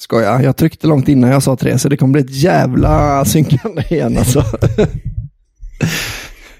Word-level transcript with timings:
Skoja, 0.00 0.42
jag 0.42 0.56
tryckte 0.56 0.86
långt 0.86 1.08
innan 1.08 1.30
jag 1.30 1.42
sa 1.42 1.56
tre 1.56 1.78
så 1.78 1.88
det 1.88 1.96
kommer 1.96 2.12
bli 2.12 2.22
ett 2.22 2.34
jävla 2.42 3.24
synkande 3.24 3.82
igen 3.90 4.18
alltså. 4.18 4.44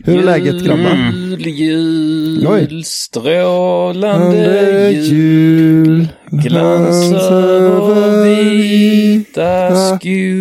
Hur 0.05 0.19
är 0.19 0.23
läget 0.23 0.65
grabbar? 0.65 1.13
Jul, 1.13 1.47
jul, 1.47 2.47
Oj. 2.49 2.83
strålande 2.85 4.91
jul. 4.91 6.09
Glans 6.31 7.13
över 7.13 8.25
vita 8.25 9.71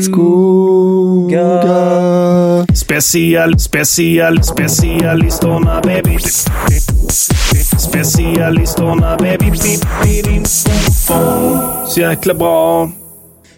skogar. 0.02 1.46
Special, 2.76 3.60
special, 3.60 4.44
specialisterna 4.44 5.82
baby. 5.84 6.18
Specialisterna 7.80 9.18
baby. 9.18 9.52
Så 11.88 12.00
jäkla 12.00 12.34
bra. 12.34 12.90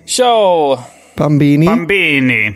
Tja! 0.05 0.79
Bambini? 1.17 1.65
Bambini. 1.65 2.53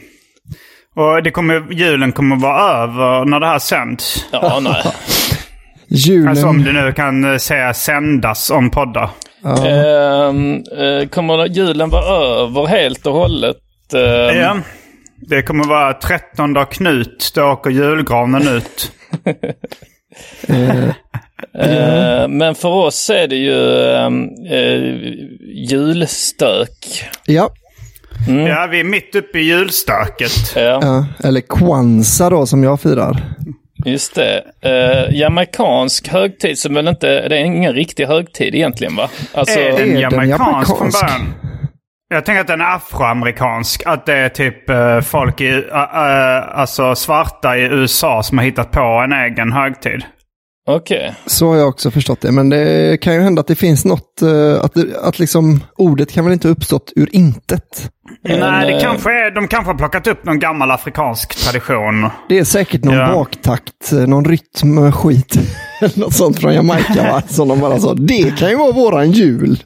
Och 0.95 1.23
det 1.23 1.31
kommer, 1.31 1.73
julen 1.73 2.11
kommer 2.11 2.35
vara 2.35 2.83
över 2.83 3.25
när 3.25 3.39
det 3.39 3.45
här 3.45 3.59
sänds. 3.59 4.25
Ja, 4.31 4.59
nej. 4.61 4.83
Julen? 5.87 6.27
Alltså 6.27 6.47
om 6.47 6.63
det 6.63 6.71
nu 6.71 6.93
kan 6.93 7.31
eh, 7.31 7.37
säga 7.37 7.73
sändas 7.73 8.49
om 8.49 8.69
poddar. 8.69 9.09
Ehm, 9.45 10.53
eh, 10.55 11.07
kommer 11.09 11.45
julen 11.47 11.89
vara 11.89 12.05
över 12.43 12.65
helt 12.65 13.05
och 13.05 13.13
hållet? 13.13 13.57
Ehm, 13.93 14.37
Ja. 14.37 14.57
Det 15.27 15.41
kommer 15.41 15.63
vara 15.63 15.93
13 15.93 16.53
dag 16.53 16.71
Knut. 16.71 17.31
Då 17.35 17.43
åker 17.43 17.69
julgranen 17.69 18.47
ut. 18.47 18.91
eh, 20.47 20.89
Men 22.29 22.55
för 22.55 22.69
oss 22.69 23.09
är 23.09 23.27
det 23.27 23.35
ju 23.35 23.91
eh, 23.91 24.09
julstök. 25.69 27.03
Ja. 27.25 27.49
Ja, 28.27 28.67
vi 28.71 28.79
är 28.79 28.83
mitt 28.83 29.15
uppe 29.15 29.39
i 29.39 29.41
julstöket. 29.41 30.55
Ja, 30.55 30.79
ja, 30.81 31.05
eller 31.23 31.41
Kwanzaa 31.41 32.29
då 32.29 32.45
som 32.45 32.63
jag 32.63 32.81
firar. 32.81 33.23
just 33.85 34.15
det. 34.15 34.43
Uh, 34.65 35.15
jamaicansk 35.15 36.07
högtid 36.07 36.59
som 36.59 36.73
väl 36.73 36.87
inte, 36.87 37.27
det 37.27 37.37
är 37.37 37.43
ingen 37.43 37.73
riktig 37.73 38.05
högtid 38.05 38.55
egentligen 38.55 38.95
va? 38.95 39.09
Alltså, 39.33 39.59
är 39.59 39.77
den 39.77 39.99
jamaicansk 39.99 40.77
från 40.77 40.89
början? 40.89 41.33
Jag 42.07 42.25
tänker 42.25 42.41
att 42.41 42.47
den 42.47 42.61
är 42.61 42.75
afroamerikansk. 42.75 43.83
Att 43.85 44.05
det 44.05 44.13
är 44.13 44.29
typ 44.29 44.69
eh, 44.69 45.01
folk 45.01 45.41
i, 45.41 45.51
uh, 45.51 45.57
uh, 45.57 46.59
alltså 46.59 46.95
svarta 46.95 47.57
i 47.57 47.61
USA 47.61 48.23
som 48.23 48.37
har 48.37 48.45
hittat 48.45 48.71
på 48.71 48.81
en 48.81 49.13
egen 49.13 49.51
högtid. 49.51 50.03
Okej. 50.67 51.15
Så 51.25 51.47
har 51.47 51.55
jag 51.57 51.67
också 51.67 51.91
förstått 51.91 52.21
det. 52.21 52.31
Men 52.31 52.49
det 52.49 52.97
kan 53.01 53.13
ju 53.13 53.21
hända 53.21 53.39
att 53.39 53.47
det 53.47 53.55
finns 53.55 53.85
något, 53.85 54.21
eh, 54.21 54.63
att, 54.63 54.73
det, 54.73 54.85
att 55.01 55.19
liksom 55.19 55.63
ordet 55.77 56.11
kan 56.11 56.23
väl 56.25 56.33
inte 56.33 56.47
ha 56.47 56.51
uppstått 56.53 56.93
ur 56.95 57.15
intet. 57.15 57.91
Nej, 58.23 58.73
det 58.73 58.79
kanske 58.81 59.09
är, 59.11 59.31
de 59.35 59.47
kanske 59.47 59.71
har 59.71 59.77
plockat 59.77 60.07
upp 60.07 60.25
någon 60.25 60.39
gammal 60.39 60.71
afrikansk 60.71 61.35
tradition. 61.35 62.09
Det 62.29 62.39
är 62.39 62.43
säkert 62.43 62.83
någon 62.83 62.95
Ja. 62.95 63.13
baktakt, 63.13 63.91
eh, 63.91 63.97
någon 63.99 64.25
rytm, 64.25 64.91
skit. 64.91 65.35
eller 65.81 65.99
Något 65.99 66.13
sånt 66.13 66.39
från 66.39 66.53
Jamaica 66.53 67.03
va? 67.11 67.21
Som 67.27 67.47
de 67.47 67.59
bara 67.59 67.79
sa, 67.79 67.93
det 67.93 68.37
kan 68.37 68.49
ju 68.49 68.55
vara 68.55 68.71
våran 68.71 69.11
jul. 69.11 69.57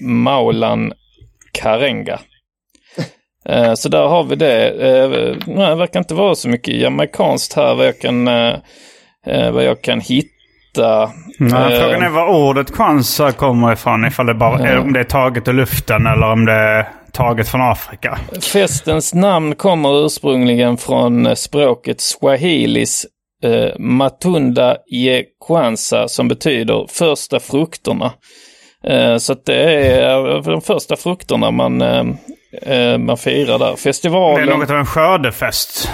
Maulan 0.00 0.92
Karenga. 1.52 2.20
Eh, 3.48 3.74
Så 3.74 3.88
där 3.88 4.06
har 4.06 4.24
vi 4.24 4.36
det. 4.36 4.70
Eh, 4.70 5.36
Nej, 5.46 5.68
det 5.68 5.74
verkar 5.74 6.00
inte 6.00 6.14
vara 6.14 6.34
så 6.34 6.48
mycket 6.48 6.74
jamaicanskt 6.74 7.52
här 7.52 7.74
vad 7.74 7.86
jag 7.86 7.98
kan, 7.98 8.28
eh, 8.28 8.54
eh 9.26 9.50
vad 9.50 9.64
jag 9.64 9.82
kan 9.82 10.00
hitta. 10.00 10.28
Nej, 11.38 11.72
Eh, 11.72 11.80
frågan 11.80 12.02
är 12.02 12.08
var 12.08 12.26
ordet 12.28 12.72
Kwanzaa 12.74 13.32
kommer 13.32 13.72
ifrån. 13.72 14.04
Ifall 14.04 14.26
det 14.26 14.34
bara, 14.34 14.58
är, 14.68 14.78
om 14.78 14.92
det 14.92 15.00
är 15.00 15.04
taget 15.04 15.48
ur 15.48 15.52
luften 15.52 16.06
eller 16.06 16.32
om 16.32 16.44
det 16.44 16.52
är 16.52 16.88
taget 17.12 17.48
från 17.48 17.60
Afrika. 17.60 18.18
Festens 18.52 19.14
namn 19.14 19.54
kommer 19.54 20.06
ursprungligen 20.06 20.76
från 20.76 21.26
eh, 21.26 21.34
språket 21.34 22.00
swahilis 22.00 23.06
eh, 23.44 23.78
Matunda 23.78 24.76
ye 24.92 25.24
Kwanzaa 25.46 26.08
som 26.08 26.28
betyder 26.28 26.86
första 26.90 27.40
frukterna. 27.40 28.12
Eh, 28.84 29.16
så 29.16 29.34
det 29.46 29.62
är 29.62 30.36
eh, 30.36 30.42
de 30.42 30.60
första 30.60 30.96
frukterna 30.96 31.50
man, 31.50 31.82
eh, 31.82 32.04
eh, 32.62 32.98
man 32.98 33.16
firar 33.16 33.58
där. 33.58 33.66
Det 33.66 33.72
är 33.72 33.76
Festivalen, 33.76 34.48
något 34.58 34.70
av 34.70 34.76
en 34.76 34.86
skördefest. 34.86 35.90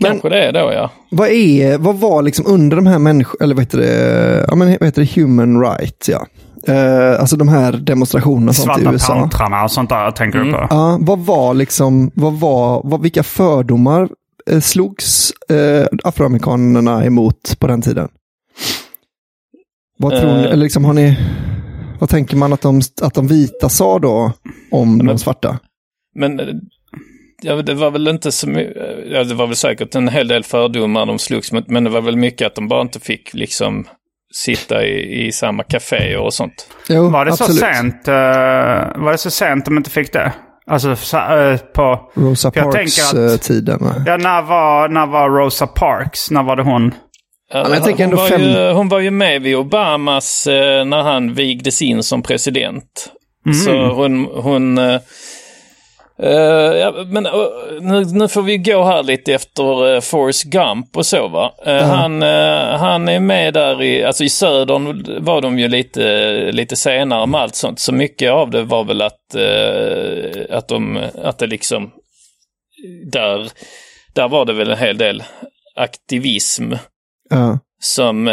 Kanske 0.00 0.28
det 0.28 0.44
är 0.44 0.52
då 0.52 0.72
ja. 0.72 0.90
Vad, 1.10 1.28
är, 1.28 1.78
vad 1.78 1.96
var 1.96 2.22
liksom 2.22 2.46
under 2.46 2.76
de 2.76 2.86
här 2.86 2.98
människorna, 2.98 3.44
eller 3.44 3.54
vad 3.54 3.62
heter 3.62 3.78
det, 3.78 4.44
ja, 4.48 4.54
men, 4.54 4.68
vad 4.68 4.84
heter 4.84 5.02
det, 5.02 5.20
human 5.20 5.60
rights, 5.60 6.08
ja. 6.08 6.26
Eh, 6.66 7.20
alltså 7.20 7.36
de 7.36 7.48
här 7.48 7.72
demonstrationerna 7.72 8.52
sånt 8.52 8.78
i 8.78 8.82
Svarta 8.82 8.92
USA. 8.92 9.14
pantrarna 9.14 9.64
och 9.64 9.70
sånt 9.70 9.88
där 9.90 10.10
tänker 10.10 10.38
du 10.38 10.52
på. 10.52 10.66
Ja, 10.70 10.98
vad 11.00 11.18
var 11.18 11.54
liksom, 11.54 12.10
vad 12.14 12.32
var, 12.32 12.80
vad, 12.84 13.02
vilka 13.02 13.22
fördomar 13.22 14.08
eh, 14.50 14.60
slogs 14.60 15.32
eh, 15.50 15.86
afroamerikanerna 16.04 17.04
emot 17.04 17.56
på 17.58 17.66
den 17.66 17.82
tiden? 17.82 18.08
Vad 19.98 20.20
tror 20.20 20.34
ni, 20.34 20.44
eller 20.44 20.56
liksom 20.56 20.84
har 20.84 20.92
ni, 20.94 21.18
vad 22.00 22.08
tänker 22.08 22.36
man 22.36 22.52
att 22.52 22.60
de, 22.60 22.80
att 23.02 23.14
de 23.14 23.26
vita 23.26 23.68
sa 23.68 23.98
då 23.98 24.32
om 24.70 24.98
de 24.98 25.06
men- 25.06 25.18
svarta? 25.18 25.58
Men 26.14 26.40
ja, 27.42 27.54
det 27.56 27.74
var 27.74 27.90
väl 27.90 28.08
inte 28.08 28.32
så 28.32 28.48
mycket, 28.48 28.76
ja, 29.10 29.24
det 29.24 29.34
var 29.34 29.46
väl 29.46 29.56
säkert 29.56 29.94
en 29.94 30.08
hel 30.08 30.28
del 30.28 30.44
fördomar 30.44 31.06
de 31.06 31.18
slogs 31.18 31.52
mot, 31.52 31.68
men 31.68 31.84
det 31.84 31.90
var 31.90 32.00
väl 32.00 32.16
mycket 32.16 32.46
att 32.46 32.54
de 32.54 32.68
bara 32.68 32.80
inte 32.82 33.00
fick 33.00 33.34
liksom 33.34 33.86
sitta 34.34 34.84
i, 34.86 35.26
i 35.26 35.32
samma 35.32 35.62
kaféer 35.62 36.18
och 36.18 36.34
sånt. 36.34 36.66
Jo, 36.88 37.08
Var 37.08 37.24
det 37.24 37.32
så 37.36 37.44
absolut. 37.44 37.60
sent? 37.76 38.08
eh, 38.08 38.14
var 39.02 39.12
det 39.12 39.18
så 39.18 39.30
sent 39.30 39.64
de 39.64 39.76
inte 39.76 39.90
fick 39.90 40.12
det? 40.12 40.32
Alltså 40.70 40.96
så, 40.96 41.16
eh, 41.16 41.56
på... 41.74 42.10
Rosa 42.14 42.50
Parks-tiden. 42.50 43.78
va? 43.80 43.94
Ja, 44.06 44.16
när 44.16 44.42
var, 44.42 44.88
när 44.88 45.06
var 45.06 45.30
Rosa 45.30 45.66
Parks? 45.66 46.30
När 46.30 46.42
var 46.42 46.56
det 46.56 46.62
hon? 46.62 46.94
Ja, 47.52 47.62
men 47.62 47.72
jag 47.72 47.84
tänker 47.84 48.04
hon, 48.04 48.12
ändå 48.12 48.22
var 48.22 48.28
fem- 48.28 48.40
ju, 48.42 48.72
hon 48.72 48.88
var 48.88 49.00
ju 49.00 49.10
med 49.10 49.42
vid 49.42 49.56
Obamas, 49.56 50.46
eh, 50.46 50.84
när 50.84 51.02
han 51.02 51.34
vigdes 51.34 51.82
in 51.82 52.02
som 52.02 52.22
president. 52.22 53.12
Så 53.64 53.86
hon, 53.86 54.24
hon 54.24 54.78
eh, 56.22 56.30
ja, 56.78 57.04
men 57.06 57.26
eh, 57.26 57.32
nu, 57.80 58.04
nu 58.04 58.28
får 58.28 58.42
vi 58.42 58.58
gå 58.58 58.84
här 58.84 59.02
lite 59.02 59.34
efter 59.34 59.86
uh, 59.86 60.00
Forrest 60.00 60.44
Gump 60.44 60.96
och 60.96 61.06
så 61.06 61.28
va. 61.28 61.54
Eh, 61.66 61.82
han, 61.82 62.22
eh, 62.22 62.78
han 62.78 63.08
är 63.08 63.20
med 63.20 63.54
där 63.54 63.82
i, 63.82 64.04
alltså 64.04 64.24
i 64.24 64.28
södern 64.28 65.04
var 65.24 65.40
de 65.40 65.58
ju 65.58 65.68
lite, 65.68 66.52
lite 66.52 66.76
senare 66.76 67.26
med 67.26 67.40
allt 67.40 67.54
sånt. 67.54 67.80
Så 67.80 67.92
mycket 67.92 68.30
av 68.30 68.50
det 68.50 68.62
var 68.62 68.84
väl 68.84 69.02
att, 69.02 69.36
att, 70.50 70.68
de, 70.68 71.00
att 71.22 71.38
det 71.38 71.46
liksom, 71.46 71.90
där, 73.12 73.48
där 74.14 74.28
var 74.28 74.44
det 74.44 74.52
väl 74.52 74.70
en 74.70 74.78
hel 74.78 74.98
del 74.98 75.22
aktivism 75.76 76.72
Ja. 77.30 77.58
som, 77.80 78.28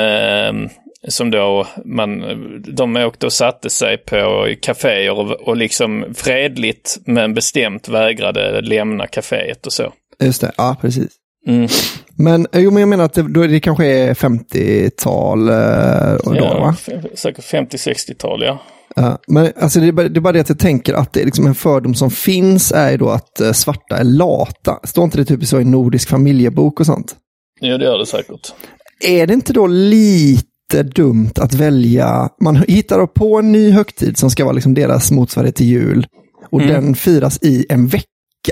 som 1.07 1.31
då 1.31 1.67
man, 1.85 2.23
de 2.67 2.95
åkte 2.95 3.25
och 3.25 3.33
satte 3.33 3.69
sig 3.69 3.97
på 3.97 4.47
kaféer 4.61 5.11
och, 5.11 5.31
och 5.31 5.57
liksom 5.57 6.05
fredligt 6.15 6.97
men 7.05 7.33
bestämt 7.33 7.89
vägrade 7.89 8.61
lämna 8.61 9.07
kaféet 9.07 9.65
och 9.65 9.73
så. 9.73 9.93
Just 10.23 10.41
det, 10.41 10.51
ja 10.57 10.77
precis. 10.81 11.11
Mm. 11.47 11.67
Men, 12.17 12.47
eh, 12.51 12.61
jo, 12.61 12.71
men 12.71 12.79
jag 12.79 12.89
menar 12.89 13.05
att 13.05 13.13
det, 13.13 13.21
då 13.21 13.41
är 13.41 13.47
det 13.47 13.59
kanske 13.59 13.85
är 13.85 14.13
50-tal 14.13 15.49
eh, 15.49 16.15
och 16.15 16.33
då, 16.33 16.39
Ja, 16.39 16.59
va? 16.59 16.75
säkert 17.15 17.45
50-60-tal 17.45 18.43
ja. 18.43 18.59
Ja, 18.95 19.19
men 19.27 19.51
alltså 19.59 19.79
det, 19.79 19.87
är 19.87 19.91
bara, 19.91 20.07
det 20.07 20.19
är 20.19 20.21
bara 20.21 20.33
det 20.33 20.39
att 20.39 20.49
jag 20.49 20.59
tänker 20.59 20.93
att 20.93 21.13
det 21.13 21.21
är 21.21 21.25
liksom 21.25 21.47
en 21.47 21.55
fördom 21.55 21.95
som 21.95 22.11
finns 22.11 22.71
är 22.71 22.91
ju 22.91 22.97
då 22.97 23.09
att 23.09 23.39
eh, 23.39 23.51
svarta 23.51 23.97
är 23.97 24.03
lata. 24.03 24.79
Står 24.83 25.03
inte 25.03 25.17
det 25.17 25.25
typ 25.25 25.45
så 25.45 25.59
i 25.59 25.65
Nordisk 25.65 26.09
familjebok 26.09 26.79
och 26.79 26.85
sånt? 26.85 27.15
Jo, 27.61 27.77
det 27.77 27.85
gör 27.85 27.97
det 27.97 28.05
säkert. 28.05 28.53
Är 29.07 29.27
det 29.27 29.33
inte 29.33 29.53
då 29.53 29.67
lite 29.67 30.54
dumt 30.73 31.31
att 31.35 31.53
välja, 31.53 32.29
man 32.41 32.55
hittar 32.55 33.07
på 33.07 33.39
en 33.39 33.51
ny 33.51 33.71
högtid 33.71 34.17
som 34.17 34.29
ska 34.29 34.43
vara 34.43 34.53
liksom 34.53 34.73
deras 34.73 35.11
motsvarighet 35.11 35.55
till 35.55 35.65
jul. 35.65 36.07
Och 36.49 36.61
den 36.61 36.95
firas 36.95 37.39
i 37.41 37.65
en 37.69 37.87
vecka, 37.87 38.05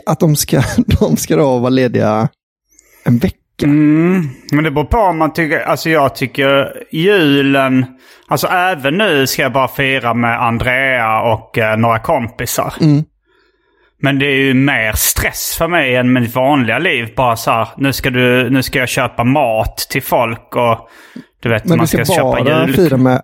att 0.06 0.19
de 0.19 0.36
ska, 0.36 0.62
de 1.00 1.18
ska 1.18 1.36
då 1.36 1.60
vara 1.60 1.69
lediga 1.69 2.30
en 3.04 3.18
vecka. 3.18 3.39
Mm, 3.63 4.30
men 4.51 4.63
det 4.63 4.71
beror 4.71 4.86
på 4.86 4.98
om 4.98 5.18
man 5.18 5.33
tycker... 5.33 5.60
Alltså 5.60 5.89
jag 5.89 6.15
tycker 6.15 6.74
julen... 6.92 7.86
Alltså 8.27 8.48
även 8.48 8.98
nu 8.98 9.27
ska 9.27 9.42
jag 9.42 9.54
bara 9.54 9.68
fira 9.68 10.13
med 10.13 10.42
Andrea 10.42 11.21
och 11.21 11.57
eh, 11.57 11.77
några 11.77 12.00
kompisar. 12.00 12.74
Men 14.04 14.20
det 14.20 14.26
är 14.26 14.36
ju 14.38 14.54
mer 14.54 14.92
stress 14.96 15.56
för 15.58 15.68
mig 15.68 15.96
än 15.96 16.14
mitt 16.14 16.36
vanliga 16.36 16.80
liv. 16.80 17.14
Bara 17.16 17.36
så 17.36 17.52
här, 17.52 17.68
nu 17.78 17.94
ska, 17.94 18.10
du, 18.10 18.50
nu 18.50 18.64
ska 18.64 18.80
jag 18.80 18.90
köpa 18.90 19.24
mat 19.24 19.78
till 19.90 20.04
folk 20.04 20.56
och 20.56 20.90
du 21.44 21.50
vet, 21.50 21.66
Men 21.66 21.78
man 21.78 21.84
du 21.84 21.88
ska, 21.88 22.06
ska, 22.06 22.14
köpa 22.16 22.44
bara 22.44 22.66
jul. 22.68 22.76
fira 22.76 22.98
med 22.98 23.14
eh, 23.14 23.20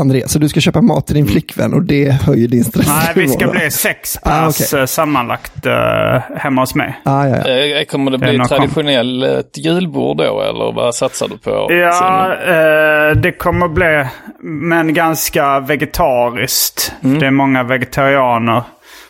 Andreas, 0.00 0.32
så 0.32 0.38
du 0.38 0.48
ska 0.48 0.60
köpa 0.60 0.80
mat 0.80 1.06
till 1.06 1.14
din 1.16 1.26
flickvän 1.26 1.74
och 1.74 1.82
det 1.82 2.10
höjer 2.12 2.48
din 2.48 2.64
stress. 2.64 2.86
Nej, 2.88 3.12
vi 3.14 3.28
ska 3.28 3.46
bli 3.48 3.70
sex 3.70 4.18
Ah, 4.22 4.46
pers 4.46 4.60
okej. 4.72 4.80
eh, 4.80 4.86
sammanlagt 4.86 5.66
eh, 5.66 6.20
hemma 6.36 6.62
hos 6.62 6.74
mig. 6.74 7.00
Ah, 7.04 7.26
ja, 7.26 7.48
ja. 7.48 7.84
Kommer 7.84 8.10
det 8.10 8.16
Det 8.16 8.26
bli 8.26 8.38
någon 8.38 8.48
traditionellt 8.48 9.56
julbord 9.58 10.16
då 10.16 10.42
eller 10.42 10.72
vad 10.72 10.94
satsar 10.94 11.28
du 11.28 11.38
på? 11.38 11.72
Ja, 11.72 12.32
eh, 12.34 13.16
det 13.16 13.32
kommer 13.32 13.68
bli, 13.68 14.04
men 14.42 14.94
ganska 14.94 15.60
vegetariskt. 15.60 16.92
Mm. 17.04 17.18
Det 17.18 17.26
är 17.26 17.30
många 17.30 17.62
vegetarianer. 17.62 18.62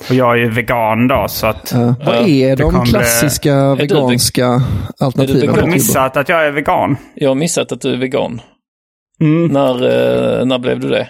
Och 0.09 0.15
jag 0.15 0.33
är 0.35 0.39
ju 0.39 0.51
vegan 0.51 1.09
då, 1.09 1.27
så 1.29 1.47
att... 1.47 1.73
Ja. 1.75 1.95
Vad 2.05 2.29
är 2.29 2.57
de 2.57 2.63
kommer 2.63 2.83
bli- 2.83 2.91
klassiska 2.91 3.55
du 3.55 3.75
veganska 3.77 4.63
alternativen? 5.01 5.41
vegan? 5.41 5.55
Har 5.55 5.63
du 5.63 5.73
missat 5.73 6.17
att 6.17 6.29
jag 6.29 6.47
är 6.47 6.51
vegan? 6.51 6.97
Jag 7.15 7.31
har 7.31 7.35
missat 7.35 7.73
att 7.73 7.81
du 7.81 7.93
är 7.93 7.97
vegan. 7.97 8.41
Mm. 9.21 9.47
När, 9.47 9.75
eh, 10.41 10.45
när 10.47 10.59
blev 10.59 10.81
du 10.81 10.89
det? 10.89 11.09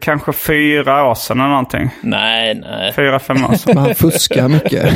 Kanske 0.00 0.32
fyra 0.32 1.04
år 1.04 1.14
sedan 1.14 1.40
eller 1.40 1.48
någonting. 1.48 1.90
Nej, 2.00 2.54
nej. 2.54 2.92
Fyra, 2.92 3.18
fem 3.18 3.44
år 3.44 3.54
sedan. 3.54 3.60
Men 3.74 3.84
han 3.84 3.94
fuskar 3.94 4.48
mycket. 4.48 4.88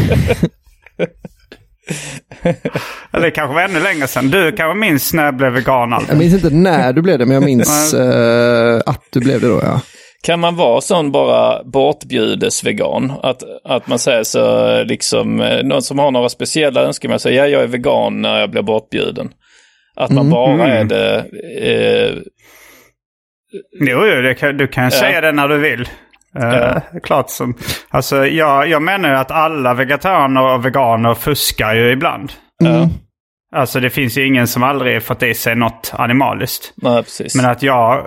Eller 3.12 3.25
det 3.25 3.31
kanske 3.31 3.55
var 3.55 3.62
ännu 3.62 3.81
längre 3.81 4.06
sedan. 4.06 4.31
Du 4.31 4.52
kanske 4.52 4.78
minns 4.78 5.12
när 5.14 5.25
jag 5.25 5.37
blev 5.37 5.52
vegan? 5.52 5.93
Albin? 5.93 6.08
Jag 6.08 6.19
minns 6.19 6.34
inte 6.34 6.50
när 6.50 6.93
du 6.93 7.02
blev 7.02 7.19
det, 7.19 7.26
men 7.26 7.34
jag 7.34 7.44
minns 7.44 7.94
eh, 7.94 8.81
att 8.87 9.02
du 9.11 9.20
blev 9.20 9.40
det 9.40 9.49
då, 9.49 9.61
ja. 9.62 9.81
Kan 10.22 10.40
man 10.40 10.56
vara 10.56 10.81
sån 10.81 11.12
bara 11.12 11.62
bortbjudesvegan? 11.64 13.12
Att, 13.22 13.43
att 13.64 13.87
man 13.87 13.99
säger 13.99 14.22
så 14.22 14.84
liksom, 14.84 15.40
eh, 15.40 15.62
någon 15.62 15.82
som 15.82 15.99
har 15.99 16.11
några 16.11 16.28
speciella 16.28 16.81
önskemål 16.82 17.19
säger 17.19 17.38
ja, 17.43 17.46
jag 17.49 17.62
är 17.62 17.67
vegan 17.67 18.22
när 18.22 18.40
jag 18.40 18.50
blir 18.50 18.62
bortbjuden. 18.62 19.32
Att 19.96 20.11
man 20.11 20.31
bara 20.31 20.67
är 20.69 20.84
det. 20.84 21.17
Eh, 21.61 22.14
Jo, 23.81 24.06
jo 24.06 24.22
det 24.22 24.34
kan, 24.34 24.56
du 24.56 24.69
kan 24.69 24.90
säga 24.90 25.20
det 25.20 25.32
när 25.32 25.49
du 25.49 25.58
vill. 25.58 25.88
Eh, 26.38 26.76
Klart 27.02 27.31
som... 27.31 27.55
Alltså 27.88 28.26
jag, 28.26 28.69
jag 28.69 28.82
menar 28.82 29.08
ju 29.08 29.14
att 29.14 29.31
alla 29.31 29.75
vegetarianer 29.75 30.43
och 30.55 30.64
veganer 30.67 31.14
fuskar 31.14 31.75
ju 31.75 31.90
ibland. 31.93 32.32
ja, 32.58 32.88
Alltså 33.56 33.81
det 33.81 33.90
finns 33.90 34.19
ju 34.19 34.26
ingen 34.26 34.46
som 34.46 34.62
aldrig 34.62 35.02
fått 35.02 35.22
i 35.22 35.34
sig 35.34 35.55
något 35.56 35.93
animaliskt. 35.94 36.72
nej, 36.76 37.02
precis. 37.02 37.34
Men 37.34 37.44
att 37.50 37.62
jag 37.62 38.06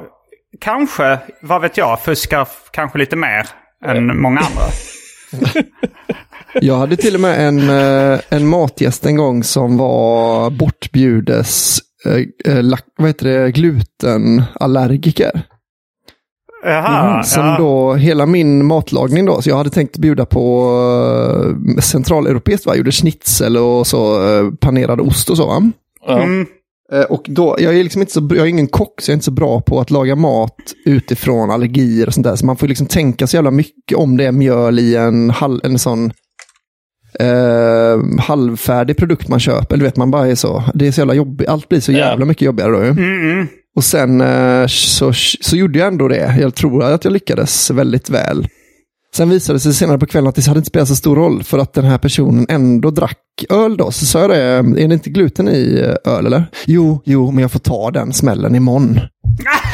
kanske, 0.59 1.19
vad 1.41 1.61
vet 1.61 1.77
jag, 1.77 1.99
fuskar 2.01 2.47
kanske 2.71 2.97
lite 2.97 3.15
mer 3.15 3.47
än 3.85 4.21
många 4.21 4.39
andra. 4.39 4.63
Jag 6.61 6.77
hade 6.77 6.95
till 6.95 7.15
och 7.15 7.21
med 7.21 7.47
en, 7.47 7.69
eh, 7.69 8.19
en 8.29 8.47
matgäst 8.47 9.05
en 9.05 9.15
gång 9.15 9.43
som 9.43 9.77
var 9.77 10.49
bortbjudes, 10.49 11.79
eh, 12.05 12.53
eh, 12.53 12.63
lak- 12.63 12.93
vad 12.97 13.07
heter 13.09 13.25
det, 13.27 13.51
glutenallergiker. 13.51 15.41
Jaha, 16.65 17.23
Som 17.23 17.45
ja. 17.45 17.55
då, 17.57 17.93
hela 17.93 18.25
min 18.25 18.65
matlagning 18.65 19.25
då, 19.25 19.41
så 19.41 19.49
jag 19.49 19.57
hade 19.57 19.69
tänkt 19.69 19.97
bjuda 19.97 20.25
på 20.25 20.69
uh, 21.75 21.77
centraleuropeiskt, 21.79 22.65
va? 22.65 22.71
Jag 22.71 22.77
gjorde 22.77 22.91
schnitzel 22.91 23.57
och 23.57 23.87
så 23.87 24.29
eh, 24.37 24.51
panerad 24.61 25.01
ost 25.01 25.29
och 25.29 25.37
så. 25.37 25.45
Va? 25.47 25.71
Mm. 26.21 26.45
Eh, 26.93 27.01
Och 27.01 27.25
då, 27.29 27.55
jag 27.59 27.75
är 27.79 27.83
liksom 27.83 28.01
inte 28.01 28.13
så, 28.13 28.27
jag 28.29 28.39
är 28.39 28.45
ingen 28.45 28.67
kock, 28.67 29.01
så 29.01 29.09
jag 29.11 29.13
är 29.13 29.15
inte 29.15 29.25
så 29.25 29.31
bra 29.31 29.61
på 29.61 29.79
att 29.79 29.91
laga 29.91 30.15
mat 30.15 30.55
utifrån 30.85 31.51
allergier 31.51 32.07
och 32.07 32.13
sånt 32.13 32.23
där. 32.27 32.35
Så 32.35 32.45
man 32.45 32.57
får 32.57 32.67
liksom 32.67 32.87
tänka 32.87 33.27
så 33.27 33.35
jävla 33.37 33.51
mycket 33.51 33.97
om 33.97 34.17
det 34.17 34.25
är 34.25 34.31
mjöl 34.31 34.79
i 34.79 34.95
en, 34.95 35.29
hal, 35.29 35.61
en 35.63 35.79
sån 35.79 36.11
eh, 37.19 38.19
halvfärdig 38.19 38.97
produkt 38.97 39.27
man 39.27 39.39
köper. 39.39 39.75
Eller 39.75 39.85
vet 39.85 39.97
man 39.97 40.11
bara 40.11 40.27
är 40.27 40.35
så, 40.35 40.63
det 40.73 40.87
är 40.87 40.91
så 40.91 41.01
jävla 41.01 41.13
jobbigt, 41.13 41.47
allt 41.47 41.69
blir 41.69 41.79
så 41.79 41.91
jävla 41.91 42.25
mycket 42.25 42.41
jobbigare 42.45 42.71
då 42.71 42.83
ju. 42.83 42.89
Mm, 42.89 43.47
Och 43.75 43.83
sen 43.83 44.21
eh, 44.21 44.67
så, 44.67 45.13
så 45.41 45.55
gjorde 45.55 45.79
jag 45.79 45.87
ändå 45.87 46.07
det. 46.07 46.37
Jag 46.39 46.55
tror 46.55 46.83
att 46.83 47.03
jag 47.03 47.13
lyckades 47.13 47.71
väldigt 47.71 48.09
väl. 48.09 48.47
Sen 49.15 49.29
visade 49.29 49.55
det 49.55 49.59
sig 49.59 49.73
senare 49.73 49.97
på 49.97 50.05
kvällen 50.05 50.27
att 50.29 50.35
det 50.35 50.47
hade 50.47 50.57
inte 50.57 50.67
spelat 50.69 50.87
så 50.87 50.95
stor 50.95 51.15
roll 51.15 51.43
för 51.43 51.57
att 51.59 51.73
den 51.73 51.85
här 51.85 51.97
personen 51.97 52.45
ändå 52.49 52.91
drack 52.91 53.17
öl 53.49 53.77
då. 53.77 53.91
Så 53.91 54.05
sa 54.05 54.19
jag 54.21 54.29
det, 54.29 54.37
är 54.37 54.87
det 54.87 54.93
inte 54.93 55.09
gluten 55.09 55.47
i 55.47 55.81
eh, 56.05 56.13
öl 56.13 56.25
eller? 56.25 56.45
Jo, 56.65 57.01
jo, 57.05 57.31
men 57.31 57.41
jag 57.41 57.51
får 57.51 57.59
ta 57.59 57.91
den 57.91 58.13
smällen 58.13 58.55
imorgon. 58.55 58.99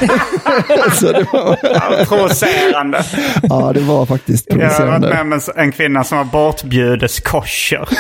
så 0.94 1.12
det 1.12 1.26
var, 1.34 1.58
Ja, 1.64 2.06
provocerande. 2.08 3.04
ja, 3.44 3.72
det 3.74 3.80
var 3.82 4.06
faktiskt 4.06 4.46
Jag 4.50 4.56
har 4.56 4.62
varit 4.62 4.78
provocerande. 4.78 5.10
med 5.10 5.22
om 5.22 5.34
en- 5.34 5.42
en 5.66 5.72
kvinna 5.72 6.04
som 6.04 6.18
var 6.18 6.26
bortbjudes 6.26 7.20
kosher. 7.20 7.90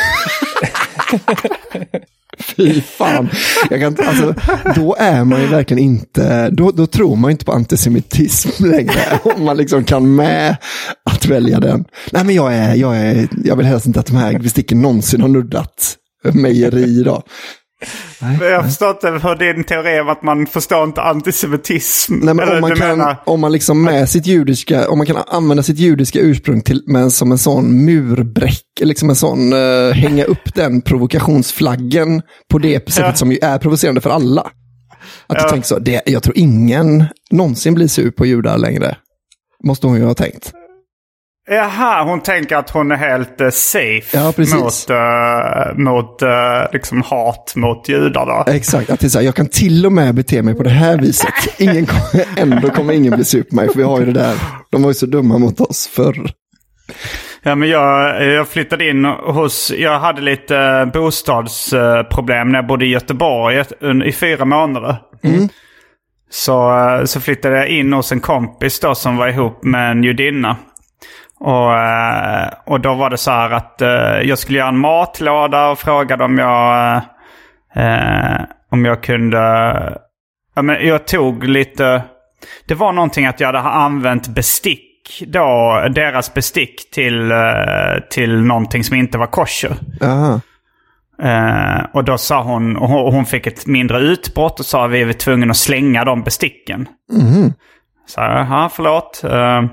Fy 2.39 2.81
fan. 2.81 3.29
Jag 3.69 3.79
kan, 3.79 4.07
alltså, 4.07 4.35
då 4.75 4.95
är 4.99 5.23
man 5.23 5.41
ju 5.41 5.47
verkligen 5.47 5.83
inte, 5.83 6.49
då, 6.49 6.71
då 6.71 6.87
tror 6.87 7.15
man 7.15 7.31
inte 7.31 7.45
på 7.45 7.51
antisemitism 7.51 8.49
längre. 8.65 9.19
Om 9.23 9.45
man 9.45 9.57
liksom 9.57 9.83
kan 9.83 10.15
med 10.15 10.57
att 11.11 11.25
välja 11.25 11.59
den. 11.59 11.85
Nej 12.11 12.23
men 12.23 12.35
jag 12.35 12.53
är, 12.55 12.75
jag 12.75 12.97
är, 12.97 13.27
jag 13.43 13.55
vill 13.55 13.65
helst 13.65 13.85
inte 13.85 13.99
att 13.99 14.05
de 14.05 14.15
här 14.15 14.39
besticken 14.39 14.81
någonsin 14.81 15.21
har 15.21 15.29
nuddat 15.29 15.95
mejeri 16.33 16.99
idag 16.99 17.23
då. 18.39 18.45
Jag 18.45 18.65
förstår 18.65 18.89
inte 18.89 19.07
hur 19.09 19.53
din 19.53 19.63
teori 19.63 19.99
om 19.99 20.09
att 20.09 20.23
man 20.23 20.47
förstår 20.47 20.83
inte 20.83 21.01
antisemitism. 21.01 22.13
Nej, 22.15 22.33
men 22.33 22.49
om 22.49 22.61
man, 22.61 22.75
kan, 22.75 22.87
menar- 22.97 23.15
om 23.25 23.39
man 23.39 23.51
liksom 23.51 23.83
med 23.83 24.09
sitt 24.09 24.25
judiska, 24.25 24.89
om 24.89 24.97
man 24.97 25.07
kan 25.07 25.17
använda 25.27 25.63
sitt 25.63 25.77
judiska 25.79 26.19
ursprung 26.19 26.61
till, 26.61 26.83
men 26.87 27.11
som 27.11 27.31
en 27.31 27.37
sån 27.37 27.85
murbräck, 27.85 28.63
liksom 28.81 29.09
en 29.09 29.15
sån, 29.15 29.53
uh, 29.53 29.91
hänga 29.93 30.23
upp 30.23 30.55
den 30.55 30.81
provokationsflaggen 30.81 32.21
på 32.51 32.57
det 32.59 32.89
sättet 32.89 33.05
Ja. 33.09 33.13
som 33.15 33.31
ju 33.31 33.37
är 33.41 33.57
provocerande 33.57 34.01
för 34.01 34.09
alla. 34.09 34.41
Att 34.41 35.37
Ja. 35.37 35.43
du 35.43 35.49
tänker 35.49 35.67
så, 35.67 35.79
det, 35.79 36.01
jag 36.05 36.23
tror 36.23 36.37
ingen 36.37 37.05
någonsin 37.31 37.73
blir 37.73 37.87
sur 37.87 38.11
på 38.11 38.25
judar 38.25 38.57
längre. 38.57 38.97
Måste 39.63 39.87
hon 39.87 39.97
ju 39.97 40.03
ha 40.03 40.13
tänkt. 40.13 40.51
Jaha, 41.51 42.03
hon 42.03 42.21
tänker 42.21 42.55
att 42.55 42.69
hon 42.69 42.91
är 42.91 42.95
helt 42.95 43.41
eh, 43.41 43.49
safe 43.49 44.17
Ja, 44.17 44.33
mot, 44.37 44.89
eh, 44.89 45.77
mot 45.77 46.21
eh, 46.21 46.71
liksom 46.73 47.01
hat 47.01 47.53
mot 47.55 47.89
judar. 47.89 48.25
Då. 48.25 48.51
Exakt, 48.51 48.89
att 48.89 48.99
det 48.99 49.07
är 49.07 49.09
så 49.09 49.19
här, 49.19 49.25
jag 49.25 49.35
kan 49.35 49.47
till 49.47 49.85
och 49.85 49.91
med 49.91 50.15
bete 50.15 50.41
mig 50.41 50.55
på 50.55 50.63
det 50.63 50.69
här 50.69 50.97
viset. 50.97 51.33
Ingen 51.57 51.85
kommer, 51.85 52.25
ändå 52.37 52.69
kommer 52.69 52.93
ingen 52.93 53.15
bli 53.15 53.25
sur 53.25 53.43
på 53.43 53.55
mig, 53.55 53.67
för 53.67 53.77
vi 53.77 53.83
har 53.83 53.99
ju 53.99 54.05
det 54.05 54.11
där. 54.11 54.35
De 54.71 54.81
var 54.81 54.89
ju 54.89 54.93
så 54.93 55.05
dumma 55.05 55.37
mot 55.37 55.61
oss 55.61 55.87
förr. 55.87 56.31
Ja, 57.43 57.55
men 57.55 57.69
jag, 57.69 58.25
jag 58.25 58.47
flyttade 58.47 58.89
in 58.89 59.05
hos... 59.05 59.71
Jag 59.77 59.99
hade 59.99 60.21
lite 60.21 60.89
bostadsproblem 60.93 62.49
när 62.49 62.59
jag 62.59 62.67
bodde 62.67 62.85
i 62.85 62.89
Göteborg 62.89 63.63
i 64.05 64.11
fyra 64.11 64.45
månader. 64.45 64.97
så, 66.29 66.77
eh, 66.77 67.05
så 67.05 67.21
flyttade 67.21 67.57
jag 67.57 67.67
in 67.67 67.93
hos 67.93 68.11
en 68.11 68.19
kompis 68.19 68.79
då 68.79 68.95
som 68.95 69.17
var 69.17 69.27
ihop 69.27 69.63
med 69.63 69.91
en 69.91 70.03
judinna. 70.03 70.57
Och, 71.39 71.73
eh, 71.73 72.49
och 72.65 72.79
då 72.79 72.93
var 72.93 73.09
det 73.09 73.17
så 73.17 73.31
här 73.31 73.49
att 73.49 73.81
eh, 73.81 74.21
jag 74.23 74.39
skulle 74.39 74.57
göra 74.57 74.69
en 74.69 74.79
matlåda 74.79 75.69
och 75.69 75.79
frågade 75.79 76.23
om 76.23 76.37
jag, 76.37 76.95
eh, 77.75 78.41
om 78.71 78.85
jag 78.85 79.03
kunde... 79.03 79.39
Ja, 80.55 80.61
men 80.61 80.87
jag 80.87 81.07
tog 81.07 81.43
lite... 81.43 82.03
Det 82.67 82.75
var 82.75 82.91
någonting 82.91 83.25
att 83.25 83.39
jag 83.39 83.47
hade 83.47 83.59
använt 83.59 84.27
bestick 84.27 85.23
då, 85.27 85.87
deras 85.95 86.33
bestick 86.33 86.91
till, 86.91 87.33
till 88.09 88.43
någonting 88.43 88.83
som 88.83 88.97
inte 88.97 89.17
var 89.17 89.27
kosher. 89.27 89.75
Aha. 90.01 90.39
Eh, 91.21 91.85
och 91.93 92.03
då 92.03 92.17
sa 92.17 92.43
hon, 92.43 92.77
och 92.77 92.89
hon, 92.89 93.25
fick 93.25 93.47
ett 93.47 93.67
mindre 93.67 93.99
utbrott 93.99 94.59
och 94.59 94.65
sa 94.65 94.85
att 94.85 94.91
vi 94.91 95.03
var 95.03 95.13
tvungna 95.13 95.51
att 95.51 95.57
slänga 95.57 96.05
de 96.05 96.23
besticken. 96.23 96.87
Så 98.09 98.21
jaha, 98.21 98.69
förlåt. 98.73 99.23
Eh, 99.23 99.63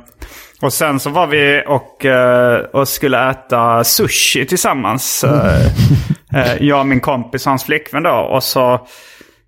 och 0.63 0.73
sen 0.73 1.01
så 1.01 1.11
var 1.11 1.27
vi 1.27 1.63
och, 1.67 2.05
eh, 2.05 2.59
och 2.59 2.89
skulle 2.89 3.31
äta 3.31 3.85
sushi 3.85 4.47
tillsammans. 4.47 5.25
Eh, 5.25 6.55
jag 6.61 6.81
och 6.81 6.87
min 6.87 7.01
kompis 7.01 7.47
och 7.47 7.51
hans 7.51 7.65
flickvän 7.65 8.03
då. 8.03 8.11
Och 8.11 8.43
så, 8.43 8.73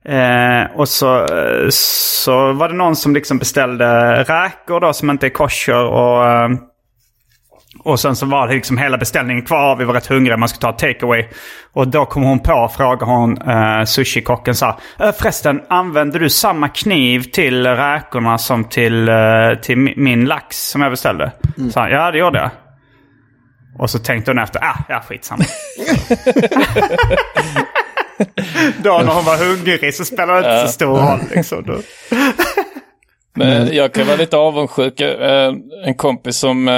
eh, 0.05 0.63
och 0.77 0.89
så, 0.89 1.27
så 1.71 2.53
var 2.53 2.69
det 2.69 2.75
någon 2.75 2.97
som 2.97 3.15
liksom 3.15 3.39
beställde 3.39 4.15
räkor 4.25 4.81
då 4.81 4.93
som 4.93 5.11
inte 5.11 5.27
är 5.27 5.31
kosher. 5.31 5.85
Och, 5.85 6.25
och 7.89 8.01
sen 8.01 8.17
så 8.17 8.27
var 8.27 8.49
det 8.49 8.55
liksom 8.55 8.79
hela 8.79 8.99
beställningen 8.99 9.45
kvar. 9.45 9.77
Vi 9.77 9.85
var 9.85 9.95
rätt 9.95 10.07
hungriga, 10.07 10.37
man 10.37 10.49
skulle 10.49 10.61
ta 10.61 10.79
takeaway. 10.79 11.25
Och 11.73 11.89
då 11.89 12.07
kom 12.07 12.23
hon 12.23 12.39
på 12.41 12.53
och 12.53 12.73
frågade 12.73 13.05
hon 13.05 13.43
eh, 13.43 13.85
sushikocken 13.85 14.55
så 14.55 14.67
här, 14.67 14.75
"Eh, 14.99 15.13
Förresten, 15.13 15.61
använder 15.69 16.21
du 16.21 16.31
samma 16.31 16.69
kniv 16.69 17.23
till 17.23 17.67
räkorna 17.67 18.39
som 18.39 18.65
till, 18.65 19.09
eh, 19.09 19.15
till 19.63 19.77
mi- 19.77 19.95
min 19.97 20.25
lax 20.25 20.69
som 20.71 20.81
jag 20.83 20.91
beställde? 20.91 21.33
Så 21.73 21.81
han, 21.81 21.91
ja 21.91 22.11
det 22.11 22.19
gjorde 22.19 22.39
jag. 22.39 22.51
Och 23.79 23.91
så 23.91 23.99
tänkte 23.99 24.31
hon 24.31 24.39
efter, 24.39 24.61
ah, 24.65 24.77
ja 24.89 25.01
skitsamma. 25.09 25.45
då 28.83 28.99
när 29.05 29.13
hon 29.15 29.25
var 29.25 29.49
hungrig 29.49 29.95
så 29.95 30.05
spelade 30.05 30.41
det 30.41 30.55
inte 30.55 30.67
så 30.67 30.73
stor 30.73 30.99
roll 30.99 31.21
liksom. 31.35 31.63
Då. 31.67 31.75
Men 33.35 33.75
jag 33.75 33.93
kan 33.95 34.07
vara 34.07 34.17
lite 34.17 34.37
avundsjuk. 34.37 35.01
Eh, 35.01 35.53
En 35.85 35.95
kompis 35.95 36.37
som 36.37 36.69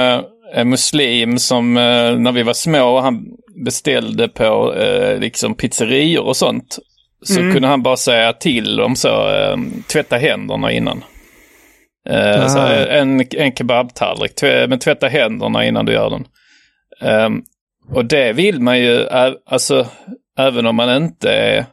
eh, 0.53 0.59
är 0.59 0.65
muslim 0.65 1.37
som 1.37 1.77
eh, 1.77 2.17
när 2.17 2.31
vi 2.31 2.43
var 2.43 2.53
små, 2.53 2.99
han 2.99 3.25
beställde 3.65 4.27
på 4.27 4.73
eh, 4.73 5.19
liksom 5.19 5.55
pizzerior 5.55 6.25
och 6.25 6.37
sånt. 6.37 6.79
Så 7.23 7.35
kunde 7.53 7.67
han 7.67 7.83
bara 7.83 7.97
säga 7.97 8.33
till 8.33 8.75
dem 8.75 8.95
så, 8.95 9.29
eh, 9.29 9.57
tvätta 9.87 10.17
händerna 10.17 10.71
innan. 10.71 11.03
Eh, 12.09 12.47
så, 12.47 12.59
eh, 12.59 12.97
en, 13.01 13.25
en 13.31 13.55
kebabtallrik, 13.55 14.35
tv- 14.35 14.67
men 14.67 14.79
tvätta 14.79 15.07
händerna 15.07 15.65
innan 15.65 15.85
du 15.85 15.93
gör 15.93 16.09
den. 16.09 16.27
Ehm, 17.01 17.41
och 17.89 18.05
det 18.05 18.33
vill 18.33 18.59
man 18.59 18.79
ju, 18.79 19.07
alltså 19.45 19.87
även 20.37 20.65
om 20.65 20.75
man 20.75 21.03
inte 21.03 21.31
är 21.31 21.65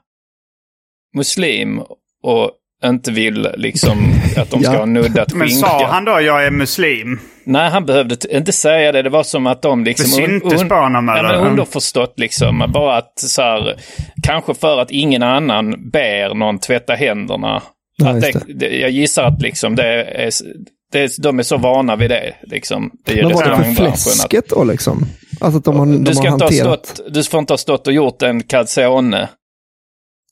muslim 1.17 1.83
och 2.23 2.51
inte 2.85 3.11
vill 3.11 3.49
liksom 3.57 3.99
att 4.37 4.51
de 4.51 4.63
ska 4.63 4.73
Ja. 4.73 4.79
ha 4.79 4.87
nuddat 4.87 5.35
Men 5.35 5.49
skinka. 5.49 5.67
sa 5.67 5.87
han 5.87 6.05
då 6.05 6.21
jag 6.21 6.47
är 6.47 6.51
muslim? 6.51 7.21
Nej, 7.45 7.71
han 7.71 7.87
behövde 7.87 8.17
inte 8.31 8.53
säga 8.53 8.93
det. 8.93 9.03
Det 9.03 9.11
var 9.11 9.23
som 9.23 9.47
att 9.47 9.63
de 9.63 9.85
liksom... 9.85 10.07
Det 10.11 10.27
syntes 10.27 10.69
på 10.69 10.75
honom, 10.75 11.09
ja, 11.09 11.19
eller? 11.19 11.39
men 11.39 11.51
underförstått 11.51 12.15
liksom. 12.17 12.71
Bara 12.75 12.97
att 12.97 13.13
så 13.17 13.43
här, 13.43 13.77
kanske 14.23 14.55
för 14.55 14.79
att 14.79 14.91
ingen 14.91 15.23
annan 15.23 15.91
ber 15.93 16.35
någon 16.35 16.59
tvätta 16.59 16.95
händerna. 16.95 17.63
Ja, 17.97 18.09
att 18.09 18.21
det, 18.21 18.43
det, 18.55 18.67
jag 18.79 18.91
gissar 18.91 19.25
att 19.25 19.43
liksom 19.43 19.77
det 19.77 20.03
är, 20.05 20.31
det 20.93 21.01
är, 21.01 21.23
de 21.23 21.39
är 21.39 21.43
så 21.43 21.57
vana 21.57 21.97
vid 21.97 22.11
det. 22.11 22.35
Liksom, 22.43 22.91
i 23.07 23.15
Men 23.23 23.33
var 23.33 23.45
det 23.45 23.65
för 23.75 23.75
fläsket 23.75 24.49
då 24.49 24.65
liksom? 24.65 25.07
Alltså 25.41 25.59
att 25.59 25.65
de 25.65 25.79
har, 25.79 25.87
de 25.87 26.05
du, 26.05 26.15
ska 26.15 26.23
har 26.23 26.33
inte 26.33 26.45
ha 26.45 26.51
hanterat... 26.51 26.87
stått, 26.87 27.15
du 27.15 27.23
får 27.25 27.41
inte 27.41 27.53
ha 27.53 27.59
stått 27.59 27.87
och 27.87 27.93
gjort 27.93 28.23
en 28.23 28.43
calzone. 28.43 29.29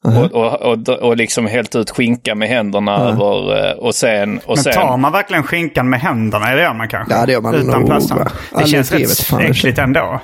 Aha. 0.05 0.21
Och, 0.33 0.63
och, 0.63 0.73
och, 0.73 0.89
och 0.89 1.17
liksom 1.17 1.47
helt 1.47 1.75
ut 1.75 1.91
skinka 1.91 2.35
med 2.35 2.49
händerna 2.49 2.93
Ja. 2.93 3.09
över 3.09 3.67
eh, 3.71 3.73
och 3.79 3.95
sen... 3.95 4.39
Och 4.47 4.57
Men 4.57 4.65
sen 4.65 4.73
tar 4.73 4.97
man 4.97 5.13
verkligen 5.13 5.43
skinkan 5.43 5.89
med 5.91 6.01
händerna? 6.01 6.51
Det 6.55 6.63
gör 6.63 6.75
man 6.75 6.89
kanske? 6.89 7.15
Ja, 7.15 7.27
det 7.27 7.33
gör 7.33 7.41
man 7.41 7.55
Utan 7.55 7.81
nog? 7.81 7.89
Det 7.89 8.27
Aldrig 8.53 8.69
känns 8.69 8.93
rätt 8.93 9.41
äckligt 9.51 9.79
ändå. 9.79 10.21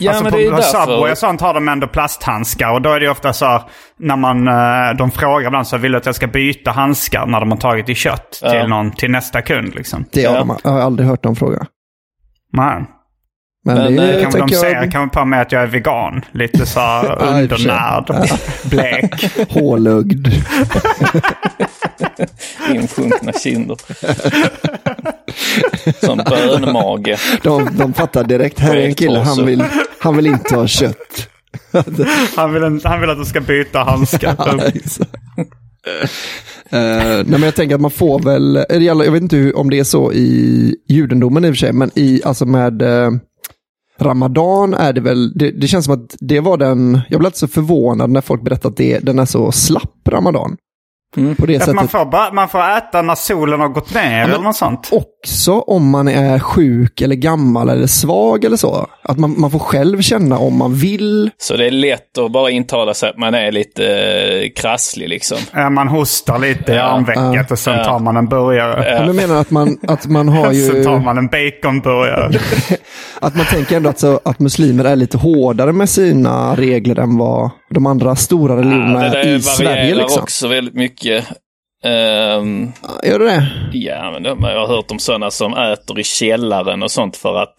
Ja, 0.00 0.10
alltså 0.10 0.24
men 0.24 0.32
på 0.32 0.38
det 0.38 0.46
är 0.46 0.50
därför. 0.50 0.62
Subway 0.86 1.12
och 1.12 1.18
sånt 1.18 1.40
har 1.40 1.54
de 1.54 1.68
ändå 1.68 1.86
plasthandskar. 1.86 2.72
Och 2.72 2.82
då 2.82 2.90
är 2.92 3.00
det 3.00 3.04
ju 3.06 3.10
ofta 3.12 3.32
så 3.32 3.62
när 3.98 4.16
man, 4.16 4.48
eh, 4.48 4.96
de 4.98 5.10
frågar 5.10 5.46
ibland 5.46 5.66
så 5.66 5.76
vill 5.76 5.92
du 5.92 5.98
att 5.98 6.06
jag 6.06 6.14
ska 6.14 6.26
byta 6.26 6.70
handskar 6.70 7.26
när 7.26 7.40
de 7.40 7.50
har 7.50 7.58
tagit 7.58 7.88
i 7.88 7.94
kött 7.94 8.40
Ja. 8.42 8.50
till, 8.50 8.68
någon, 8.68 8.90
till 8.90 9.10
nästa 9.10 9.42
kund 9.42 9.74
liksom. 9.74 10.04
Det 10.12 10.24
har 10.24 10.34
Ja. 10.34 10.38
de, 10.40 10.56
jag 10.64 10.70
har 10.70 10.80
aldrig 10.80 11.08
hört 11.08 11.22
dem 11.22 11.36
fråga. 11.36 11.66
Nej. 12.52 12.84
Men, 13.64 13.76
Men, 13.76 13.96
det 13.96 14.14
eh, 14.14 14.22
Kan 14.22 14.30
de 14.30 14.38
tänker 14.38 14.56
ser 14.56 14.70
jag... 14.74 14.92
kan 14.92 15.10
på 15.10 15.24
mig 15.24 15.40
att 15.40 15.52
jag 15.52 15.62
är 15.62 15.66
vegan. 15.66 16.24
Lite 16.32 16.66
så 16.66 16.80
undernärd, 17.18 18.28
blek. 18.70 19.24
Hålögd. 19.50 20.28
insjunkna 22.74 23.32
kinder. 23.32 23.76
Som 26.06 26.18
bönmage. 26.18 27.18
De, 27.42 27.68
de 27.78 27.92
fattar 27.94 28.24
direkt. 28.24 28.58
Här 28.58 28.76
är 28.76 28.86
en 28.86 28.94
kille, 28.94 29.18
han 29.18 29.46
vill, 29.46 29.64
han 29.98 30.16
vill 30.16 30.26
inte 30.26 30.56
ha 30.56 30.66
kött. 30.66 31.28
Han 32.36 32.52
vill, 32.52 32.62
en- 32.62 32.80
han 32.84 33.00
vill 33.00 33.10
att 33.10 33.18
du 33.18 33.24
ska 33.24 33.40
byta 33.40 33.78
handskar. 33.78 34.66
Exakt. 34.74 35.10
Eh, 36.72 36.72
nej, 36.72 37.24
men 37.26 37.42
jag 37.42 37.54
tänker 37.54 37.74
att 37.74 37.80
man 37.80 37.90
får 37.90 38.18
väl, 38.22 38.64
jag 38.86 39.12
vet 39.12 39.22
inte 39.22 39.36
hur, 39.36 39.56
om 39.56 39.70
det 39.70 39.78
är 39.78 39.84
så 39.84 40.12
i 40.12 40.74
judendomen 40.88 41.44
i 41.44 41.48
och 41.48 41.52
för 41.54 41.58
sig, 41.58 41.72
men 41.72 41.90
i, 41.94 42.22
alltså 42.24 42.46
med 42.46 42.82
eh, 42.82 43.10
Ramadan 44.02 44.74
är 44.74 44.92
det 44.92 45.00
väl, 45.00 45.32
det, 45.38 45.50
det 45.50 45.68
känns 45.68 45.84
som 45.84 45.94
att 45.94 46.16
det 46.20 46.40
var 46.40 46.56
den, 46.56 47.00
jag 47.08 47.20
blev 47.20 47.26
alltid 47.26 47.38
så 47.38 47.48
förvånad 47.48 48.10
när 48.10 48.20
folk 48.20 48.42
berättade 48.42 48.68
att 48.68 48.76
det, 48.76 48.98
den 48.98 49.18
är 49.18 49.24
så 49.24 49.52
slapp 49.52 50.08
Ramadan. 50.08 50.56
På 51.38 51.46
det 51.46 51.52
Ja, 51.52 51.60
för 51.60 51.72
man, 51.72 51.84
sättet. 51.88 51.90
får 52.00 52.04
bara, 52.10 52.32
man 52.32 52.48
får 52.48 52.58
äta 52.76 53.02
när 53.02 53.14
solen 53.14 53.60
har 53.60 53.68
gått 53.68 53.94
ner 53.94 54.24
eller 54.24 54.38
något 54.38 54.56
sånt. 54.56 54.88
Också 54.92 55.60
om 55.60 55.90
man 55.90 56.08
är 56.08 56.38
sjuk 56.38 57.00
eller 57.00 57.14
gammal 57.14 57.68
eller 57.68 57.86
svag 57.86 58.44
eller 58.44 58.56
så. 58.56 58.86
Att 59.02 59.18
man, 59.18 59.34
man 59.40 59.50
får 59.50 59.58
själv 59.58 60.00
känna 60.02 60.38
om 60.38 60.58
man 60.58 60.74
vill. 60.74 61.30
Så 61.38 61.56
det 61.56 61.66
är 61.66 61.70
lätt 61.70 62.18
att 62.18 62.32
bara 62.32 62.50
intala 62.50 62.94
sig 62.94 63.10
att 63.10 63.18
man 63.18 63.34
är 63.34 63.52
lite 63.52 63.86
eh, 63.86 64.50
krasslig 64.62 65.08
liksom. 65.08 65.38
Ja, 65.54 65.70
Man 65.70 65.88
hostar 65.88 66.38
lite 66.38 66.72
i 66.72 66.76
Ja. 66.76 66.82
armvecket 66.82 67.50
och 67.50 67.58
sen 67.58 67.84
tar 67.84 67.98
man 67.98 68.16
en 68.16 68.26
burgare. 68.28 68.98
Men 68.98 69.06
jag 69.06 69.16
menar 69.16 69.40
att 69.40 69.50
man, 69.50 69.78
att 69.88 70.06
man 70.06 70.28
har 70.28 70.52
ju... 70.52 70.66
Sen 70.66 70.84
tar 70.84 70.98
man 70.98 71.18
en 71.18 71.26
baconburgare. 71.26 72.30
Att 73.20 73.36
man 73.36 73.46
tänker 73.46 73.76
ändå 73.76 73.90
att, 73.90 73.98
så, 73.98 74.20
att 74.24 74.38
muslimer 74.38 74.84
är 74.84 74.96
lite 74.96 75.18
hårdare 75.18 75.72
med 75.72 75.88
sina 75.88 76.56
regler 76.56 76.98
än 76.98 77.18
vad 77.18 77.50
de 77.74 77.86
andra 77.86 78.16
stora 78.16 78.56
religionerna 78.56 79.08
det 79.08 79.20
är 79.20 79.36
i 79.36 79.42
Sverige. 79.42 79.94
Liksom. 79.94 80.22
också 80.22 80.48
väldigt 80.48 80.74
mycket. 80.74 81.24
Ehm, 81.84 82.72
Gör 83.04 83.18
det 83.18 83.24
det? 83.24 83.48
ja, 83.72 84.10
men 84.10 84.22
de, 84.22 84.42
jag 84.42 84.60
har 84.60 84.76
hört 84.76 84.90
om 84.90 84.98
sådana 84.98 85.30
som 85.30 85.54
äter 85.56 86.00
i 86.00 86.04
källaren 86.04 86.82
och 86.82 86.90
sånt 86.90 87.16
för 87.16 87.42
att 87.42 87.56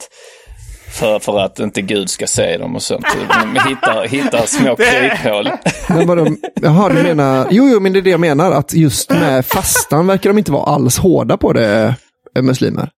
för, 0.91 1.19
för 1.19 1.39
att 1.39 1.59
inte 1.59 1.81
Gud 1.81 2.09
ska 2.09 2.27
se 2.27 2.57
dem 2.57 2.75
och 2.75 2.81
sånt. 2.81 3.05
De 3.41 3.69
hittar, 3.69 4.07
hittar 4.07 4.45
små 4.45 4.75
kryphål. 4.75 5.49
Men 5.89 6.07
vadå, 6.07 6.27
jaha, 6.61 6.89
du 6.89 7.03
menar, 7.03 7.47
jo, 7.51 7.69
jo, 7.73 7.79
men 7.79 7.93
det 7.93 7.99
är 7.99 8.03
det 8.03 8.09
jag 8.09 8.19
menar, 8.19 8.51
att 8.51 8.73
just 8.73 9.09
med 9.09 9.45
fastan 9.45 10.07
verkar 10.07 10.29
de 10.29 10.37
inte 10.37 10.51
vara 10.51 10.63
alls 10.63 10.97
hårda 10.97 11.37
på 11.37 11.53
det, 11.53 11.95
eh, 12.35 12.41
muslimer. 12.41 12.89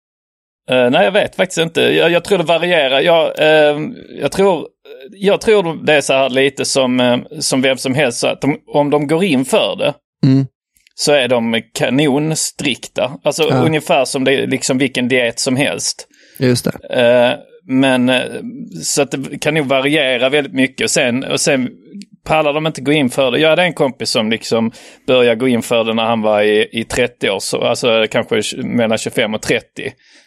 Eh, 0.69 0.89
nej, 0.89 1.05
jag 1.05 1.11
vet 1.11 1.35
faktiskt 1.35 1.59
inte. 1.59 1.81
Jag, 1.81 2.11
jag 2.11 2.23
tror 2.23 2.37
det 2.37 2.43
varierar. 2.43 2.99
Jag, 2.99 3.39
eh, 3.39 3.79
jag, 4.21 4.31
tror, 4.31 4.67
jag 5.11 5.41
tror 5.41 5.85
det 5.85 5.93
är 5.93 6.01
så 6.01 6.13
här 6.13 6.29
lite 6.29 6.65
som, 6.65 6.99
eh, 6.99 7.17
som 7.39 7.61
vem 7.61 7.77
som 7.77 7.95
helst. 7.95 8.19
Så 8.19 8.27
att 8.27 8.41
de, 8.41 8.57
om 8.67 8.89
de 8.89 9.07
går 9.07 9.23
in 9.23 9.45
för 9.45 9.75
det 9.75 9.93
Mm. 10.25 10.45
så 10.95 11.11
är 11.11 11.27
de 11.27 11.61
kanonstrikta. 11.73 13.11
Alltså 13.23 13.43
Ja. 13.43 13.55
ungefär 13.55 14.05
som 14.05 14.23
det 14.23 14.45
liksom 14.45 14.77
vilken 14.77 15.07
diet 15.07 15.39
som 15.39 15.55
helst. 15.55 16.07
Just 16.39 16.67
det. 16.89 16.99
Eh, 17.01 17.39
men 17.67 18.09
eh, 18.09 18.21
så 18.83 19.01
att 19.01 19.11
det 19.11 19.39
kan 19.39 19.53
nog 19.53 19.65
variera 19.67 20.29
väldigt 20.29 20.53
mycket. 20.53 20.83
Och 20.83 20.89
sen, 20.91 21.23
och 21.23 21.39
sen 21.39 21.69
pallar 22.25 22.53
de 22.53 22.67
inte 22.67 22.81
gå 22.81 22.91
in 22.91 23.09
för 23.09 23.31
det. 23.31 23.39
Jag 23.39 23.49
hade 23.49 23.63
en 23.63 23.73
kompis 23.73 24.09
som 24.09 24.31
liksom 24.31 24.71
började 25.07 25.35
gå 25.39 25.47
in 25.47 25.61
för 25.61 25.83
det 25.83 25.93
när 25.93 26.03
han 26.03 26.21
var 26.21 26.41
i, 26.41 26.69
i 26.71 26.83
30 26.83 27.29
års, 27.29 27.53
alltså 27.53 28.05
kanske 28.11 28.41
mellan 28.63 28.97
25 28.97 29.33
och 29.33 29.41
30. 29.41 29.65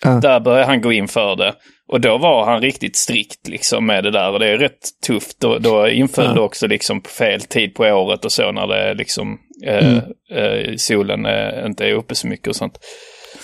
Ja. 0.04 0.10
Där 0.10 0.40
började 0.40 0.66
han 0.66 0.80
gå 0.80 0.92
in 0.92 1.08
för 1.08 1.36
det. 1.36 1.54
Och 1.88 2.00
då 2.00 2.18
var 2.18 2.46
han 2.46 2.60
riktigt 2.60 2.96
strikt 2.96 3.48
liksom 3.48 3.86
med 3.86 4.04
det 4.04 4.10
där. 4.10 4.32
Och 4.32 4.38
det 4.38 4.48
är 4.48 4.58
rätt 4.58 4.88
tufft. 5.06 5.40
Då, 5.40 5.58
då 5.58 5.88
inföll 5.88 6.34
det 6.34 6.40
också 6.40 6.66
liksom 6.66 7.00
på 7.00 7.08
fel 7.08 7.40
tid 7.40 7.74
på 7.74 7.84
året 7.84 8.24
och 8.24 8.32
så 8.32 8.52
när 8.52 8.66
det 8.66 8.94
liksom 8.94 9.38
eh, 9.64 9.96
eh, 10.30 10.76
solen 10.76 11.26
eh, 11.26 11.66
inte 11.66 11.86
är 11.86 11.92
uppe 11.92 12.14
så 12.14 12.26
mycket 12.26 12.48
och 12.48 12.56
sånt. 12.56 12.78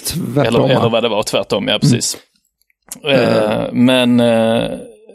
Tvärtom. 0.06 0.64
Eller, 0.64 0.76
eller 0.76 0.88
vad 0.88 1.02
det 1.02 1.08
var, 1.08 1.22
tvärtom, 1.22 1.68
ja 1.68 1.78
precis. 1.78 2.16
Eh, 3.04 3.72
men... 3.72 4.20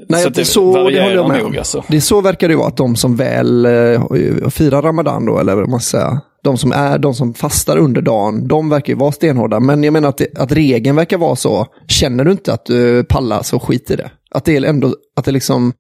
Nej, 0.10 0.24
så 0.24 0.30
det 0.30 0.46
så, 0.46 0.74
det 0.74 0.80
håller 0.82 1.16
jag 1.16 1.28
med 1.30 1.44
nog 1.44 1.58
alltså. 1.58 1.84
Det 1.88 2.02
så 2.02 2.22
verkar 2.22 2.50
det 2.50 2.56
vara, 2.56 2.68
att 2.68 2.78
de 2.78 2.96
som 2.96 3.16
väl 3.16 3.66
eh, 3.66 4.02
firar 4.50 4.82
Ramadan 4.82 5.26
då, 5.26 5.40
eller 5.40 5.56
vad 5.56 5.70
man 5.70 5.80
ska 5.80 5.98
säga, 5.98 6.22
De 6.44 6.58
som, 6.58 6.72
är, 6.72 6.98
de 6.98 7.14
som 7.14 7.34
fastar 7.34 7.78
under 7.78 8.02
dagen, 8.02 8.48
de 8.48 8.70
verkar 8.70 8.94
ju 8.94 9.00
vara 9.00 9.12
stenhårda. 9.12 9.60
Men 9.60 9.84
jag 9.84 9.92
menar 9.94 10.10
att, 10.10 10.18
det, 10.18 10.38
att 10.38 10.52
regeln 10.52 10.96
verkar 10.96 11.18
vara 11.18 11.36
så. 11.36 11.68
Känner 11.88 12.24
du 12.24 12.32
inte 12.32 12.54
att 12.54 12.66
du 12.66 13.04
pallar 13.04 13.44
så 13.44 13.60
skit 13.60 13.92
i 13.92 13.96
det. 13.96 14.12
Att 14.32 14.46
det 14.46 14.58
är 14.58 14.64
ändå, 14.66 14.96
att 15.16 15.26
det 15.26 15.32
liksom... 15.32 15.74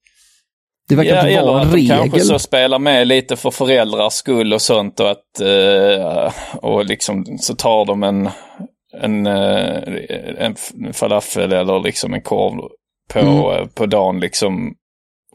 Det 0.90 0.96
verkar 0.96 1.16
Ja, 1.16 1.30
inte 1.30 1.46
vara 1.46 1.62
en 1.62 1.72
de 1.72 1.88
kanske 1.88 2.06
regel. 2.18 2.22
så 2.28 2.40
spelar 2.40 2.80
med 2.80 3.08
lite 3.08 3.36
för 3.36 3.52
föräldrars 3.52 4.14
skull 4.14 4.54
och 4.54 4.62
sånt 4.62 5.00
och 5.00 5.10
att 5.12 5.42
eh, 5.42 6.32
och 6.56 6.86
liksom 6.86 7.26
så 7.40 7.56
tar 7.56 7.86
de 7.86 8.04
en, 8.04 8.30
en, 9.02 9.28
eh, 9.28 9.78
en 10.40 10.56
falafel 10.94 11.54
eller 11.54 11.80
liksom 11.80 12.14
en 12.14 12.22
korv 12.22 12.60
på, 13.14 13.20
Mm. 13.20 13.70
på 13.76 13.86
dagen 13.86 14.20
liksom. 14.20 14.74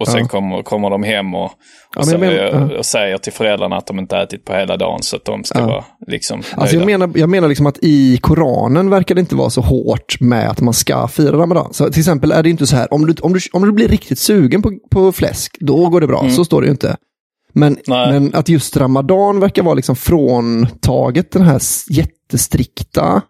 Och 0.00 0.08
sen 0.08 0.20
Ja. 0.20 0.26
kommer, 0.28 0.62
kommer 0.62 0.90
de 0.90 1.02
hem 1.02 1.34
och, 1.34 1.44
och, 1.44 1.50
Ja, 1.96 2.02
men 2.06 2.20
jag 2.20 2.20
säger, 2.20 2.52
menar- 2.52 2.72
ja. 2.72 2.78
och 2.78 2.86
säger 2.86 3.18
till 3.18 3.32
föräldrarna 3.32 3.76
att 3.76 3.86
de 3.86 3.98
inte 3.98 4.16
ätit 4.16 4.44
på 4.44 4.52
hela 4.54 4.76
dagen 4.76 5.02
så 5.02 5.16
att 5.16 5.24
de 5.24 5.44
ska 5.44 5.66
vara 5.66 5.84
liksom 6.06 6.42
Alltså 6.56 6.76
jag, 6.76 6.86
nöjda. 6.86 6.98
menar, 6.98 7.18
jag 7.18 7.28
menar 7.30 7.48
liksom 7.48 7.66
att 7.66 7.78
i 7.82 8.16
Koranen 8.22 8.90
verkar 8.90 9.14
det 9.14 9.20
inte 9.20 9.34
vara 9.36 9.50
så 9.50 9.60
hårt 9.60 10.20
med 10.20 10.50
att 10.50 10.60
man 10.60 10.74
ska 10.74 11.08
fira 11.08 11.36
Ramadan. 11.38 11.72
Så 11.74 11.90
till 11.90 12.00
exempel 12.00 12.32
är 12.32 12.42
det 12.42 12.50
inte 12.50 12.66
så 12.66 12.76
här, 12.76 12.94
om 12.94 13.06
du, 13.06 13.14
om 13.22 13.32
du, 13.32 13.40
om 13.52 13.62
du 13.62 13.72
blir 13.72 13.88
riktigt 13.88 14.18
sugen 14.18 14.62
på, 14.62 14.70
på 14.90 15.12
fläsk, 15.12 15.56
då 15.60 15.88
går 15.88 16.00
det 16.00 16.06
bra. 16.06 16.30
Så 16.30 16.44
står 16.44 16.60
det 16.60 16.66
ju 16.66 16.72
inte. 16.72 16.96
Men, 17.54 17.76
men 17.86 18.34
att 18.34 18.48
just 18.48 18.76
Ramadan 18.76 19.40
verkar 19.40 19.62
vara 19.62 19.74
liksom 19.74 19.96
fråntaget 19.96 21.32
den 21.32 21.42
här 21.42 21.60
jättestrikta 21.90 23.22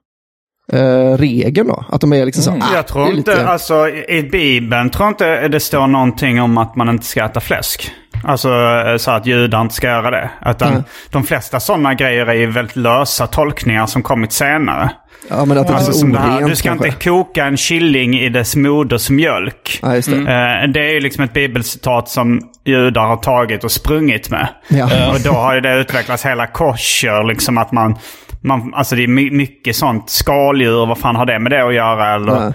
eh, 0.73 1.17
regeln 1.19 1.69
då. 1.69 1.85
Att 1.89 2.01
de 2.01 2.13
är 2.13 2.25
liksom 2.27 2.43
så 2.45 2.51
ah, 2.51 2.75
Jag 2.75 2.87
tror 2.87 3.09
inte, 3.09 3.31
lite- 3.31 3.47
alltså 3.49 3.89
i 3.89 4.29
Bibeln 4.33 4.91
tror 4.91 5.05
jag 5.05 5.13
inte 5.13 5.49
det 5.49 5.61
står 5.61 5.87
någonting 5.87 6.41
om 6.41 6.59
att 6.59 6.77
man 6.77 6.89
inte 6.89 7.07
ska 7.07 7.25
äta 7.25 7.41
fläsk. 7.41 7.91
Alltså 8.25 8.49
eh, 8.87 8.97
så 8.97 9.11
att 9.11 9.27
judar 9.27 9.61
inte 9.61 9.75
ska 9.75 9.87
göra 9.87 10.11
det. 10.11 10.31
Utan 10.47 10.69
Mm. 10.73 10.83
de 11.11 11.25
flesta 11.25 11.61
sådana 11.61 11.95
grejer 11.95 12.27
är 12.27 12.35
ju 12.35 12.47
väldigt 12.47 12.77
lösa 12.77 13.27
tolkningar 13.27 13.87
som 13.87 14.03
kommit 14.03 14.33
senare. 14.33 14.91
Ja, 15.31 15.45
men 15.45 15.59
att 15.59 15.67
det 15.67 15.73
är 15.73 15.77
Alltså 15.77 15.93
som 15.93 16.13
det 16.13 16.19
här, 16.19 16.49
du 16.49 16.57
ska 16.57 16.69
kanske. 16.69 16.87
inte 16.89 17.05
koka 17.05 17.45
en 17.45 17.57
killing 17.57 18.19
i 18.21 18.29
dess 18.29 18.57
moders 18.57 19.11
mjölk. 19.11 19.79
Ja, 19.83 19.95
just 19.95 20.11
det. 20.11 20.17
Eh, 20.17 20.69
Det 20.73 20.81
är 20.81 20.93
ju 20.93 21.01
liksom 21.01 21.25
ett 21.25 21.33
bibelcitat 21.33 22.09
som 22.09 22.41
judar 22.65 23.03
har 23.07 23.17
tagit 23.17 23.65
och 23.65 23.73
sprungit 23.73 24.31
med. 24.31 24.49
Ja. 24.69 24.85
Och 25.13 25.21
då 25.21 25.31
har 25.33 25.55
ju 25.55 25.61
det 25.61 25.75
utvecklats 25.81 26.27
hela 26.27 26.47
kosher, 26.47 27.25
liksom 27.29 27.59
att 27.59 27.73
man... 27.73 27.95
man 28.43 28.75
alltså 28.75 28.97
det 28.97 29.03
är 29.03 29.09
my- 29.09 29.31
mycket 29.31 29.77
sånt. 29.77 30.11
Skaldjur, 30.11 30.87
vad 30.87 30.99
fan 30.99 31.17
har 31.17 31.27
det 31.27 31.39
med 31.39 31.53
det 31.53 31.65
att 31.67 31.75
göra? 31.75 32.15
Eller, 32.15 32.55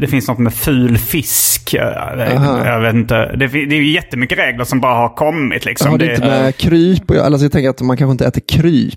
Det 0.00 0.06
finns 0.06 0.28
något 0.28 0.38
med 0.38 0.54
ful 0.54 0.98
fisk. 0.98 1.74
Aha. 1.74 2.66
Jag 2.66 2.80
vet 2.80 2.94
inte. 2.94 3.14
Det, 3.36 3.46
det 3.46 3.76
är 3.76 3.80
ju 3.80 3.92
jättemycket 3.92 4.38
regler 4.38 4.64
som 4.64 4.80
bara 4.80 4.94
har 4.94 5.08
kommit. 5.08 5.64
Liksom. 5.64 5.90
Har 5.90 5.98
det 5.98 6.10
inte 6.14 6.26
med 6.26 6.56
kryp 6.56 7.10
och 7.10 7.16
jag, 7.16 7.26
alltså 7.26 7.44
jag 7.44 7.52
tänker 7.52 7.70
att 7.70 7.80
man 7.80 7.96
kanske 7.96 8.12
inte 8.12 8.26
äter 8.26 8.42
kryp. 8.48 8.94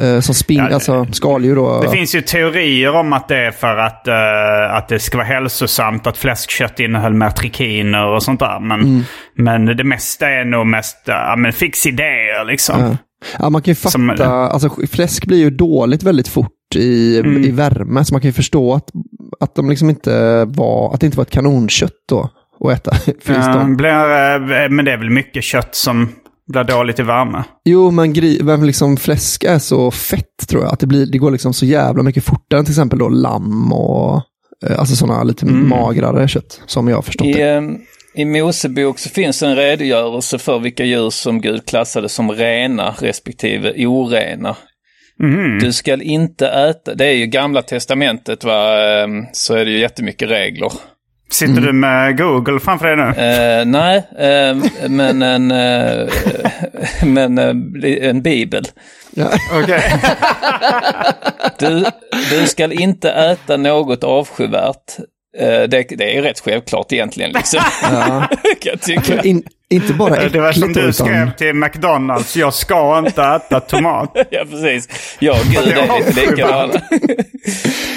Eh, 0.00 0.20
som 0.20 0.34
spinn, 0.34 0.58
Ja, 0.58 0.68
det- 0.68 0.74
alltså 0.74 1.06
skaldjur 1.12 1.56
då. 1.56 1.82
Det 1.82 1.90
finns 1.90 2.14
ju 2.14 2.20
teorier 2.20 2.94
om 2.96 3.12
att 3.12 3.28
det 3.28 3.36
är 3.36 3.50
för 3.50 3.76
att, 3.76 4.08
eh, 4.08 4.74
att 4.76 4.88
det 4.88 4.98
ska 4.98 5.16
vara 5.18 5.26
hälsosamt 5.26 6.06
att 6.06 6.16
fläskkött 6.16 6.80
innehöll 6.80 7.14
mer 7.14 7.30
trikiner 7.30 8.06
och 8.06 8.22
sånt 8.22 8.40
där. 8.40 8.60
Men, 8.60 8.80
Mm. 8.80 9.02
men 9.36 9.76
det 9.76 9.84
mesta 9.84 10.28
är 10.28 10.44
nog 10.44 10.66
mest 10.66 10.96
ja, 11.06 11.34
men 11.38 11.52
fix 11.52 11.86
idéer 11.86 12.44
liksom. 12.44 12.80
Ja. 12.80 12.96
Ja, 13.38 13.50
man 13.50 13.62
kan 13.62 13.70
ju 13.70 13.74
fatta, 13.74 13.90
Som- 13.90 14.10
alltså 14.20 14.70
fläsk 14.90 15.26
blir 15.26 15.38
ju 15.38 15.50
dåligt 15.50 16.02
väldigt 16.02 16.28
fort 16.28 16.52
i, 16.74 17.18
Mm. 17.18 17.42
i 17.44 17.50
värme, 17.50 18.04
så 18.04 18.14
man 18.14 18.20
kan 18.20 18.28
ju 18.28 18.32
förstå 18.32 18.74
att, 18.74 18.90
att 19.40 19.54
de 19.54 19.70
liksom 19.70 19.90
inte 19.90 20.44
var, 20.44 20.94
att 20.94 21.00
det 21.00 21.06
inte 21.06 21.16
var 21.18 21.22
ett 21.24 21.30
kanonkött 21.30 21.92
då 22.08 22.30
att 22.64 22.72
äta. 22.72 22.96
Ja, 23.26 23.64
blir, 23.64 23.88
eh, 24.62 24.68
men 24.70 24.84
det 24.84 24.92
är 24.92 24.98
väl 24.98 25.10
mycket 25.10 25.44
kött 25.44 25.74
som 25.74 26.08
blir 26.52 26.64
dåligt 26.64 26.98
i 26.98 27.02
värme. 27.02 27.44
Jo, 27.64 27.90
men 27.90 28.12
gri, 28.12 28.40
men 28.42 28.66
liksom 28.66 28.96
fläsk 28.96 29.44
är 29.44 29.58
så 29.58 29.90
fett 29.90 30.48
tror 30.48 30.62
jag, 30.62 30.72
att 30.72 30.80
det, 30.80 30.86
blir, 30.86 31.06
det 31.06 31.18
går 31.18 31.30
liksom 31.30 31.52
så 31.52 31.66
jävla 31.66 32.02
mycket 32.02 32.24
fortare 32.24 32.58
än 32.58 32.64
till 32.64 32.72
exempel 32.72 32.98
då 32.98 33.08
lamm 33.08 33.72
och 33.72 34.22
eh, 34.66 34.78
alltså 34.78 34.96
sådana 34.96 35.22
lite 35.22 35.46
Mm. 35.46 35.68
magrare 35.68 36.28
kött, 36.28 36.60
som 36.66 36.88
jag 36.88 36.96
har 36.96 37.02
förstått 37.02 37.26
I, 37.26 37.32
det. 37.32 37.70
I 38.14 38.24
Mosebok 38.24 38.98
så 38.98 39.08
finns 39.10 39.42
en 39.42 39.56
redogörelse 39.56 40.38
för 40.38 40.58
vilka 40.58 40.84
djur 40.84 41.10
som 41.10 41.40
Gud 41.40 41.66
klassade 41.66 42.08
som 42.08 42.30
rena 42.32 42.94
respektive 43.00 43.86
orena. 43.86 44.56
Mhm. 45.18 45.58
Du 45.58 45.72
skall 45.72 46.02
inte 46.02 46.48
äta, 46.48 46.94
det 46.94 47.06
är 47.06 47.12
ju 47.14 47.26
gamla 47.26 47.62
testamentet 47.62 48.44
va, 48.44 48.72
eh, 49.02 49.06
så 49.32 49.54
är 49.54 49.64
det 49.64 49.70
ju 49.70 49.78
jättemycket 49.78 50.30
regler. 50.30 50.72
Sitter 51.30 51.52
Mm. 51.52 51.64
du 51.66 51.72
med 51.72 52.18
Google 52.18 52.60
framför 52.60 52.86
dig 52.86 52.96
nu? 52.96 53.22
Eh, 53.22 53.64
nej, 53.64 53.96
eh, 54.18 54.56
men 54.88 55.22
en, 55.22 55.50
eh, 55.50 56.08
men 57.04 57.38
eh, 57.38 58.08
en 58.08 58.22
bibel. 58.22 58.64
Ja. 59.14 59.30
Okej. 59.62 59.82
Du, 61.58 61.84
du 62.30 62.46
skall 62.46 62.72
inte 62.72 63.10
äta 63.10 63.56
något 63.56 64.04
avskyvärt. 64.04 64.96
Eh, 65.38 65.62
det, 65.62 65.82
det 65.82 66.16
är 66.18 66.22
rätt 66.22 66.40
självklart 66.40 66.92
egentligen. 66.92 67.32
Liksom. 67.32 67.60
Ja. 67.82 68.28
kan 68.60 68.72
jag 68.72 68.80
tycka. 68.80 69.22
In, 69.22 69.42
inte 69.70 69.92
bara 69.94 70.16
äckligt 70.16 70.32
Det 70.32 70.40
var 70.40 70.52
som 70.52 70.72
du 70.72 70.80
utan... 70.80 70.92
skrev 70.92 71.30
till 71.36 71.54
McDonalds. 71.54 72.36
Jag 72.36 72.54
ska 72.54 72.98
inte 72.98 73.22
äta 73.22 73.60
tomat. 73.60 74.16
Ja, 74.30 74.44
precis. 74.50 75.16
Ja, 75.18 75.36
gud, 75.44 75.74
det 75.74 75.80
är 75.80 76.06
lite 76.06 76.30
likadana. 76.30 76.72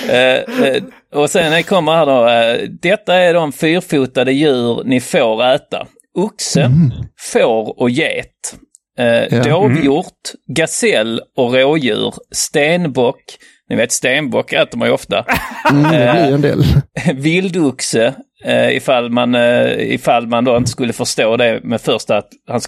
Eh, 0.10 0.67
eh, 0.67 0.84
och 1.13 1.30
sen 1.30 1.63
kommer 1.63 1.91
här 1.91 2.06
då. 2.06 2.67
Detta 2.82 3.15
är 3.15 3.34
de 3.34 3.52
fyrfotade 3.52 4.32
djur 4.32 4.84
ni 4.86 5.02
får 5.02 5.43
äta. 5.43 5.88
Oxe, 6.17 6.72
får 7.19 7.82
och 7.82 7.89
get. 7.89 8.56
Eh, 8.99 9.43
Dovhjort, 9.43 10.32
gasell 10.56 11.21
och 11.38 11.53
rådjur. 11.53 12.13
Stenbock. 12.32 13.21
Ni 13.69 13.75
vet 13.75 13.91
stenbock 13.91 14.53
äter 14.53 14.77
man 14.77 14.88
ju 14.88 14.93
ofta. 14.93 15.25
Mm, 15.71 15.84
det 15.91 16.12
blir 16.13 16.34
en 16.36 16.41
del. 16.41 16.63
Vildoxe, 17.13 18.13
eh, 18.45 18.69
ifall, 18.77 19.10
man, 19.10 19.36
eh, 19.36 19.93
ifall 19.93 20.27
man 20.27 20.45
då 20.45 20.58
inte 20.58 20.69
skulle 20.71 20.93
förstå 20.93 21.38
det 21.38 21.60
med 21.63 21.82
första 21.82 22.17
att 22.17 22.29
han 22.47 22.62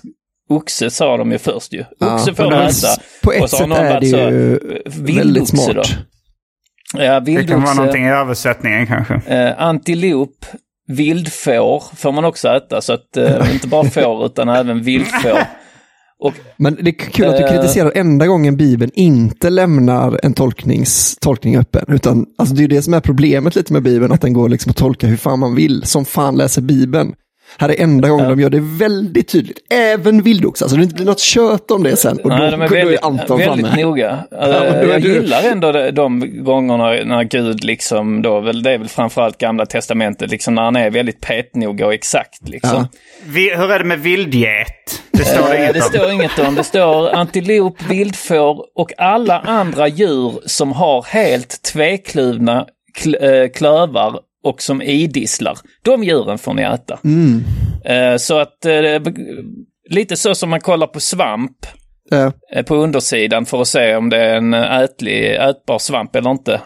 Oxe 0.49 0.89
sa 0.89 1.17
de 1.17 1.31
ju 1.31 1.37
först 1.37 1.73
ju. 1.73 1.83
Ja, 1.99 2.15
Oxe 2.15 2.33
får 2.33 2.43
men 2.43 2.51
du 2.51 2.57
det- 2.65 2.69
äta. 2.71 3.01
På 3.23 3.31
ett 3.33 3.49
sätt 3.49 3.61
är 3.71 3.99
det 3.99 4.07
ju 4.07 4.53
eh, 4.53 4.59
väldigt 4.85 4.97
vildoxe 5.09 5.57
smart. 5.57 5.75
då. 5.75 5.83
Ja, 7.03 7.19
Det 7.19 7.33
kan 7.35 7.43
vara 7.43 7.45
vildoxe, 7.47 7.75
någonting 7.75 8.05
i 8.05 8.09
översättningen 8.11 8.87
kanske. 8.87 9.13
eh, 9.27 9.61
antilop, 9.61 10.45
vildfår 10.87 11.83
får 11.95 12.11
man 12.11 12.25
också 12.25 12.49
äta. 12.49 12.81
Så 12.81 12.93
att 12.93 13.17
eh, 13.17 13.53
inte 13.53 13.67
bara 13.67 13.83
får 13.89 14.25
utan 14.31 14.49
även 14.49 14.81
vildfår. 14.83 15.39
Och 16.19 16.33
Men 16.57 16.77
det 16.81 16.89
är 16.89 16.91
kul 16.91 17.25
att 17.25 17.37
du 17.37 17.43
Eh. 17.43 17.49
kritiserar 17.51 17.91
enda 17.95 18.27
gången 18.27 18.57
Bibeln 18.57 18.91
inte 18.93 19.49
lämnar 19.49 20.19
en 20.23 20.33
tolknings, 20.33 21.17
tolkning 21.21 21.57
öppen. 21.57 21.85
Utan, 21.87 22.25
alltså 22.37 22.55
det 22.55 22.59
är 22.59 22.61
ju 22.61 22.67
det 22.67 22.81
som 22.81 22.93
är 22.93 22.99
problemet 22.99 23.55
lite 23.55 23.73
med 23.73 23.83
Bibeln, 23.83 24.11
att 24.13 24.21
den 24.21 24.33
går 24.33 24.49
liksom 24.49 24.69
att 24.69 24.75
tolka 24.75 25.07
hur 25.07 25.17
fan 25.17 25.39
man 25.39 25.55
vill. 25.55 25.83
Som 25.83 26.05
fan 26.05 26.35
läser 26.37 26.61
Bibeln. 26.61 27.13
Här 27.57 27.69
är 27.69 27.81
enda 27.83 28.09
gången 28.09 28.29
de 28.29 28.39
gör 28.39 28.49
det 28.49 28.59
väldigt 28.79 29.27
tydligt. 29.27 29.57
Även 29.69 30.21
vildox, 30.21 30.61
alltså 30.61 30.77
det 30.77 30.83
inte 30.83 30.95
blir 30.95 31.05
något 31.05 31.19
kött 31.19 31.71
om 31.71 31.83
det 31.83 31.95
sen. 31.95 32.17
Och 32.23 32.29
då, 32.29 32.35
Nej, 32.35 32.51
de 32.51 32.61
är 32.61 32.69
då 32.69 32.75
är 32.75 32.79
väldigt, 32.85 33.03
Anton 33.03 33.37
väldigt 33.39 33.67
framme. 33.67 33.83
noga. 33.83 34.09
Eh, 34.09 34.37
Ja, 34.49 34.81
då 34.81 34.87
jag 34.89 35.01
du- 35.01 35.13
gillar 35.13 35.43
ändå 35.43 35.71
de, 35.71 35.91
de 35.91 36.43
gångerna 36.43 36.83
när 36.87 37.23
Gud 37.23 37.63
liksom 37.63 38.21
då, 38.21 38.39
väl, 38.39 38.63
det 38.63 38.71
är 38.71 38.77
väl 38.77 38.87
framförallt 38.87 39.37
gamla 39.37 39.65
testamentet, 39.65 40.31
liksom 40.31 40.55
när 40.55 40.61
han 40.61 40.75
är 40.75 40.89
väldigt 40.89 41.21
petnoga 41.21 41.85
och 41.85 41.93
exakt 41.93 42.49
liksom. 42.49 42.87
Vi, 43.25 43.55
hur 43.55 43.71
är 43.71 43.79
det 43.79 43.85
med 43.85 43.99
vildget? 43.99 44.67
Det 45.11 45.25
står 45.25 45.49
det 45.49 45.55
Eh, 45.57 45.61
inget 45.61 45.73
Det 45.73 45.79
om. 45.81 45.89
står 45.89 46.11
inget 46.11 46.39
om. 46.39 46.55
Det 46.55 46.63
står 46.63 47.09
antilop, 47.15 47.77
vildfår 47.89 48.65
och 48.75 48.91
alla 48.97 49.39
andra 49.39 49.87
djur 49.87 50.33
som 50.45 50.71
har 50.71 51.03
helt 51.09 51.61
tvekluvna 51.63 52.65
kl- 52.99 53.43
eh, 53.43 53.49
klövar 53.49 54.19
och 54.45 54.61
som 54.61 54.81
idisslar. 54.81 55.57
De 55.83 56.03
djuren 56.03 56.37
får 56.37 56.53
ni 56.53 56.61
äta. 56.61 56.99
Eh, 57.85 58.17
Så 58.17 58.37
att 58.39 58.65
eh, 58.65 59.01
lite 59.89 60.15
så 60.17 60.35
som 60.35 60.49
man 60.49 60.61
kollar 60.61 60.87
på 60.87 60.99
svamp 60.99 61.57
eh, 62.53 62.63
på 62.63 62.75
undersidan 62.75 63.45
för 63.45 63.61
att 63.61 63.67
se 63.67 63.95
om 63.95 64.09
det 64.09 64.17
är 64.17 64.35
en 64.35 64.53
ätlig, 64.53 65.35
ätbar 65.35 65.79
svamp 65.79 66.15
eller 66.15 66.31
inte. 66.31 66.61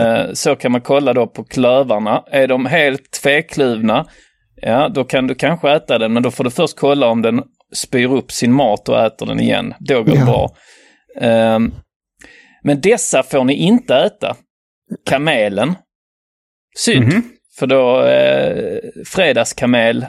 Eh, 0.00 0.32
Så 0.32 0.56
kan 0.56 0.72
man 0.72 0.80
kolla 0.80 1.12
då 1.12 1.26
på 1.26 1.44
klövarna. 1.44 2.22
Är 2.30 2.46
de 2.48 2.66
helt 2.66 3.10
tvekluvna, 3.22 4.06
ja 4.62 4.88
då 4.88 5.04
kan 5.04 5.26
du 5.26 5.34
kanske 5.34 5.70
äta 5.72 5.98
den, 5.98 6.12
men 6.12 6.22
då 6.22 6.30
får 6.30 6.44
du 6.44 6.50
först 6.50 6.76
kolla 6.78 7.06
om 7.06 7.22
den 7.22 7.42
spyr 7.74 8.12
upp 8.12 8.32
sin 8.32 8.52
mat 8.52 8.88
och 8.88 9.00
äter 9.06 9.26
den 9.26 9.40
igen. 9.40 9.74
Då 9.80 10.02
går 10.02 10.12
det 10.12 10.18
Ja. 10.18 10.24
bra. 10.24 10.50
Ehm, 11.20 11.74
Men 12.62 12.80
dessa 12.80 13.22
får 13.22 13.44
ni 13.44 13.54
inte 13.54 13.96
äta. 13.96 14.36
Kamelen. 15.06 15.74
Synd, 16.78 17.04
Mhm. 17.04 17.22
för 17.58 17.66
då 17.66 18.02
eh, 18.06 18.78
fredagskamel 19.06 20.06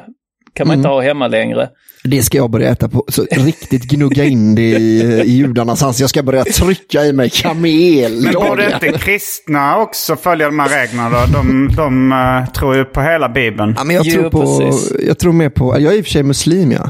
kan 0.54 0.68
man 0.68 0.74
Mm. 0.74 0.80
inte 0.80 0.90
ha 0.90 1.02
hemma 1.02 1.28
längre. 1.28 1.70
Det 2.04 2.24
ska 2.24 2.38
jag 2.38 2.50
börja 2.50 2.70
äta 2.70 2.90
på, 2.90 3.06
så 3.08 3.26
riktigt 3.32 3.84
gnugga 3.84 4.24
in 4.26 4.56
det 4.56 4.62
i, 4.62 5.02
i 5.26 5.32
judarnas 5.32 5.82
hans. 5.82 6.00
Jag 6.00 6.10
ska 6.10 6.24
börja 6.24 6.44
trycka 6.44 7.06
i 7.06 7.14
mig 7.14 7.30
kamel. 7.30 8.22
Men 8.24 8.34
borde 8.34 8.66
inte 8.74 9.00
kristna 9.00 9.78
också 9.82 10.16
följa 10.16 10.46
de 10.46 10.60
här 10.60 10.70
reglerna 10.70 11.10
då? 11.10 11.34
De, 11.34 11.70
de 11.76 12.12
eh, 12.12 12.52
tror 12.54 12.76
ju 12.76 12.86
på 12.86 13.02
hela 13.02 13.30
Bibeln. 13.30 13.74
Ja, 13.78 13.84
men 13.84 13.96
jag, 13.96 14.06
Jo, 14.06 14.14
tror 14.22 14.30
på, 14.30 14.42
precis. 14.70 14.94
jag 15.08 15.20
tror 15.20 15.34
mer 15.34 15.50
på, 15.50 15.80
jag 15.80 15.94
är 15.94 15.98
i 15.98 16.02
och 16.02 16.06
för 16.06 16.12
sig 16.12 16.24
muslim 16.24 16.72
ja. 16.72 16.90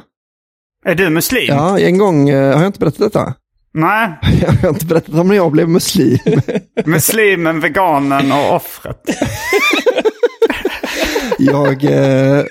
Är 0.86 0.96
du 0.96 1.10
muslim? 1.10 1.48
Ja, 1.48 1.80
en 1.80 1.98
gång, 1.98 2.30
eh, 2.30 2.54
har 2.54 2.62
jag 2.62 2.66
inte 2.70 2.80
berättat 2.80 3.00
detta? 3.14 3.34
Nej, 3.74 4.10
Jag 4.42 4.52
har 4.52 4.70
inte 4.70 4.86
berättat 4.86 5.16
om 5.16 5.28
när 5.28 5.36
jag 5.36 5.52
blev 5.52 5.70
muslim. 5.70 6.18
muslimen, 6.86 7.60
veganen 7.60 8.32
och 8.32 8.56
offret. 8.56 9.02
Jag, 11.42 11.84
eh, 11.84 12.38
eh, 12.40 12.46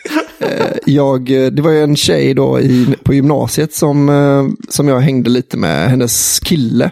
jag, 0.86 1.24
det 1.26 1.60
var 1.62 1.70
ju 1.70 1.82
en 1.82 1.96
tjej 1.96 2.34
då 2.34 2.60
i, 2.60 2.94
på 3.04 3.14
gymnasiet 3.14 3.74
som, 3.74 4.08
eh, 4.08 4.44
som 4.68 4.88
jag 4.88 5.00
hängde 5.00 5.30
lite 5.30 5.56
med, 5.56 5.90
hennes 5.90 6.40
kille. 6.40 6.90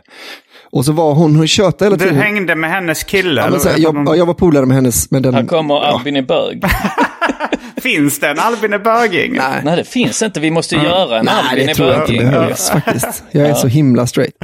Och 0.70 0.84
så 0.84 0.92
var 0.92 1.14
hon, 1.14 1.36
hon 1.36 1.46
tjötade 1.46 1.84
hela 1.84 1.96
Du 1.96 2.04
tiden. 2.04 2.22
hängde 2.22 2.54
med 2.54 2.70
hennes 2.70 3.04
kille? 3.04 3.40
Ja, 3.40 3.44
men 3.44 3.52
eller 3.52 3.58
så 3.58 3.68
här, 3.68 3.78
jag, 3.78 4.04
ja, 4.06 4.16
jag 4.16 4.26
var 4.26 4.34
polare 4.34 4.66
med 4.66 4.74
hennes, 4.74 5.10
med 5.10 5.22
den. 5.22 5.34
Här 5.34 5.44
kommer 5.44 5.74
ja, 5.74 5.84
Albin 5.86 6.16
i 6.16 6.22
bög. 6.22 6.64
Finns 7.82 8.18
det 8.20 8.28
en 8.28 8.38
Albin 8.38 8.72
är 8.72 8.78
böging? 8.78 9.32
Nej. 9.36 9.60
Nej, 9.64 9.76
det 9.76 9.84
finns 9.84 10.22
inte. 10.22 10.40
Vi 10.40 10.50
måste 10.50 10.74
göra 10.76 11.18
en 11.18 11.24
Nej, 11.24 11.34
Albin 11.50 11.66
det 11.66 11.72
i 11.72 11.74
tror 11.74 11.88
jag 11.88 12.00
inte 12.02 12.12
böging. 12.12 12.30
behövs 12.30 12.70
faktiskt. 12.70 13.22
Jag 13.30 13.48
är 13.48 13.54
så 13.54 13.66
himla 13.66 14.06
straight. 14.06 14.34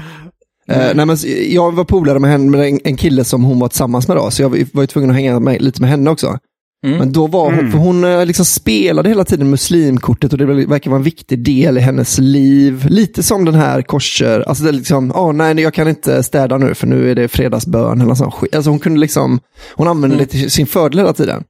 Eh, 0.68 0.94
nej, 0.94 1.06
men 1.06 1.16
jag 1.48 1.72
var 1.74 1.84
polare 1.84 2.18
med, 2.18 2.30
henne, 2.30 2.50
med 2.50 2.60
en, 2.68 2.80
en 2.84 2.96
kille 2.96 3.24
som 3.24 3.44
hon 3.44 3.58
var 3.58 3.68
tillsammans 3.68 4.08
med 4.08 4.16
då, 4.16 4.30
så 4.30 4.42
jag 4.42 4.48
var 4.48 4.58
var 4.72 4.82
ju 4.82 4.86
tvungen 4.86 5.10
att 5.10 5.16
hänga 5.16 5.40
med, 5.40 5.62
lite 5.62 5.80
med 5.80 5.90
henne 5.90 6.10
också. 6.10 6.38
Men 6.84 7.12
då 7.12 7.26
var 7.26 7.52
hon, 7.54 7.70
för 7.70 7.78
hon 7.78 8.04
eh, 8.04 8.26
liksom 8.26 8.44
spelade 8.44 9.08
hela 9.08 9.24
tiden 9.24 9.50
muslimkortet 9.50 10.32
och 10.32 10.38
det 10.38 10.44
verkar 10.46 10.90
vara 10.90 10.98
en 10.98 11.02
viktig 11.04 11.44
del 11.44 11.78
i 11.78 11.80
hennes 11.80 12.18
liv. 12.18 12.86
Lite 12.88 13.22
som 13.22 13.44
den 13.44 13.54
här 13.54 13.82
korser, 13.82 14.44
alltså 14.48 14.64
det 14.64 14.70
är 14.70 14.72
liksom, 14.72 15.12
åh 15.14 15.32
nej 15.32 15.60
jag 15.60 15.74
kan 15.74 15.88
inte 15.88 16.22
städa 16.22 16.58
nu 16.58 16.74
för 16.74 16.86
nu 16.86 17.10
är 17.10 17.14
det 17.14 17.28
fredagsbön 17.28 18.00
eller 18.00 18.14
sånt 18.14 18.34
skit. 18.34 18.54
Alltså 18.56 18.70
hon 18.70 18.78
kunde 18.78 19.00
liksom, 19.00 19.40
hon 19.74 19.88
använde 19.88 20.16
det 20.16 20.26
till 20.26 20.50
sin 20.50 20.66
fördel 20.66 20.98
hela 20.98 21.12
tiden. 21.12 21.44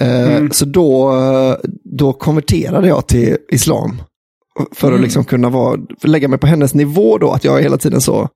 Eh, 0.00 0.48
Så 0.50 0.64
då, 0.64 1.12
då 1.84 2.12
konverterade 2.12 2.88
jag 2.88 3.06
till 3.06 3.36
islam. 3.48 4.02
För 4.72 4.92
att 4.92 5.00
liksom 5.00 5.24
kunna 5.24 5.48
vara, 5.50 5.80
lägga 6.02 6.28
mig 6.28 6.38
på 6.38 6.46
hennes 6.46 6.74
nivå 6.74 7.18
då, 7.18 7.30
att 7.30 7.44
jag 7.44 7.58
är 7.58 7.62
hela 7.62 7.76
tiden 7.78 8.00
så, 8.00 8.28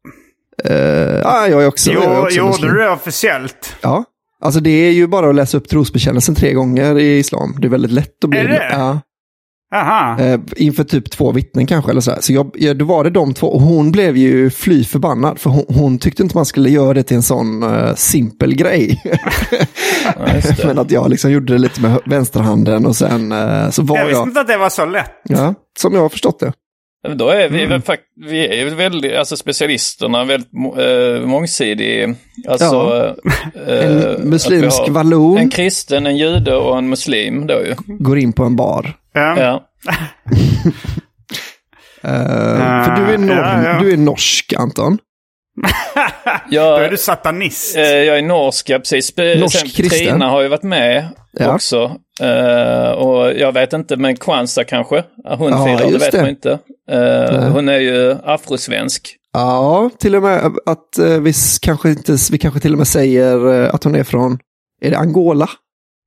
ah, 1.24 1.46
jag 1.46 1.62
är 1.62 1.66
också, 1.66 1.92
jag 1.92 2.02
är 2.04 2.16
Jo, 2.16 2.22
också 2.22 2.38
gjorde 2.38 2.74
du 2.74 2.78
det 2.84 2.90
officiellt? 2.90 3.76
Ja, 3.80 4.04
alltså 4.40 4.60
det 4.60 4.70
är 4.70 4.90
ju 4.90 5.06
bara 5.06 5.28
att 5.28 5.34
läsa 5.34 5.56
upp 5.56 5.68
trosbekännelsen 5.68 6.34
tre 6.34 6.52
gånger 6.52 6.98
i 6.98 7.18
islam. 7.18 7.56
Det 7.60 7.66
är 7.66 7.70
väldigt 7.70 7.90
lätt 7.90 8.24
att 8.24 8.30
bli 8.30 8.38
Är 8.38 8.48
det? 8.48 8.68
Ja, 8.72 9.00
Aha. 9.74 10.20
eh, 10.20 10.40
inför 10.56 10.84
typ 10.84 11.10
två 11.10 11.32
vittnen 11.32 11.66
kanske. 11.66 11.90
Eller 11.90 12.00
så 12.00 12.10
här. 12.10 12.20
så 12.20 12.32
jag, 12.32 12.50
ja, 12.58 12.74
då 12.74 12.84
var 12.84 13.04
det 13.04 13.10
de 13.10 13.34
två 13.34 13.46
och 13.46 13.60
hon 13.60 13.92
blev 13.92 14.16
ju 14.16 14.50
fly 14.50 14.84
förbannad. 14.84 15.38
För 15.38 15.50
hon, 15.50 15.64
hon 15.68 15.98
tyckte 15.98 16.22
inte 16.22 16.36
man 16.36 16.46
skulle 16.46 16.70
göra 16.70 16.94
det 16.94 17.02
till 17.02 17.16
en 17.16 17.22
sån 17.22 17.62
eh, 17.62 17.94
simpel 17.94 18.54
grej. 18.54 19.02
Ja. 20.04 20.26
Men 20.66 20.78
att 20.78 20.90
jag 20.90 21.10
liksom 21.10 21.30
gjorde 21.30 21.52
det 21.52 21.58
lite 21.58 21.80
med 21.80 21.98
vänsterhanden 22.06 22.86
och 22.86 22.96
sen 22.96 23.32
eh, 23.32 23.70
så 23.70 23.82
var 23.82 23.98
Jag 23.98 24.06
visste 24.06 24.18
jag, 24.20 24.28
inte 24.28 24.40
att 24.40 24.46
det 24.48 24.56
var 24.56 24.68
så 24.70 24.84
lätt. 24.86 25.10
ja, 25.28 25.54
som 25.78 25.94
jag 25.94 26.00
har 26.00 26.08
förstått 26.08 26.40
det. 26.40 26.52
Då 27.14 27.28
är 27.28 27.48
vi 27.48 27.66
väl 27.66 27.80
fakt- 27.82 28.02
vi 28.28 28.46
är 28.48 28.54
ju 28.64 28.74
väldigt, 28.74 29.16
alltså 29.16 29.36
specialisterna, 29.36 30.24
väldigt 30.24 30.52
må- 30.52 30.80
eh, 30.80 31.20
mångsidig. 31.26 32.14
Alltså, 32.48 32.64
Ja. 32.64 33.14
eh, 33.68 34.16
En 34.18 34.28
muslimsk 34.30 34.88
vallon 34.88 35.38
En 35.38 35.50
kristen, 35.50 36.06
en 36.06 36.16
jude 36.16 36.56
och 36.56 36.78
en 36.78 36.88
muslim 36.88 37.46
då 37.46 37.54
ju. 37.54 37.74
går 37.98 38.18
in 38.18 38.32
på 38.32 38.44
en 38.44 38.56
bar. 38.56 38.96
Ja. 39.12 39.40
Ja. 39.40 39.64
Eh, 42.04 42.84
för 42.84 42.96
du 42.96 43.12
är, 43.14 43.18
norr, 43.18 43.36
ja, 43.36 43.62
ja. 43.64 43.78
du 43.80 43.92
är 43.92 43.96
norsk, 43.96 44.52
Anton. 44.56 44.98
Jag, 46.50 46.78
Då 46.80 46.84
är 46.84 46.90
du 46.90 46.96
satanist. 46.96 47.76
eh, 47.76 47.82
jag 47.82 48.18
är 48.18 48.22
norsk, 48.22 48.68
ja, 48.70 48.78
precis. 48.78 49.16
Norsk 49.16 49.58
Sen 49.58 49.68
kristen. 49.68 49.98
Trina 50.08 50.28
har 50.28 50.42
ju 50.42 50.48
varit 50.48 50.62
med 50.62 51.08
Ja. 51.32 51.54
också. 51.54 51.96
Eh, 52.20 52.90
och 52.90 53.32
jag 53.32 53.52
vet 53.52 53.72
inte, 53.72 53.96
men 53.96 54.16
Kwanza 54.16 54.64
kanske? 54.64 55.04
Hon 55.38 55.50
Ja, 55.50 55.64
firar, 55.66 55.90
det 55.90 55.98
vet 55.98 56.12
det. 56.12 56.20
man 56.20 56.28
inte. 56.30 56.58
Eh, 56.90 57.48
hon 57.52 57.68
är 57.68 57.78
ju 57.78 58.16
afrosvensk. 58.24 59.16
Ja, 59.32 59.90
till 59.98 60.16
och 60.16 60.22
med 60.22 60.52
att 60.66 60.98
eh, 60.98 61.20
vi, 61.20 61.32
kanske 61.62 61.88
inte, 61.88 62.16
vi 62.32 62.38
kanske 62.38 62.60
till 62.60 62.72
och 62.72 62.78
med 62.78 62.86
säger 62.88 63.62
eh, 63.64 63.74
att 63.74 63.84
hon 63.84 63.94
är 63.94 64.04
från, 64.04 64.38
är 64.80 64.90
det 64.90 64.96
Angola? 64.98 65.48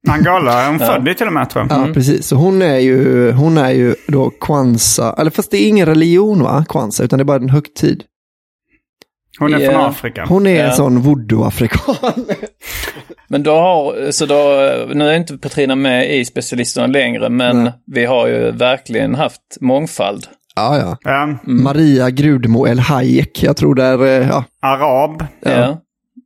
Angola 0.07 0.61
är 0.63 0.69
hon 0.69 0.79
född 0.79 1.07
i 1.07 1.15
till 1.15 1.27
och 1.27 1.33
med 1.33 1.49
tror 1.49 1.67
jag. 1.69 1.89
Ja, 1.89 1.93
precis. 1.93 2.27
Så 2.27 2.35
hon 2.35 2.61
är 2.61 2.77
ju, 2.79 3.31
hon 3.31 3.57
är 3.57 3.71
ju 3.71 3.95
då 4.07 4.29
kwanza, 4.29 5.15
eller 5.17 5.31
fast 5.31 5.51
det 5.51 5.57
är 5.57 5.67
ingen 5.67 5.85
religion 5.85 6.43
va, 6.43 6.65
kwanza, 6.69 7.03
utan 7.03 7.19
det 7.19 7.23
är 7.23 7.25
bara 7.25 7.37
en 7.37 7.49
högtid. 7.49 8.03
Hon 9.39 9.53
är 9.53 9.59
Ja. 9.59 9.71
från 9.71 9.81
Afrika. 9.81 10.25
Hon 10.29 10.47
är 10.47 10.55
Ja. 10.55 10.63
en 10.69 10.75
sån 10.75 11.01
voodoo-afrikan. 11.01 11.95
Men 13.27 13.43
då 13.43 13.51
har, 13.55 14.11
så 14.11 14.25
då, 14.25 14.35
nu 14.93 15.09
är 15.09 15.13
inte 15.17 15.37
Petrina 15.37 15.75
med 15.75 16.15
i 16.15 16.25
specialisterna 16.25 16.87
längre, 16.87 17.29
men 17.29 17.63
Nej. 17.63 17.73
vi 17.85 18.05
har 18.05 18.27
ju 18.27 18.51
verkligen 18.51 19.15
haft 19.15 19.41
mångfald. 19.61 20.27
ja, 20.55 20.77
ja. 20.77 20.97
Ja. 21.01 21.37
Maria 21.43 22.09
Grudemo 22.09 22.67
El 22.67 22.79
Hayek, 22.79 23.43
jag 23.43 23.57
tror 23.57 23.75
det 23.75 23.83
är, 23.83 24.05
eh, 24.05 24.27
ja, 24.27 24.43
Arab. 24.61 25.25
Ja. 25.39 25.81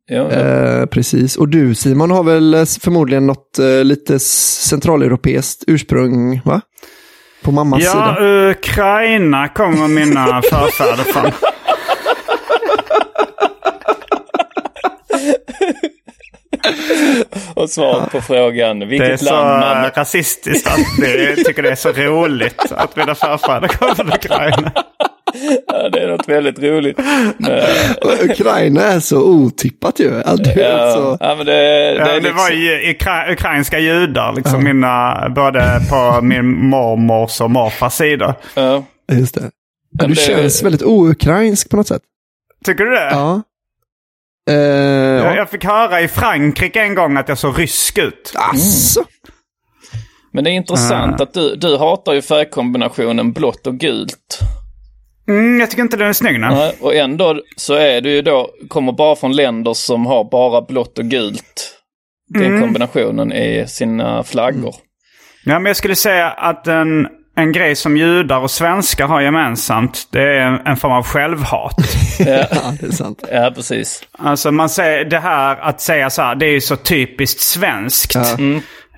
Ja. 0.09 0.31
ja. 0.31 0.39
eh, 0.39 0.85
precis. 0.85 1.35
Och 1.37 1.47
du 1.49 1.75
Simon 1.75 2.11
har 2.11 2.23
väl 2.23 2.53
eh, 2.53 2.65
förmodligen 2.81 3.27
något 3.27 3.59
eh, 3.59 3.83
lite 3.83 4.19
centraleuropeiskt 4.19 5.63
ursprung, 5.67 6.41
va? 6.45 6.61
På 7.43 7.51
mammas 7.51 7.83
Ja, 7.83 7.91
sida. 7.91 8.49
Ukraina 8.49 9.47
kommer 9.47 9.87
mina 9.87 10.41
förfäder 10.49 11.03
från. 11.03 11.31
Och 17.53 17.69
svaret 17.69 18.11
på 18.11 18.21
frågan, 18.21 18.79
Det 18.79 18.85
är 18.85 18.89
vilket 18.89 19.19
så 19.19 19.25
land 19.25 19.59
man... 19.59 19.91
rasistiskt 19.95 20.67
att 20.67 20.79
jag 20.97 21.45
tycker 21.45 21.63
det 21.63 21.71
är 21.71 21.75
så 21.75 21.91
roligt 21.91 22.71
att 22.71 22.95
mina 22.95 23.15
förfäder 23.15 23.67
kommer 23.67 23.95
från 23.95 24.07
Ukraina. 24.13 24.71
Ja, 25.67 25.89
det 25.89 25.99
är 25.99 26.07
något 26.07 26.27
väldigt 26.29 26.59
roligt. 26.59 26.99
Ukraina 28.23 28.81
är 28.81 28.99
så 28.99 29.21
otippat 29.23 29.99
ju. 29.99 30.21
Alltså, 30.23 30.43
det 30.55 30.63
är 30.63 30.77
ja, 30.87 30.93
så... 30.93 31.17
ja, 31.19 31.35
men 31.35 31.45
det, 31.45 31.53
det 31.53 31.93
Ja, 31.95 32.05
är 32.07 32.13
det 32.13 32.19
liksom... 32.19 32.37
var 32.37 32.49
ju 32.49 32.91
ukra 32.91 33.31
ukrainska 33.31 33.79
judar, 33.79 34.33
liksom 34.33 34.63
mina, 34.63 35.29
både 35.35 35.81
på 35.89 36.19
min 36.21 36.69
mormors 36.69 37.41
och 37.41 37.51
morfars 37.51 37.93
sida. 37.93 38.35
Ja. 38.55 38.83
Just 39.11 39.35
det. 39.35 39.51
Men 39.99 40.07
du 40.09 40.13
det- 40.13 40.21
känns 40.21 40.63
väldigt 40.63 40.83
oukrainsk 40.83 41.69
på 41.69 41.77
något 41.77 41.87
sätt. 41.87 42.01
Tycker 42.65 42.83
du 42.83 42.91
det? 42.91 43.09
Ja. 43.11 43.41
Eh, 44.49 44.55
Jag, 44.55 45.25
ja. 45.25 45.35
jag 45.35 45.49
fick 45.49 45.65
höra 45.65 46.01
i 46.01 46.07
Frankrike 46.07 46.81
en 46.81 46.95
gång 46.95 47.17
att 47.17 47.29
jag 47.29 47.37
såg 47.37 47.59
rysk 47.59 47.97
ut. 47.97 48.33
Asså. 48.35 49.03
Men 50.33 50.43
det 50.43 50.49
är 50.49 50.53
intressant 50.53 51.21
att 51.21 51.33
du, 51.33 51.55
du 51.55 51.77
hatar 51.77 52.13
ju 52.13 52.21
färgkombinationen 52.21 53.31
blått 53.31 53.67
och 53.67 53.77
gult. 53.77 54.39
Mm, 55.29 55.59
jag 55.59 55.69
tycker 55.69 55.83
inte 55.83 55.97
den 55.97 56.07
är 56.09 56.13
snygg. 56.13 56.39
Nej. 56.39 56.49
Nej, 56.55 56.75
Och 56.81 56.95
ändå 56.95 57.41
så 57.57 57.73
är 57.73 58.01
du 58.01 58.09
ju 58.11 58.21
då, 58.21 58.49
kommer 58.67 58.91
bara 58.91 59.15
från 59.15 59.35
länder 59.35 59.73
som 59.73 60.05
har 60.05 60.23
bara 60.31 60.61
blått 60.61 60.97
och 60.97 61.05
gult. 61.05 61.75
Den 62.33 62.61
kombinationen 62.61 63.33
i 63.33 63.65
sina 63.67 64.23
flaggor. 64.23 64.75
Ja, 65.45 65.53
men 65.59 65.65
jag 65.65 65.75
skulle 65.75 65.95
säga 65.95 66.29
att 66.29 66.67
en, 66.67 67.07
en 67.35 67.51
grej 67.51 67.75
som 67.75 67.97
judar 67.97 68.39
och 68.39 68.51
svenskar 68.51 69.07
har 69.07 69.21
gemensamt, 69.21 70.07
det 70.11 70.21
är 70.21 70.39
en, 70.39 70.59
en 70.65 70.77
form 70.77 70.91
av 70.91 71.03
självhat. 71.03 71.75
Ja, 72.19 72.25
Ja, 72.51 72.73
det 72.81 72.87
är 72.87 72.91
sant. 72.91 73.23
ja 73.31 73.51
precis. 73.55 74.03
alltså 74.17 74.51
man 74.51 74.69
säger 74.69 75.05
det 75.05 75.19
här 75.19 75.57
att 75.61 75.81
säga 75.81 76.09
så 76.09 76.21
här, 76.21 76.35
det 76.35 76.45
är 76.45 76.51
ju 76.51 76.61
så 76.61 76.75
typiskt 76.75 77.41
svenskt. 77.41 78.15
Ja. 78.15 78.21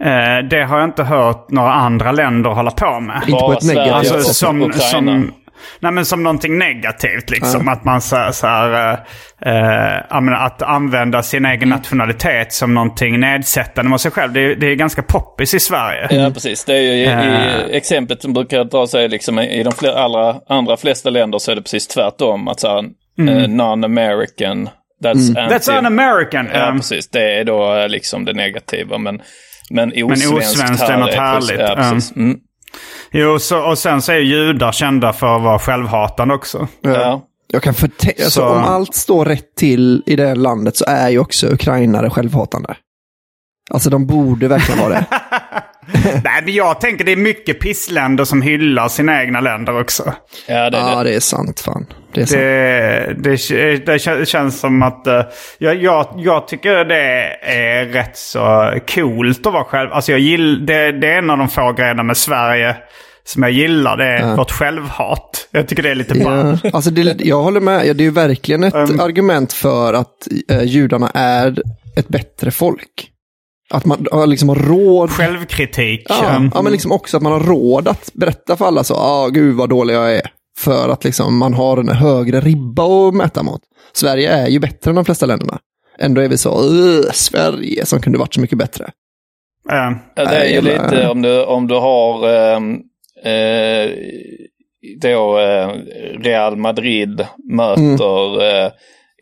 Eh, 0.05 0.43
det 0.49 0.63
har 0.63 0.79
jag 0.79 0.87
inte 0.87 1.03
hört 1.03 1.49
några 1.49 1.73
andra 1.73 2.11
länder 2.11 2.49
hålla 2.49 2.71
på 2.71 2.99
med. 2.99 3.21
Inte 3.27 3.39
på 3.39 3.53
ett 3.53 3.63
negativt 3.63 3.93
Alltså 3.93 4.33
som, 4.33 4.73
som, 4.73 5.31
nej, 5.79 5.91
men 5.91 6.05
som 6.05 6.23
någonting 6.23 6.57
negativt 6.57 7.29
liksom. 7.29 7.67
Att 7.67 7.83
man 7.85 8.01
så, 8.01 8.29
så 8.31 8.47
här, 8.47 8.99
eh, 9.45 9.97
eh, 10.11 10.21
menar, 10.21 10.45
att 10.45 10.61
använda 10.61 11.23
sin 11.23 11.45
egen 11.45 11.61
Mm. 11.63 11.69
nationalitet 11.77 12.53
som 12.53 12.73
någonting 12.73 13.19
nedsättande 13.19 13.89
mot 13.89 14.01
sig 14.01 14.11
själv. 14.11 14.33
Det, 14.33 14.41
är- 14.41 14.55
det 14.55 14.67
är 14.67 14.75
ganska 14.75 15.01
poppis 15.03 15.53
i 15.53 15.59
Sverige. 15.59 16.07
Ja, 16.09 16.31
precis. 16.33 16.65
Det 16.65 16.73
är 16.73 16.81
ju 16.81 16.91
i, 16.93 17.05
Eh. 17.05 17.25
i 17.71 17.77
exemplet 17.77 18.21
som 18.21 18.33
brukar 18.33 18.63
dra 18.63 18.87
sig 18.87 19.09
liksom 19.09 19.39
i 19.39 19.63
de 19.63 19.73
fler, 19.73 19.91
allra 19.93 20.35
andra 20.49 20.77
flesta 20.77 21.09
länder 21.09 21.39
så 21.39 21.51
är 21.51 21.55
det 21.55 21.61
precis 21.61 21.87
tvärtom. 21.87 22.47
Att 22.47 22.59
så 22.59 22.67
här, 22.67 22.77
eh, 23.19 23.47
non-American, 23.47 24.69
that's 25.03 25.39
anti... 25.39 25.55
That's 25.55 25.79
un-American. 25.79 26.49
Ja, 26.53 26.69
Um, 26.69 26.77
precis. 26.77 27.09
Det 27.09 27.39
är 27.39 27.43
då 27.43 27.75
eh, 27.77 27.87
liksom 27.89 28.25
det 28.25 28.33
negativa. 28.33 28.97
Men, 28.97 29.21
men 29.69 29.89
osvenskt, 30.03 30.33
osvenskt 30.33 30.83
är 30.83 30.87
här 30.93 30.97
något 30.99 31.13
härligt. 31.13 31.59
Ja, 31.59 31.75
precis. 31.75 32.15
Mm. 32.15 32.37
Jo, 33.11 33.39
så, 33.39 33.59
och 33.69 33.77
sen 33.77 34.01
så 34.01 34.11
är 34.11 34.17
judar 34.17 34.71
kända 34.71 35.13
för 35.13 35.35
att 35.35 35.41
vara 35.43 35.59
självhatande 35.59 36.33
också. 36.33 36.67
Ja. 36.81 37.21
Jag 37.47 37.63
kan 37.63 37.73
förte- 37.73 38.07
alltså, 38.09 38.29
Så- 38.29 38.49
Om 38.49 38.63
allt 38.63 38.95
står 38.95 39.25
rätt 39.25 39.55
till 39.55 40.03
i 40.05 40.15
det 40.15 40.35
landet 40.35 40.75
så 40.77 40.85
är 40.87 41.09
ju 41.09 41.19
också 41.19 41.47
ukrainare 41.47 42.09
självhatande. 42.09 42.75
Alltså 43.71 43.89
de 43.89 44.05
borde 44.07 44.47
verkligen 44.47 44.79
vara 44.81 44.89
det. 44.93 45.05
Nej, 46.23 46.41
men 46.45 46.53
jag 46.53 46.81
tänker 46.81 47.05
det 47.05 47.11
är 47.11 47.15
mycket 47.15 47.59
pissländer 47.59 48.23
som 48.23 48.41
hyllar 48.41 48.87
sina 48.87 49.21
egna 49.23 49.41
länder 49.41 49.79
också. 49.81 50.13
ja, 50.47 50.69
det 50.69 50.77
är 50.77 50.81
Ja, 50.91 51.03
det. 51.03 51.09
det 51.09 51.15
är 51.15 51.19
sant 51.19 51.59
fan. 51.59 51.85
Det 52.13 52.21
är 52.21 52.25
sant. 52.25 52.39
Det, 53.23 53.55
det, 53.55 53.85
det 53.85 53.97
kän- 53.97 54.25
känns 54.25 54.59
som 54.59 54.81
att... 54.83 55.07
eh, 55.07 55.21
jag, 55.57 55.75
jag, 55.83 56.07
jag 56.17 56.47
tycker 56.47 56.85
det 56.85 57.01
är 57.41 57.85
rätt 57.85 58.17
så 58.17 58.73
coolt 58.95 59.45
att 59.47 59.53
vara 59.53 59.63
själv. 59.63 59.93
Alltså 59.93 60.11
jag 60.11 60.19
gill, 60.21 60.65
det, 60.65 60.91
det 60.91 61.07
är 61.13 61.17
en 61.17 61.29
av 61.29 61.37
de 61.37 61.49
få 61.49 61.71
grejerna 61.73 62.03
med 62.03 62.17
Sverige 62.17 62.75
som 63.23 63.43
jag 63.43 63.51
gillar 63.51 63.97
det 63.97 64.05
är 64.05 64.35
vårt 64.35 64.51
självhat. 64.51 65.47
Jag 65.51 65.67
tycker 65.67 65.83
det 65.83 65.89
är 65.91 65.95
lite 65.95 66.13
ball. 66.19 66.57
Ja, 66.63 66.69
alltså 66.73 66.91
det, 66.91 67.21
jag 67.21 67.41
håller 67.43 67.59
med. 67.59 67.85
Ja, 67.87 67.93
det 67.93 68.03
är 68.03 68.05
ju 68.05 68.11
verkligen 68.11 68.63
ett 68.63 68.73
Um. 68.75 68.99
argument 68.99 69.53
för 69.53 69.93
att 69.93 70.27
eh, 70.49 70.63
judarna 70.63 71.11
är 71.13 71.57
ett 71.95 72.07
bättre 72.07 72.51
folk. 72.51 73.07
Att 73.71 73.85
man 73.85 74.07
har 74.11 74.27
liksom 74.27 74.49
har 74.49 74.55
råd. 74.55 75.09
Självkritik. 75.09 76.05
Ja, 76.09 76.35
um, 76.37 76.51
ja, 76.53 76.61
men 76.61 76.71
liksom 76.71 76.91
också 76.91 77.17
att 77.17 77.23
man 77.23 77.31
har 77.31 77.39
råd 77.39 77.87
att 77.87 78.09
berätta 78.13 78.57
för 78.57 78.65
alla 78.65 78.83
så, 78.83 78.93
ja, 78.93 78.99
ah, 78.99 79.27
gud 79.27 79.55
vad 79.55 79.69
dålig 79.69 79.93
jag 79.93 80.15
är. 80.15 80.31
För 80.57 80.89
att 80.89 81.03
liksom 81.03 81.37
man 81.37 81.53
har 81.53 81.77
en 81.77 81.89
högre 81.89 82.39
ribba 82.39 83.07
att 83.07 83.13
mäta 83.13 83.43
mot. 83.43 83.61
Sverige 83.93 84.29
är 84.31 84.47
ju 84.47 84.59
bättre 84.59 84.89
än 84.91 84.95
de 84.95 85.05
flesta 85.05 85.25
länderna. 85.25 85.59
Ändå 85.99 86.21
är 86.21 86.29
vi 86.29 86.37
så, 86.37 86.61
"Ugh, 86.63 87.11
Sverige 87.13 87.85
som 87.85 88.01
kunde 88.01 88.19
varit 88.19 88.33
så 88.33 88.41
mycket 88.41 88.57
bättre. 88.57 88.83
um, 88.83 89.97
Ja, 90.15 90.25
det 90.25 90.35
är 90.35 90.49
ju 90.53 90.61
lite 90.61 91.07
om 91.09 91.21
du, 91.21 91.43
om 91.43 91.67
du 91.67 91.75
har 91.75 92.27
eh, 92.29 93.89
då 95.01 95.39
eh, 95.39 95.69
Real 96.19 96.55
Madrid 96.57 97.25
möter 97.53 98.43
eh, 98.65 98.71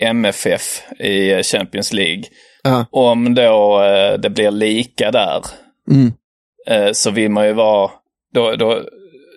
MFF 0.02 0.82
i 1.00 1.44
Champions 1.44 1.94
League. 1.94 2.24
Ja. 2.64 2.86
Om 2.92 3.36
då 3.36 3.84
eh, 3.84 4.20
det 4.20 4.30
blir 4.30 4.52
lika 4.52 5.12
där 5.12 5.42
Mm. 5.92 6.14
eh, 6.68 6.92
så 6.94 7.12
vill 7.12 7.32
man 7.32 7.46
ju 7.48 7.54
vara, 7.54 7.92
då, 8.34 8.56
då, 8.56 8.82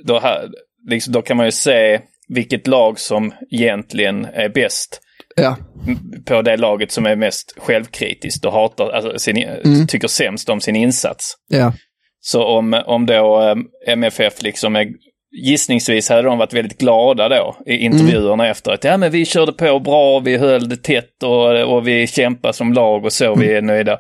då, 0.05 0.19
här, 0.19 0.49
liksom, 0.89 1.13
då 1.13 1.23
kan 1.23 1.37
man 1.37 1.47
ju 1.47 1.53
se 1.53 2.01
vilket 2.29 2.67
lag 2.67 2.99
som 2.99 3.35
egentligen 3.51 4.25
är 4.25 4.49
bäst 4.49 5.01
Ja, 5.37 5.57
på 6.25 6.43
det 6.43 6.57
laget 6.57 6.93
som 6.93 7.07
är 7.07 7.17
mest 7.17 7.55
självkritiskt 7.59 8.45
och 8.45 8.53
hatar, 8.53 8.91
alltså 8.91 9.19
sin, 9.19 9.87
tycker 9.89 10.09
sämst 10.09 10.49
om 10.49 10.61
sin 10.61 10.77
insats. 10.77 11.35
ja, 11.49 11.73
Så 12.21 12.45
om, 12.45 12.83
om 12.87 13.07
då 13.07 13.43
eh, 13.43 13.57
MFF 13.93 14.43
liksom 14.43 14.77
är, 14.77 14.87
gissningsvis 15.33 16.09
hade 16.09 16.23
de 16.23 16.38
varit 16.38 16.53
väldigt 16.53 16.79
glada 16.79 17.29
då 17.29 17.57
i 17.66 17.77
intervjuerna 17.77 18.49
efter 18.49 18.73
att 18.73 18.85
ja 18.85 18.97
men 18.97 19.11
vi 19.11 19.25
körde 19.25 19.53
på 19.53 19.81
bra, 19.81 20.21
vi 20.21 20.37
höll 20.37 20.68
det 20.68 20.77
tätt 20.77 21.23
och, 21.23 21.75
och 21.75 21.88
vi 21.88 22.07
kämpade 22.07 22.55
som 22.55 22.73
lag 22.73 23.05
och 23.05 23.12
så, 23.12 23.35
vi 23.35 23.55
är 23.55 23.62
nöjda. 23.62 23.92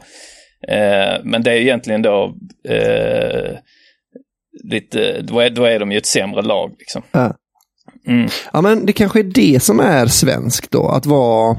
Eh, 0.68 1.20
men 1.24 1.42
det 1.42 1.50
är 1.50 1.56
egentligen 1.56 2.02
då 2.02 2.34
eh, 2.68 3.56
lite, 4.64 5.22
då 5.22 5.40
är, 5.40 5.50
då 5.50 5.64
är 5.64 5.78
de 5.78 5.92
ju 5.92 5.98
ett 5.98 6.06
sämre 6.06 6.42
lag 6.42 6.74
liksom. 6.78 7.02
Ja. 7.12 7.36
Mm. 8.06 8.28
Ja, 8.52 8.60
men 8.60 8.86
det 8.86 8.92
kanske 8.92 9.18
är 9.18 9.24
det 9.24 9.62
som 9.62 9.80
är 9.80 10.06
svenskt 10.06 10.70
då, 10.70 10.88
att 10.88 11.06
vara 11.06 11.56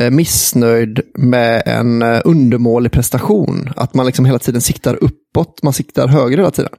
eh, 0.00 0.10
missnöjd 0.10 1.00
med 1.18 1.62
en 1.66 2.02
eh, 2.02 2.20
undermålig 2.24 2.92
prestation. 2.92 3.70
Att 3.76 3.94
man 3.94 4.06
liksom 4.06 4.24
hela 4.24 4.38
tiden 4.38 4.60
siktar 4.60 4.94
uppåt, 4.94 5.62
man 5.62 5.72
siktar 5.72 6.08
högre 6.08 6.40
hela 6.40 6.50
tiden. 6.50 6.72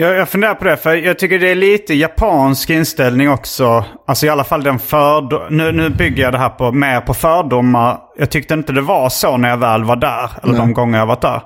Jag, 0.00 0.16
jag 0.16 0.28
funderar 0.28 0.54
på 0.54 0.64
det, 0.64 0.76
för 0.76 0.94
jag 0.94 1.18
tycker 1.18 1.38
det 1.38 1.50
är 1.50 1.54
lite 1.54 1.94
japansk 1.94 2.70
inställning 2.70 3.30
också. 3.30 3.84
Alltså 4.06 4.26
i 4.26 4.28
alla 4.28 4.44
fall 4.44 4.62
den 4.62 4.78
fördom... 4.78 5.42
Nu, 5.50 5.72
nu 5.72 5.90
bygger 5.90 6.22
jag 6.22 6.32
det 6.32 6.38
här 6.38 6.48
på, 6.48 6.72
mer 6.72 7.00
på 7.00 7.14
fördomar. 7.14 7.98
Jag 8.18 8.30
tyckte 8.30 8.54
inte 8.54 8.72
det 8.72 8.80
var 8.80 9.08
så 9.08 9.36
när 9.36 9.48
jag 9.48 9.56
väl 9.56 9.84
var 9.84 9.96
där, 9.96 10.30
eller 10.42 10.54
de 10.54 10.72
gånger 10.72 10.98
jag 10.98 11.06
varit 11.06 11.20
där. 11.20 11.42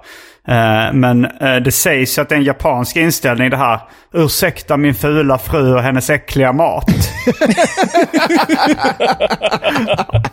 Eh, 0.48 0.92
men 0.92 1.24
eh, 1.24 1.56
det 1.56 1.72
sägs 1.72 2.18
att 2.18 2.28
det 2.28 2.34
är 2.34 2.38
en 2.38 2.44
japansk 2.44 2.96
inställning 2.96 3.50
det 3.50 3.56
här. 3.56 3.80
Ursäkta 4.14 4.76
min 4.76 4.94
fula 4.94 5.38
fru 5.38 5.74
och 5.74 5.82
hennes 5.82 6.10
äckliga 6.10 6.52
mat. 6.52 6.84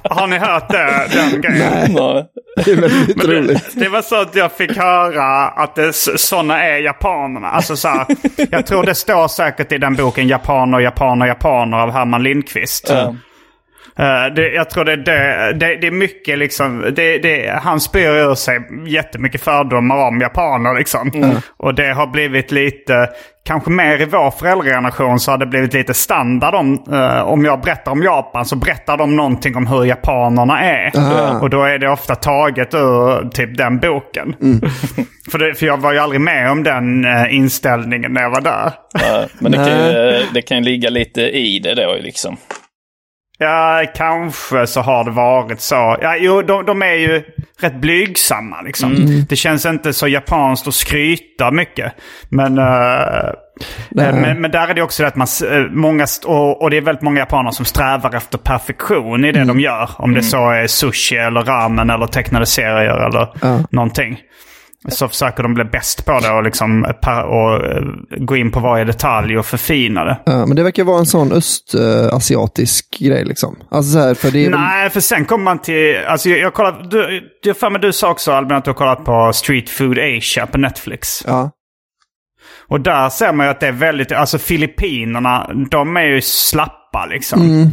Har 0.10 0.28
ni 0.28 0.38
hört 0.38 0.70
det, 0.70 1.08
den 1.14 1.42
grejen? 1.42 1.94
Nej. 1.94 2.26
Det 2.66 2.72
är 2.72 2.76
väldigt 2.82 3.18
Men 3.18 3.28
roligt. 3.28 3.74
det, 3.74 3.80
det 3.80 3.90
var 3.90 4.02
så 4.02 4.22
att 4.22 4.36
jag 4.36 4.52
fick 4.52 4.78
höra 4.78 5.48
att 5.48 5.76
det, 5.76 5.94
sådana 5.96 6.64
är 6.64 6.78
japanerna. 6.78 7.48
Alltså 7.48 7.76
så 7.76 7.88
här, 7.88 8.06
jag 8.52 8.66
tror 8.66 8.84
det 8.84 8.96
står 8.96 9.28
säkert 9.28 9.72
i 9.72 9.78
den 9.78 9.96
boken 9.96 10.28
Japaner, 10.28 10.80
Japaner, 10.80 11.26
Japaner 11.28 11.78
av 11.78 11.92
Herman 11.92 12.24
Lindqvist. 12.24 12.88
Ja. 12.90 13.16
Eh, 13.98 14.34
det, 14.36 14.54
jag 14.54 14.70
tror 14.70 14.86
det, 14.86 14.96
det, 14.96 15.54
det, 15.54 15.76
det 15.76 15.88
är 15.88 15.92
mycket 15.92 16.38
liksom, 16.38 16.94
det, 16.96 17.18
det, 17.18 17.60
han 17.64 17.80
spyr 17.80 18.10
ur 18.10 18.36
sig 18.36 18.60
jättemycket 18.88 19.42
fördomar 19.42 20.08
om 20.08 20.22
japaner 20.22 20.78
liksom. 20.78 21.12
Och 21.58 21.76
det 21.76 21.94
har 21.94 22.08
blivit 22.08 22.52
lite, 22.52 23.10
kanske 23.46 23.70
mer 23.70 24.02
i 24.02 24.06
vår 24.06 24.32
föräldrageneration 24.32 25.20
så 25.20 25.32
har 25.32 25.38
det 25.38 25.46
blivit 25.46 25.74
lite 25.74 25.94
standard 25.94 26.56
om, 26.56 26.84
eh, 26.92 27.22
om 27.22 27.46
jag 27.46 27.62
berättar 27.62 27.92
om 27.92 28.04
Japan 28.04 28.46
så 28.46 28.56
berättar 28.56 28.98
de 28.98 29.16
någonting 29.16 29.56
om 29.56 29.68
hur 29.68 29.86
japanerna 29.86 30.62
är. 30.62 30.92
Och 31.42 31.50
då 31.50 31.64
är 31.64 31.80
det 31.80 31.90
ofta 31.90 32.16
taget 32.16 32.74
ur 32.74 33.30
typ 33.30 33.58
den 33.58 33.80
boken. 33.80 34.36
för, 35.32 35.40
det, 35.40 35.54
för 35.54 35.66
jag 35.66 35.78
var 35.78 35.94
ju 35.94 36.00
aldrig 36.00 36.22
med 36.22 36.52
om 36.52 36.64
den 36.64 37.06
eh, 37.06 37.36
inställningen 37.36 38.14
när 38.14 38.22
jag 38.22 38.30
var 38.30 38.42
där. 38.42 38.72
Ja, 38.94 39.26
men 39.40 39.52
det 39.52 39.58
kan, 39.58 39.88
ju, 39.88 40.26
det 40.34 40.42
kan 40.42 40.58
ju 40.58 40.64
ligga 40.64 40.90
lite 40.90 41.22
i 41.22 41.60
det 41.60 41.76
då 41.76 41.96
liksom. 42.02 42.38
Ja, 43.44 43.86
kanske 43.96 44.68
så 44.68 44.82
har 44.82 45.04
det 45.04 45.12
varit 45.12 45.62
så. 45.62 45.98
Ja, 46.02 46.16
jo, 46.20 46.42
de, 46.42 46.66
de 46.66 46.82
är 46.82 46.94
ju 46.94 47.24
rätt 47.60 47.76
blygsamma 47.76 48.62
liksom. 48.62 48.96
Det 49.30 49.36
känns 49.36 49.66
inte 49.66 49.94
så 49.94 50.08
japanskt 50.08 50.68
att 50.68 50.74
skryta 50.74 51.52
mycket. 51.52 51.94
Men, 52.30 52.58
eh, 52.58 53.34
men, 53.90 54.42
men 54.42 54.52
där 54.52 54.68
är 54.68 54.74
det 54.74 54.82
också 54.82 55.04
det 55.04 55.08
att 55.08 55.16
man, 55.16 55.28
eh, 55.52 55.62
många, 55.72 56.08
och, 56.26 56.62
och 56.62 56.70
det 56.70 56.78
är 56.78 56.82
väldigt 56.82 57.02
många 57.02 57.20
japaner 57.20 57.52
som 57.52 57.66
strävar 57.66 58.16
efter 58.16 58.38
perfektion 58.38 59.26
i 59.26 59.32
det 59.32 59.44
de 59.44 59.60
gör. 59.60 59.90
Om 59.98 60.14
det 60.14 60.24
så 60.24 60.50
är 60.50 60.68
sushi 60.68 61.16
eller 61.16 61.42
ramen 61.42 61.90
eller 61.90 62.08
tecknade 62.08 62.46
serier 62.46 63.08
eller 63.08 63.28
någonting. 63.76 64.20
Så 64.90 65.08
försöker 65.08 65.44
de 65.44 65.54
bli 65.54 65.64
bäst 65.64 66.06
på 66.06 66.20
det 66.20 66.32
och, 66.32 66.44
liksom, 66.44 66.94
per, 67.02 67.24
och 67.24 67.66
eh, 67.66 67.84
gå 68.18 68.36
in 68.36 68.52
på 68.52 68.60
varje 68.60 68.84
detalj 68.86 69.38
och 69.38 69.46
förfina 69.46 70.04
det. 70.04 70.20
Ja, 70.26 70.46
men 70.46 70.56
det 70.56 70.64
verkar 70.64 70.84
vara 70.84 71.00
en 71.00 71.06
sån 71.06 71.32
östasiatisk 71.32 73.00
grej 73.00 73.26
liksom. 73.26 73.56
Alltså 73.72 73.92
så 73.92 74.00
här, 74.00 74.14
för 74.14 74.32
det 74.32 74.46
är 74.46 74.50
väl, 74.50 74.60
Nej, 74.60 74.90
för 74.90 75.00
sen 75.00 75.26
kommer 75.26 75.44
man 75.44 75.60
till... 75.60 75.98
Alltså 76.08 76.30
jag, 76.30 76.40
jag 76.40 76.54
kollat, 76.54 76.92
du, 76.92 77.22
du, 77.44 77.54
för 77.54 77.70
mig 77.70 77.82
du 77.82 77.94
sa 77.94 78.12
också 78.12 78.32
Albin 78.32 78.58
att 78.58 78.66
du 78.66 78.70
har 78.70 78.76
kollat 78.76 79.06
på 79.06 79.32
Street 79.34 79.70
Food 79.70 79.98
Asia 80.00 80.48
på 80.48 80.58
Netflix. 80.58 81.24
ja, 81.28 81.52
Och 82.68 82.82
där 82.82 83.10
ser 83.10 83.34
man 83.34 83.46
ju 83.46 83.50
att 83.52 83.60
det 83.60 83.68
är 83.68 83.72
väldigt... 83.72 84.12
Alltså 84.12 84.38
Filippinerna, 84.38 85.50
de 85.72 85.98
är 85.98 86.04
ju 86.06 86.22
slappa 86.22 87.06
liksom. 87.06 87.42
Mm. 87.42 87.70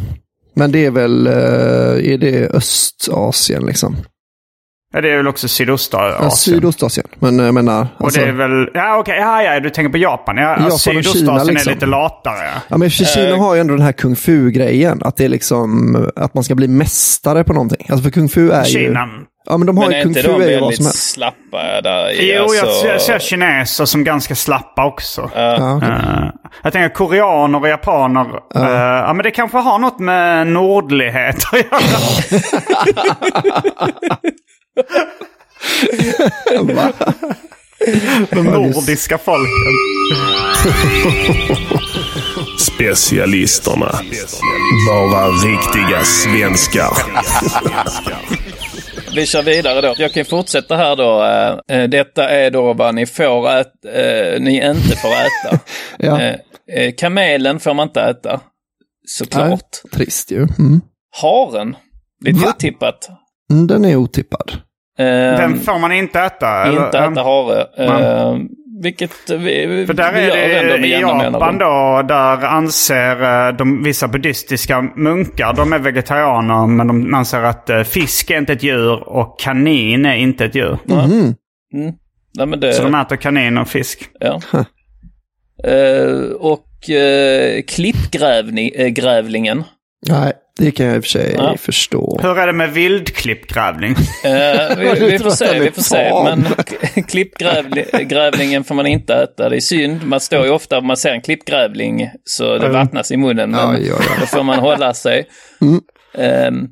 men 0.55 0.71
det 0.71 0.85
är 0.85 0.91
väl, 0.91 1.27
eh, 1.27 2.13
är 2.13 2.17
det 2.17 2.49
Östasien 2.55 3.65
liksom? 3.65 3.95
Ja, 4.93 5.01
det 5.01 5.11
är 5.11 5.17
väl 5.17 5.27
också 5.27 5.47
Sydostasien. 5.47 6.23
Ja, 6.23 6.29
Sydostasien, 6.31 7.07
men 7.19 7.39
jag 7.39 7.53
menar, 7.53 7.87
Och 7.97 8.05
alltså, 8.05 8.19
det 8.21 8.27
är 8.27 8.31
väl... 8.31 8.69
Ja, 8.73 8.97
okej. 8.97 9.17
Ja, 9.19 9.43
ja, 9.43 9.59
du 9.59 9.69
tänker 9.69 9.91
på 9.91 9.97
Japan. 9.97 10.37
Ja, 10.37 10.43
Japan 10.49 10.65
och 10.65 10.79
Sydostasien 10.79 11.25
Kina, 11.27 11.41
är 11.41 11.45
liksom. 11.45 11.73
lite 11.73 11.85
latare. 11.85 12.49
Ja, 12.67 12.77
men 12.77 12.89
för 12.91 13.03
Kina 13.05 13.35
har 13.37 13.55
ju 13.55 13.61
ändå 13.61 13.73
den 13.73 13.83
här 13.85 13.91
kung 13.91 14.15
fu-grejen. 14.15 15.01
Att 15.03 15.17
det 15.17 15.25
är 15.25 15.29
liksom 15.29 15.95
att 16.15 16.33
man 16.33 16.43
ska 16.43 16.55
bli 16.55 16.67
mästare 16.67 17.43
på 17.43 17.53
någonting. 17.53 17.85
Alltså 17.89 18.03
för 18.03 18.11
kung 18.11 18.29
fu 18.29 18.51
är 18.51 18.65
ju... 18.65 18.85
Kina. 18.85 19.09
Ja, 19.45 19.57
men 19.57 19.67
de 19.67 19.77
har 19.77 19.83
Men 19.83 19.91
ju 19.93 19.99
är 19.99 20.03
kung 20.03 20.13
fu 20.13 20.43
är 20.43 20.49
ju 20.51 20.59
vad 20.59 20.73
som 20.75 20.85
helst. 20.85 21.11
slappa 21.11 21.81
där? 21.83 22.11
Jo, 22.19 22.25
jag 22.25 22.41
alltså- 22.41 22.81
ser, 22.81 22.91
jag 22.91 23.01
ser 23.01 23.19
kineser 23.19 23.85
som 23.85 24.03
ganska 24.03 24.35
slappa 24.35 24.85
också. 24.85 25.29
Ja, 25.35 25.75
okej. 25.75 25.89
Eh, 25.89 26.29
jag 26.63 26.73
tänker 26.73 26.95
koreaner 26.95 27.59
och 27.61 27.69
japaner. 27.69 28.25
eh, 28.55 28.61
ja, 29.05 29.13
men 29.13 29.23
det 29.23 29.31
kanske 29.31 29.57
har 29.57 29.79
något 29.79 29.99
med 29.99 30.47
nordlighet 30.47 31.35
att 31.51 31.59
göra. 31.59 31.79
Va? 36.61 36.93
De 38.31 38.43
nordiska 38.43 39.17
folken. 39.17 39.73
Specialisterna. 42.59 43.91
Bara 44.87 45.27
riktiga 45.27 46.03
svenskar. 46.03 46.93
Vi 49.15 49.25
kör 49.25 49.43
vidare 49.43 49.81
då. 49.81 49.93
Jag 49.97 50.13
kan 50.13 50.25
fortsätta 50.25 50.75
här 50.75 50.95
då. 50.95 51.23
Eh, 51.75 51.83
Detta 51.89 52.29
är 52.29 52.51
då 52.51 52.73
vad 52.73 52.95
ni 52.95 53.05
får 53.05 53.49
äta, 53.49 53.69
eh, 53.93 54.39
ni 54.41 54.55
inte 54.65 54.95
får 54.97 55.09
äta. 55.09 55.59
Ja, 55.97 56.21
Eh, 56.71 56.93
Kamelen 56.97 57.59
får 57.59 57.73
man 57.73 57.87
inte 57.87 58.01
äta. 58.01 58.29
nej, 58.31 58.39
Såklart. 59.07 59.81
trist 59.93 60.31
ju. 60.31 60.37
Mm. 60.37 60.81
Haren. 61.21 61.75
Lite 62.25 62.47
otippat. 62.49 63.09
Mm, 63.51 63.67
Den 63.67 63.85
är 63.85 63.95
otippad. 63.95 64.51
Eh, 64.99 65.05
Den 65.05 65.59
får 65.59 65.79
man 65.79 65.91
inte 65.91 66.19
äta? 66.19 66.47
eller? 66.65 66.85
inte 66.85 66.97
äta 66.97 67.23
hare. 67.23 67.67
Eh, 67.77 68.37
vilket 68.81 69.29
vi, 69.29 69.83
För 69.87 69.93
där 69.93 70.13
vi 70.13 70.19
är 70.19 70.59
ändå 70.63 70.73
det 70.73 70.79
med 70.79 70.89
i 70.89 70.91
jämna 70.91 71.23
Japan 71.23 71.57
då, 71.57 72.01
där 72.07 72.45
anser 72.45 73.47
eh, 73.47 73.55
de, 73.55 73.83
vissa 73.83 74.07
buddhistiska 74.07 74.81
munkar, 74.81 75.53
de 75.53 75.73
är 75.73 75.79
vegetarianer, 75.79 76.67
men 76.67 76.87
de 76.87 77.13
anser 77.13 77.43
att 77.43 77.69
eh, 77.69 77.83
fisk 77.83 78.29
är 78.31 78.37
inte 78.37 78.53
ett 78.53 78.63
djur 78.63 79.09
och 79.09 79.39
kanin 79.39 80.05
är 80.05 80.15
inte 80.15 80.45
ett 80.45 80.55
djur. 80.55 80.77
Mhm. 80.85 81.35
Nej, 82.37 82.47
men 82.47 82.59
det, 82.59 82.73
Så 82.73 82.83
de 82.83 82.95
äter 82.95 83.15
kanin 83.15 83.57
och 83.57 83.67
fisk. 83.67 84.09
ja. 84.19 84.41
Eh, 85.63 86.31
och 86.39 86.65
uh, 86.89 87.61
klippgrävlingen. 87.67 89.63
Nej, 90.07 90.33
det 90.59 90.71
kan 90.71 90.85
jag 90.85 90.95
i 90.95 90.99
och 90.99 91.03
för 91.03 91.09
sig 91.09 91.33
Ja. 91.37 91.57
förstå. 91.57 92.19
Hur 92.23 92.37
är 92.39 92.47
det 92.47 92.53
med 92.53 92.71
vildklippgrävling? 92.73 93.95
Eh, 94.25 94.77
vi, 94.77 94.93
vi 95.11 95.19
får 95.19 95.29
se, 95.29 95.59
vi 95.59 95.71
får 95.71 95.81
se. 95.81 96.11
Men 96.23 96.45
klippgrävlingen 97.03 98.63
får 98.63 98.75
man 98.75 98.87
inte 98.87 99.13
äta. 99.13 99.49
Det 99.49 99.55
är 99.55 99.59
synd. 99.59 100.03
Man 100.05 100.19
står 100.19 100.45
ju 100.45 100.51
ofta, 100.51 100.77
om 100.77 100.87
man 100.87 100.97
ser 100.97 101.09
en 101.13 101.21
klippgrävling 101.21 102.09
så 102.23 102.57
det 102.57 102.69
vattnas 102.69 103.11
i 103.11 103.17
munnen. 103.17 103.51
Men 103.51 103.69
Oj, 103.69 103.75
oj, 103.77 103.91
oj. 103.99 104.05
då 104.19 104.25
får 104.25 104.43
man 104.43 104.59
hålla 104.59 104.93
sig. 104.93 105.25
Mm. 105.61 105.81
Ehm, 106.17 106.67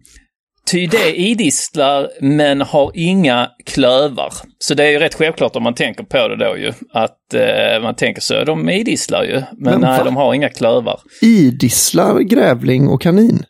ty 0.67 0.88
det 0.88 1.19
idisslar 1.19 2.10
men 2.21 2.62
har 2.62 2.91
inga 2.95 3.49
klövar. 3.65 4.34
Så 4.60 4.73
det 4.73 4.84
är 4.84 4.89
ju 4.89 4.99
rätt 4.99 5.15
självklart 5.15 5.56
om 5.56 5.63
man 5.63 5.75
tänker 5.75 6.03
på 6.03 6.27
det 6.27 6.36
då 6.36 6.58
ju. 6.58 6.73
Att 6.93 7.34
eh, 7.34 7.82
man 7.82 7.95
tänker 7.95 8.21
så, 8.21 8.43
de 8.43 8.69
idisslar 8.69 9.23
ju. 9.23 9.34
Men, 9.34 9.47
Men 9.58 9.82
nej, 9.82 9.97
va? 9.97 10.03
de 10.03 10.15
har 10.15 10.34
inga 10.34 10.49
klövar. 10.49 10.99
Idisslar, 11.21 12.19
grävling 12.19 12.88
och 12.88 13.01
kanin. 13.01 13.43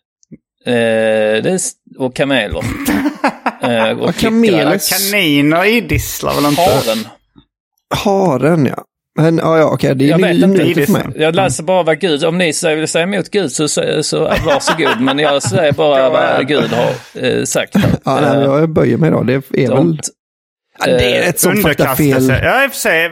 Eh, 0.65 0.73
det 1.43 1.59
och 1.97 2.15
kameler. 2.15 2.59
eh, 3.61 3.89
och 3.89 4.07
Ja, 4.07 4.13
kameler. 4.19 4.79
Kaniner 4.89 5.65
idisslar 5.65 6.35
väl 6.35 6.45
inte? 6.45 6.61
Haren. 6.61 7.07
Haren, 7.95 8.65
ja. 8.65 8.83
Men 9.17 9.37
ja, 9.37 9.57
ja 9.57 9.65
okej, 9.65 9.95
det 9.95 10.05
är 10.05 10.09
Jag 10.09 10.21
ny, 10.21 10.57
vet 10.57 10.67
inte. 10.67 10.85
för 10.85 10.93
mig. 10.93 11.03
Jag 11.15 11.35
läser 11.35 11.63
bara 11.63 11.83
vad 11.83 11.99
Gud, 11.99 12.23
om 12.25 12.37
ni 12.37 12.53
säger- 12.53 12.75
vill 12.77 12.87
säga 12.87 13.03
emot 13.03 13.29
Gud 13.31 13.51
så, 13.51 13.67
så, 13.67 14.03
så 14.03 14.19
varsågod. 14.19 15.01
Men 15.01 15.19
jag 15.19 15.43
säger 15.43 15.71
bara 15.71 16.09
vad 16.09 16.47
Gud 16.47 16.69
har 16.71 17.23
eh, 17.27 17.43
sagt. 17.43 17.75
Ja, 18.03 18.19
nej, 18.21 18.39
jag 18.43 18.69
böjer 18.69 18.97
mig 18.97 19.11
då. 19.11 19.23
Det 19.23 19.33
är 19.33 19.67
väl... 19.75 19.99
Ja, 20.79 20.85
det 20.85 21.17
är 21.17 21.29
ett 21.29 21.39
sånt. 21.39 21.55
Underkastelse. 21.57 22.39
Ja, 22.43 22.63
i 22.63 22.67
och 22.67 22.71
för 22.71 22.77
sig. 22.79 23.05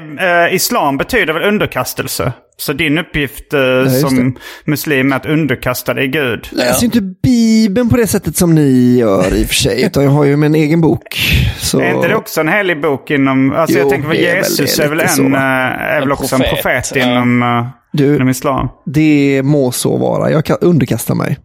Eh, 0.49 0.55
islam 0.55 0.97
betyder 0.97 1.33
väl 1.33 1.43
underkastelse. 1.43 2.33
Så 2.57 2.73
din 2.73 2.97
uppgift 2.97 3.53
eh, 3.53 3.59
just 3.61 4.01
som 4.01 4.37
muslim 4.65 5.11
är 5.11 5.15
att 5.15 5.25
underkasta 5.25 5.93
dig 5.93 6.07
Gud. 6.07 6.47
läser 6.51 6.81
ju 6.81 6.85
inte 6.85 7.01
Bibeln 7.01 7.89
på 7.89 7.97
det 7.97 8.07
sättet 8.07 8.37
som 8.37 8.55
ni 8.55 8.97
gör 8.99 9.33
i 9.35 9.43
och 9.43 9.47
för 9.47 9.55
sig, 9.55 9.83
utan 9.85 10.03
jag 10.03 10.11
har 10.11 10.23
ju 10.23 10.33
en 10.33 10.55
egen 10.55 10.81
bok. 10.81 11.15
Så... 11.57 11.79
Är 11.79 11.93
inte 11.95 12.07
det 12.07 12.15
också 12.15 12.41
en 12.41 12.47
helig 12.47 12.81
bok 12.81 13.11
inom... 13.11 13.51
Alltså 13.53 13.77
Jo, 13.77 13.81
jag 13.83 13.89
tänker 13.89 14.07
på 14.07 14.13
det 14.13 14.27
är 14.27 14.35
väl- 14.35 14.43
Jesus 14.43 14.77
det 14.77 14.83
är 14.83 14.89
väl 14.89 14.99
en, 14.99 15.35
eh, 15.35 15.41
är 15.41 15.95
väl 15.99 16.03
En 16.03 16.11
också 16.11 16.35
en 16.35 16.41
profet, 16.41 16.63
profet 16.63 16.91
ja. 16.95 17.05
inom, 17.11 17.43
eh, 17.43 17.67
Du, 17.93 18.15
inom 18.15 18.29
islam. 18.29 18.69
det 18.85 19.41
må 19.43 19.71
så 19.71 19.97
vara. 19.97 20.31
Jag 20.31 20.45
kan 20.45 20.57
underkasta 20.61 21.15
mig. 21.15 21.37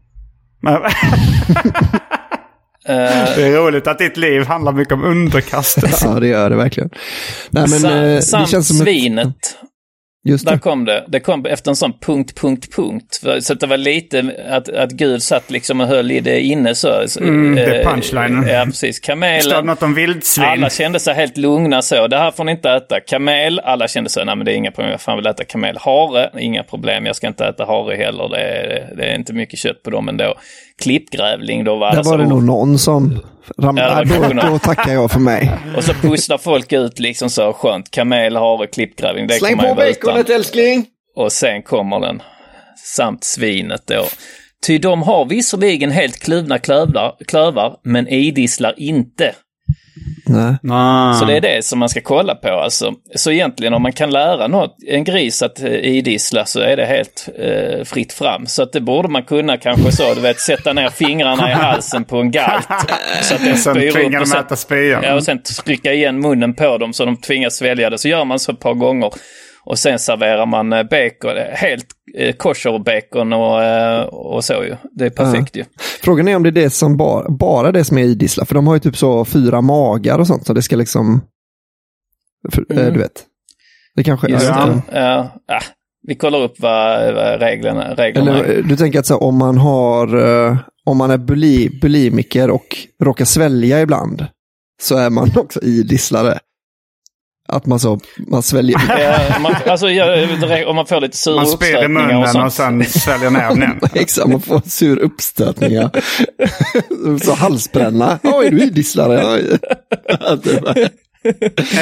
Eh, 2.84 2.94
det 3.36 3.42
är 3.42 3.56
roligt 3.56 3.86
att 3.86 3.98
ditt 3.98 4.16
liv 4.16 4.42
handlar 4.42 4.72
mycket 4.72 4.94
om 4.94 5.04
underkastelse. 5.04 6.06
Ja, 6.08 6.20
det 6.20 6.26
gör 6.26 6.50
det 6.50 6.56
verkligen. 6.56 6.90
Nej, 7.50 7.64
men 7.68 7.68
sa, 7.68 7.90
eh, 7.90 8.02
det 8.02 8.22
samt 8.22 8.50
känns 8.50 8.68
som 8.68 8.76
ett... 8.76 8.82
svinet. 8.82 9.56
Just 10.24 10.46
Där 10.46 10.52
det. 10.52 10.58
kom 10.58 10.84
det. 10.84 11.04
Det 11.08 11.20
kom 11.20 11.46
efter 11.46 11.70
en 11.70 11.76
sån 11.76 11.92
punkt, 12.00 12.40
punkt, 12.40 12.76
punkt. 12.76 13.20
Så 13.40 13.54
det 13.54 13.66
var 13.66 13.76
lite 13.76 14.34
att, 14.50 14.68
att 14.68 14.90
Gud 14.90 15.22
satt 15.22 15.50
liksom 15.50 15.80
och 15.80 15.86
höll 15.86 16.10
i 16.10 16.20
det 16.20 16.40
inne 16.40 16.74
så. 16.74 17.04
Mm, 17.20 17.54
det 17.54 17.62
är 17.62 17.80
eh, 17.80 17.92
punchlinen. 17.92 18.48
Ja, 18.48 18.64
precis. 18.64 18.96
Står 18.96 19.14
det 19.14 19.20
Kamelen. 19.20 19.66
något 19.66 19.82
om 19.82 19.94
vildsvin? 19.94 20.44
Alla 20.44 20.70
kände 20.70 21.00
sig 21.00 21.14
helt 21.14 21.36
lugna 21.36 21.82
så. 21.82 22.06
Det 22.06 22.16
här 22.16 22.30
får 22.30 22.44
ni 22.44 22.52
inte 22.52 22.70
äta. 22.70 23.00
Kamel, 23.00 23.60
alla 23.60 23.88
kände 23.88 24.10
så. 24.10 24.24
Nej 24.24 24.36
men 24.36 24.44
det 24.44 24.52
är 24.52 24.56
inga 24.56 24.70
problem. 24.70 24.90
Jag 24.90 25.00
fan 25.00 25.16
vill 25.16 25.26
äta 25.26 25.44
kamel. 25.44 25.78
Hare, 25.80 26.30
inga 26.38 26.62
problem. 26.62 27.06
Jag 27.06 27.16
ska 27.16 27.26
inte 27.26 27.46
äta 27.46 27.64
hare 27.64 27.96
heller. 27.96 28.28
Det 28.28 28.40
är, 28.40 28.94
det 28.96 29.04
är 29.04 29.14
inte 29.14 29.32
mycket 29.32 29.58
kött 29.58 29.82
på 29.82 29.90
dem 29.90 30.08
ändå. 30.08 30.34
Klippgrävling, 30.80 31.64
då 31.64 31.76
var 31.76 31.86
alla 31.86 31.96
Där 31.96 32.02
så, 32.02 32.10
var 32.10 32.18
det 32.18 32.26
nog 32.26 32.42
någon 32.42 32.78
som 32.78 33.18
ramlade. 33.58 34.14
Ja, 34.14 34.28
då, 34.28 34.50
då 34.50 34.58
tackar 34.58 34.92
jag 34.92 35.10
för 35.10 35.20
mig. 35.20 35.50
Och 35.76 35.84
så 35.84 35.92
pusslar 35.92 36.38
folk 36.38 36.72
ut 36.72 36.98
liksom 36.98 37.30
så 37.30 37.52
skönt. 37.52 37.90
Kamel, 37.90 38.36
hare, 38.36 38.66
klippgrävling. 38.66 39.26
Det 39.26 39.34
Släng 39.34 39.58
på 39.58 39.74
baconet 39.74 40.30
älskling! 40.30 40.86
Och 41.16 41.32
sen 41.32 41.62
kommer 41.62 42.00
den. 42.00 42.22
Samt 42.96 43.24
svinet 43.24 43.82
då. 43.86 44.04
Ty 44.66 44.78
de 44.78 45.02
har 45.02 45.24
visserligen 45.24 45.90
helt 45.90 46.18
kluvna 46.18 46.58
klövar, 46.58 47.14
klövar 47.26 47.76
men 47.82 48.08
idisslar 48.08 48.74
inte. 48.76 49.34
Nej. 50.26 50.56
Ah. 50.70 51.12
Så 51.14 51.24
det 51.24 51.36
är 51.36 51.40
det 51.40 51.64
som 51.64 51.78
man 51.78 51.88
ska 51.88 52.00
kolla 52.00 52.34
på 52.34 52.48
alltså. 52.48 52.92
Så 53.14 53.30
egentligen 53.30 53.74
om 53.74 53.82
man 53.82 53.92
kan 53.92 54.10
lära 54.10 54.46
något, 54.46 54.76
en 54.88 55.04
gris 55.04 55.42
att 55.42 55.60
eh, 55.62 55.70
idissla 55.74 56.44
så 56.44 56.60
är 56.60 56.76
det 56.76 56.86
helt 56.86 57.28
eh, 57.38 57.84
fritt 57.84 58.12
fram. 58.12 58.46
Så 58.46 58.62
att 58.62 58.72
det 58.72 58.80
borde 58.80 59.08
man 59.08 59.22
kunna 59.22 59.56
kanske 59.56 59.92
så, 59.92 60.14
du 60.14 60.20
vet, 60.20 60.40
sätta 60.40 60.72
ner 60.72 60.88
fingrarna 60.88 61.50
i 61.50 61.52
halsen 61.52 62.04
på 62.04 62.20
en 62.20 62.30
galt. 62.30 62.68
Så 63.22 63.34
att 63.34 63.44
den 63.44 63.56
Sen 63.56 63.74
spyr 63.74 63.92
tvingar 63.92 64.18
upp 64.18 64.22
och 64.22 64.28
sen, 64.28 64.40
äta 64.40 64.56
spyan. 64.56 65.02
ja, 65.02 65.14
och 65.14 65.24
sen 65.24 65.42
trycka 65.42 65.92
igen 65.92 66.20
munnen 66.20 66.54
på 66.54 66.78
dem 66.78 66.92
så 66.92 67.04
de 67.04 67.16
tvingas 67.16 67.56
svälja 67.56 67.90
det. 67.90 67.98
Så 67.98 68.08
gör 68.08 68.24
man 68.24 68.38
så 68.38 68.52
ett 68.52 68.60
par 68.60 68.74
gånger. 68.74 69.10
Och 69.64 69.78
sen 69.78 69.98
serverar 69.98 70.46
man 70.46 70.72
eh, 70.72 70.82
bacon, 70.82 71.36
eh, 71.36 71.44
helt 71.44 71.86
eh, 72.14 72.34
kosher-bacon 72.34 73.32
och, 73.32 74.34
och 74.34 74.44
så 74.44 74.52
ju. 74.52 74.76
Det 74.92 75.06
är 75.06 75.10
perfekt 75.10 75.56
ju. 75.56 75.64
Frågan 76.02 76.28
är 76.28 76.36
om 76.36 76.42
det 76.42 76.48
är 76.48 76.52
det 76.52 76.70
som 76.70 76.96
bara, 76.96 77.30
bara 77.30 77.72
det 77.72 77.84
som 77.84 77.98
är 77.98 78.02
idisslar. 78.02 78.44
För 78.44 78.54
de 78.54 78.66
har 78.66 78.74
ju 78.74 78.80
typ 78.80 78.96
så 78.96 79.24
fyra 79.24 79.60
magar 79.60 80.18
och 80.18 80.26
sånt. 80.26 80.46
Så 80.46 80.52
det 80.52 80.62
ska 80.62 80.76
liksom... 80.76 81.20
För, 82.52 82.64
Mm. 82.70 82.92
Du 82.92 82.98
vet. 82.98 83.24
Det 83.96 84.04
kanske 84.04 84.28
Just 84.28 84.48
är... 84.50 84.66
det. 84.66 84.82
Ja, 84.92 85.40
ah, 85.48 85.62
vi 86.06 86.14
kollar 86.14 86.42
upp 86.42 86.60
vad, 86.60 87.14
vad 87.14 87.40
reglerna, 87.40 87.94
reglerna 87.94 88.38
är. 88.38 88.44
Eller 88.44 88.58
eh, 88.58 88.64
du 88.64 88.76
tänker 88.76 88.98
att 88.98 89.06
så, 89.06 89.16
om 89.16 89.38
man 89.38 89.58
har... 89.58 90.16
Om 90.84 90.96
man 90.96 91.10
är 91.10 91.18
buli, 91.18 91.78
bulimiker 91.80 92.50
och 92.50 92.76
råkar 93.02 93.24
svälja 93.24 93.80
ibland. 93.80 94.26
Så 94.82 94.96
är 94.96 95.10
man 95.10 95.30
också 95.36 95.60
idisslare. 95.62 96.38
Att 97.52 97.66
man 97.66 97.80
så... 97.80 98.00
Man 98.28 98.42
sväljer... 98.42 98.78
Man, 99.40 99.54
alltså, 99.66 99.86
om 100.66 100.76
man 100.76 100.86
får 100.86 101.00
lite 101.00 101.16
sura 101.16 101.36
Man 101.36 101.46
spyr 101.46 101.82
i 101.82 101.86
och 101.86 101.90
munnen 101.90 102.28
sånt. 102.28 102.44
och 102.46 102.52
sen 102.52 102.84
sväljer 102.84 103.30
ner 103.30 103.48
den. 103.54 103.80
Exakt, 103.94 104.28
man 104.28 104.40
får 104.40 104.62
sur 104.68 104.98
uppstötningar. 104.98 105.90
så 107.24 107.34
halsbränna. 107.34 108.18
Oj, 108.22 108.50
du 108.50 108.62
är 108.62 110.60
bara- 110.60 110.88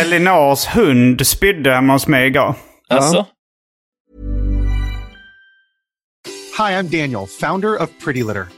Elinors 0.00 0.66
hund 0.66 1.26
spydde 1.26 1.74
hemma 1.74 1.92
hos 1.92 2.06
mig 2.06 2.26
igår. 2.26 2.54
Alltså, 2.88 3.26
Hi, 6.58 6.64
I'm 6.74 6.88
Daniel, 6.88 7.26
founder 7.40 7.82
of 7.82 7.88
Pretty 8.04 8.22
Litter. 8.24 8.46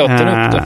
Åt 0.00 0.08
den 0.08 0.28
upp 0.28 0.52
det. 0.52 0.64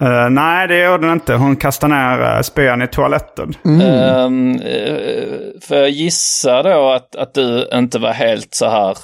Eh, 0.00 0.30
nej, 0.30 0.68
det 0.68 0.84
gjorde 0.84 1.06
den 1.06 1.12
inte. 1.12 1.34
Hon 1.34 1.56
kastade 1.56 1.94
ner 1.94 2.36
uh, 2.36 2.42
spyan 2.42 2.82
i 2.82 2.86
toaletten. 2.86 3.54
Ehm, 3.64 4.54
eh, 4.54 5.60
för 5.62 5.76
jag 5.76 5.90
gissa 5.90 6.62
då 6.62 6.92
att, 6.92 7.16
att 7.16 7.34
du 7.34 7.68
inte 7.74 7.98
var 7.98 8.12
helt 8.12 8.54
så 8.54 8.68
här 8.68 8.96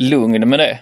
lugn 0.00 0.48
med 0.48 0.58
det. 0.58 0.78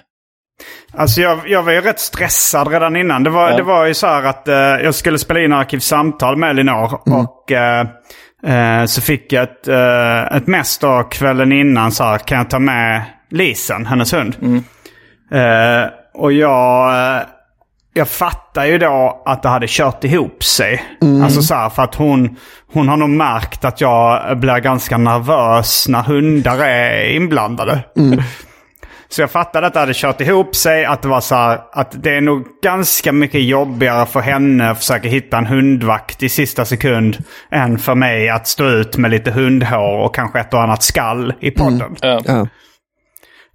Alltså 0.95 1.21
jag, 1.21 1.39
jag 1.47 1.63
var 1.63 1.73
ju 1.73 1.81
rätt 1.81 2.01
stressad 2.01 2.69
redan 2.69 2.97
innan. 2.97 3.23
Det 3.25 3.31
var, 3.31 3.51
Ja. 3.51 3.57
det 3.57 3.63
var 3.63 3.87
ju 3.87 3.95
så 3.95 4.07
här 4.07 4.23
att 4.23 4.49
eh, 4.49 4.55
jag 4.57 4.95
skulle 4.95 5.19
spela 5.19 5.41
in 5.41 5.53
Arkivsamtal 5.53 6.37
med 6.37 6.51
Elinor. 6.51 7.01
Och 7.09 7.53
eh, 7.53 7.87
eh, 8.47 8.85
så 8.85 9.01
fick 9.01 9.33
jag 9.33 9.43
ett, 9.43 9.69
uh, 9.69 10.37
ett 10.37 10.47
mess 10.47 10.79
då 10.79 11.03
kvällen 11.11 11.53
innan. 11.53 11.93
Så 11.93 12.05
här, 12.05 12.19
kan 12.19 12.39
jag 12.39 12.51
ta 12.51 12.59
med 12.59 13.03
Lisen, 13.31 13.87
hennes 13.87 14.15
hund? 14.15 14.37
Eh, 15.33 15.91
och 16.15 16.33
jag, 16.33 17.23
jag 17.95 18.09
fattar 18.09 18.65
ju 18.65 18.79
då 18.79 19.23
att 19.25 19.43
det 19.43 19.49
hade 19.49 19.67
kört 19.69 20.05
ihop 20.05 20.45
sig. 20.45 20.83
Alltså 21.25 21.43
så 21.43 21.55
här, 21.55 21.69
för 21.69 21.83
att 21.83 21.95
hon, 21.95 22.37
hon 22.73 22.89
har 22.89 22.97
nog 22.97 23.11
märkt 23.11 23.65
att 23.65 23.81
jag 23.81 24.39
blir 24.39 24.59
ganska 24.59 24.99
nervös 24.99 25.89
när 25.89 26.03
hundar 26.03 26.59
är 26.59 27.11
inblandade. 27.11 27.81
Så 29.09 29.21
jag 29.21 29.31
fattade 29.31 29.67
att 29.67 29.75
det 29.75 29.81
hade 29.81 29.95
kört 29.95 30.21
ihop 30.21 30.57
sig. 30.57 30.85
Att 30.85 31.03
det 31.03 31.09
var 31.09 31.21
så 31.21 31.35
här, 31.35 31.61
att 31.73 32.03
det 32.03 32.17
är 32.17 32.21
nog 32.21 32.47
ganska 32.63 33.13
mycket 33.13 33.43
jobbigare 33.43 34.07
för 34.07 34.21
henne 34.21 34.71
att 34.71 34.79
försöka 34.79 35.09
hitta 35.09 35.39
en 35.39 35.47
hundvakt 35.47 36.23
i 36.23 36.29
sista 36.29 36.65
sekund. 36.65 37.25
Än 37.51 37.79
för 37.79 37.95
mig 37.95 38.29
att 38.29 38.49
stå 38.49 38.69
ut 38.69 38.97
med 38.97 39.11
lite 39.11 39.31
hundhår 39.31 39.99
och 39.99 40.15
kanske 40.15 40.41
ett 40.41 40.55
och 40.55 40.63
annat 40.63 40.83
skall 40.83 41.35
i 41.41 41.51
podden. 41.51 41.97
Ja. 42.01 42.21
Ja. 42.25 42.47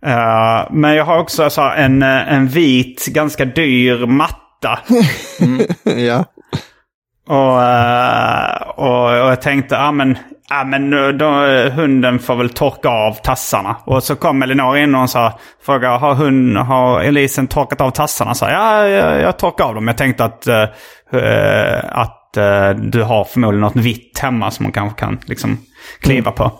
Eh, 0.05 0.67
men 0.71 0.95
jag 0.95 1.05
har 1.05 1.19
också 1.19 1.49
så 1.49 1.61
här, 1.61 1.75
en, 1.75 2.03
eh, 2.03 2.33
en 2.33 2.47
vit, 2.47 3.05
ganska 3.05 3.45
dyr 3.45 4.05
matta. 4.05 4.79
ja. 5.83 6.25
Och, 7.27 7.63
eh, 7.63 8.61
och, 8.61 9.03
och 9.03 9.31
jag 9.31 9.41
tänkte, 9.41 9.75
ja 9.75 9.91
men, 9.91 10.17
ja, 10.49 10.63
men 10.63 10.91
då, 11.17 11.29
hunden 11.75 12.19
får 12.19 12.35
väl 12.35 12.49
torka 12.49 12.89
av 12.89 13.13
tassarna. 13.13 13.75
Och 13.83 14.03
så 14.03 14.15
kom 14.15 14.41
Elinor 14.41 14.77
in 14.77 14.95
och 14.95 15.09
sa, 15.09 15.39
frågade, 15.65 15.97
har, 15.97 16.13
hund, 16.13 16.57
har 16.57 17.01
Elisen 17.01 17.47
torkat 17.47 17.81
av 17.81 17.91
tassarna? 17.91 18.33
Så 18.33 18.45
ja, 18.45 18.87
jag, 18.87 19.21
jag 19.21 19.37
torkar 19.39 19.65
av 19.65 19.75
dem. 19.75 19.87
Jag 19.87 19.97
tänkte 19.97 20.23
att, 20.25 20.47
eh, 20.47 20.63
att 21.91 22.13
du 22.75 23.03
har 23.03 23.23
förmodligen 23.23 23.61
något 23.61 23.75
vitt 23.75 24.19
hemma 24.19 24.51
som 24.51 24.65
hon 24.65 24.73
kanske 24.73 24.99
kan 24.99 25.19
liksom, 25.25 25.57
kliva 26.01 26.31
på. 26.31 26.51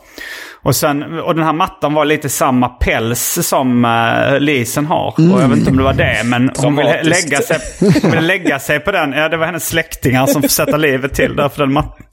Och, 0.68 0.76
sen, 0.76 1.20
och 1.20 1.36
den 1.36 1.44
här 1.44 1.54
mattan 1.54 1.94
var 1.94 2.06
lite 2.06 2.30
samma 2.30 2.70
päls 2.70 3.48
som 3.48 3.86
uh, 3.86 4.40
Lisen 4.40 4.86
har. 4.86 5.08
Och 5.08 5.42
jag 5.42 5.48
vet 5.48 5.58
inte 5.58 5.72
om 5.72 5.78
det 5.78 5.84
var 5.84 5.94
det, 5.94 6.22
men 6.26 6.52
hon 6.58 6.76
ville 6.76 7.04
lägga 7.04 7.38
sig, 7.38 7.58
hon 8.02 8.12
ville 8.12 8.22
lägga 8.22 8.60
sig 8.60 8.80
på 8.80 8.92
den. 8.92 9.12
Ja, 9.12 9.30
det 9.30 9.38
var 9.38 9.46
hennes 9.46 9.68
släktingar 9.68 10.26
som 10.26 10.42
får 10.42 10.50
sätta 10.50 10.78
livet 10.78 11.14
till 11.14 11.36
där 11.36 11.50
för 11.50 11.60
den 11.60 11.74
mattan. 11.74 12.06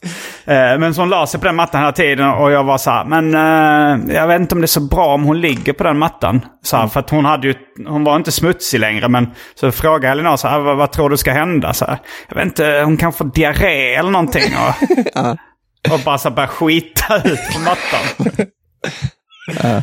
Eh, 0.45 0.79
men 0.79 0.95
så 0.95 1.03
hon 1.03 1.11
la 1.11 1.27
sig 1.27 1.41
på 1.41 1.47
den 1.47 1.57
mattan 1.57 1.81
hela 1.81 1.93
tiden 1.93 2.31
och 2.31 2.53
jag 2.53 2.65
var 2.65 2.79
så 2.79 2.91
här, 2.91 3.05
men 3.05 3.35
eh, 3.35 4.15
jag 4.15 4.27
vet 4.27 4.41
inte 4.41 4.55
om 4.55 4.61
det 4.61 4.65
är 4.65 4.67
så 4.67 4.81
bra 4.81 5.15
om 5.15 5.25
hon 5.25 5.41
ligger 5.41 5.73
på 5.73 5.85
den 5.85 5.99
mattan. 5.99 6.41
Så 6.63 6.77
här, 6.77 6.89
för 6.89 7.01
att 7.01 7.11
hon 7.11 7.25
hade 7.25 7.47
ju, 7.47 7.55
hon 7.87 8.05
var 8.05 8.17
inte 8.17 8.33
smutsig 8.33 8.81
längre, 8.81 9.09
men 9.09 9.31
så 9.55 9.73
frågade 9.73 10.09
Elinor 10.09 10.37
så 10.37 10.49
här, 10.49 10.59
vad, 10.59 10.77
vad 10.77 10.93
tror 10.93 11.11
du 11.11 11.17
ska 11.17 11.33
hända? 11.33 11.73
Så 11.73 11.85
här, 11.85 11.99
jag 12.29 12.37
vet 12.37 12.45
inte, 12.45 12.83
hon 12.85 12.97
kan 12.97 13.13
få 13.13 13.25
diarré 13.25 13.95
eller 13.95 14.11
någonting. 14.11 14.53
Och, 14.55 14.75
och 15.93 16.01
bara 16.05 16.19
så 16.19 16.29
här 16.29 16.37
börja 16.37 16.49
skita 16.49 17.17
ut 17.25 17.41
på 17.55 17.61
mattan. 17.61 18.47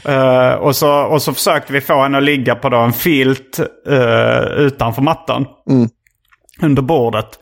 Eh, 0.06 0.54
och, 0.54 0.76
så, 0.76 0.92
och 0.92 1.22
så 1.22 1.34
försökte 1.34 1.74
vi 1.74 1.82
få 1.82 2.02
henne 2.02 2.18
att 2.18 2.24
ligga 2.24 2.56
på 2.56 2.70
då 2.70 2.78
en 2.78 2.94
filt 2.94 3.60
eh, 3.90 4.44
utanför 4.58 5.02
mattan. 5.02 5.46
Under 6.62 6.82
bordet. 6.82 7.40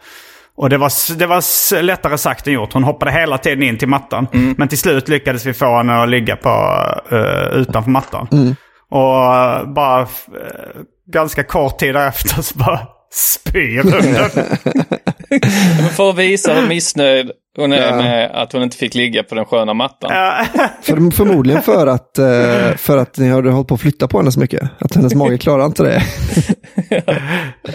Och 0.57 0.69
det 0.69 0.77
var, 0.77 1.17
det 1.17 1.25
var 1.25 1.81
lättare 1.81 2.17
sagt 2.17 2.47
än 2.47 2.53
gjort. 2.53 2.73
Hon 2.73 2.83
hoppade 2.83 3.11
hela 3.11 3.37
tiden 3.37 3.63
in 3.63 3.77
till 3.77 3.87
mattan. 3.87 4.27
Men 4.57 4.67
till 4.67 4.77
slut 4.77 5.07
lyckades 5.07 5.45
vi 5.45 5.53
få 5.53 5.77
henne 5.77 6.03
att 6.03 6.09
ligga 6.09 6.35
på, 6.35 6.49
eh, 7.11 7.57
utanför 7.59 7.91
mattan. 7.91 8.27
Och 8.91 9.35
eh, 9.35 9.65
bara 9.65 10.07
ganska 11.07 11.43
kort 11.43 11.79
tid 11.79 11.95
därefter 11.95 12.41
så 12.41 12.57
bara 12.57 12.79
spyr 13.11 13.83
för 15.95 16.09
att 16.09 16.17
visa 16.17 16.53
hur 16.53 16.67
missnöjd 16.67 17.31
hon 17.57 17.73
är 17.73 17.87
Ja. 17.87 17.95
med 17.95 18.31
att 18.33 18.53
hon 18.53 18.63
inte 18.63 18.77
fick 18.77 18.95
ligga 18.95 19.23
på 19.23 19.35
den 19.35 19.45
sköna 19.45 19.73
mattan. 19.73 20.11
För, 20.81 21.11
förmodligen 21.15 21.61
för 21.61 21.87
att, 21.87 22.17
eh, 22.17 22.75
för 22.77 22.97
att 22.97 23.17
ni 23.17 23.29
har 23.29 23.43
hållit 23.43 23.67
på 23.67 23.73
att 23.75 23.81
flytta 23.81 24.07
på 24.07 24.17
henne 24.17 24.31
så 24.31 24.39
mycket. 24.39 24.61
Att 24.79 24.95
hennes 24.95 25.15
mage 25.15 25.37
klarar 25.37 25.65
inte 25.65 25.83
det. 25.83 26.03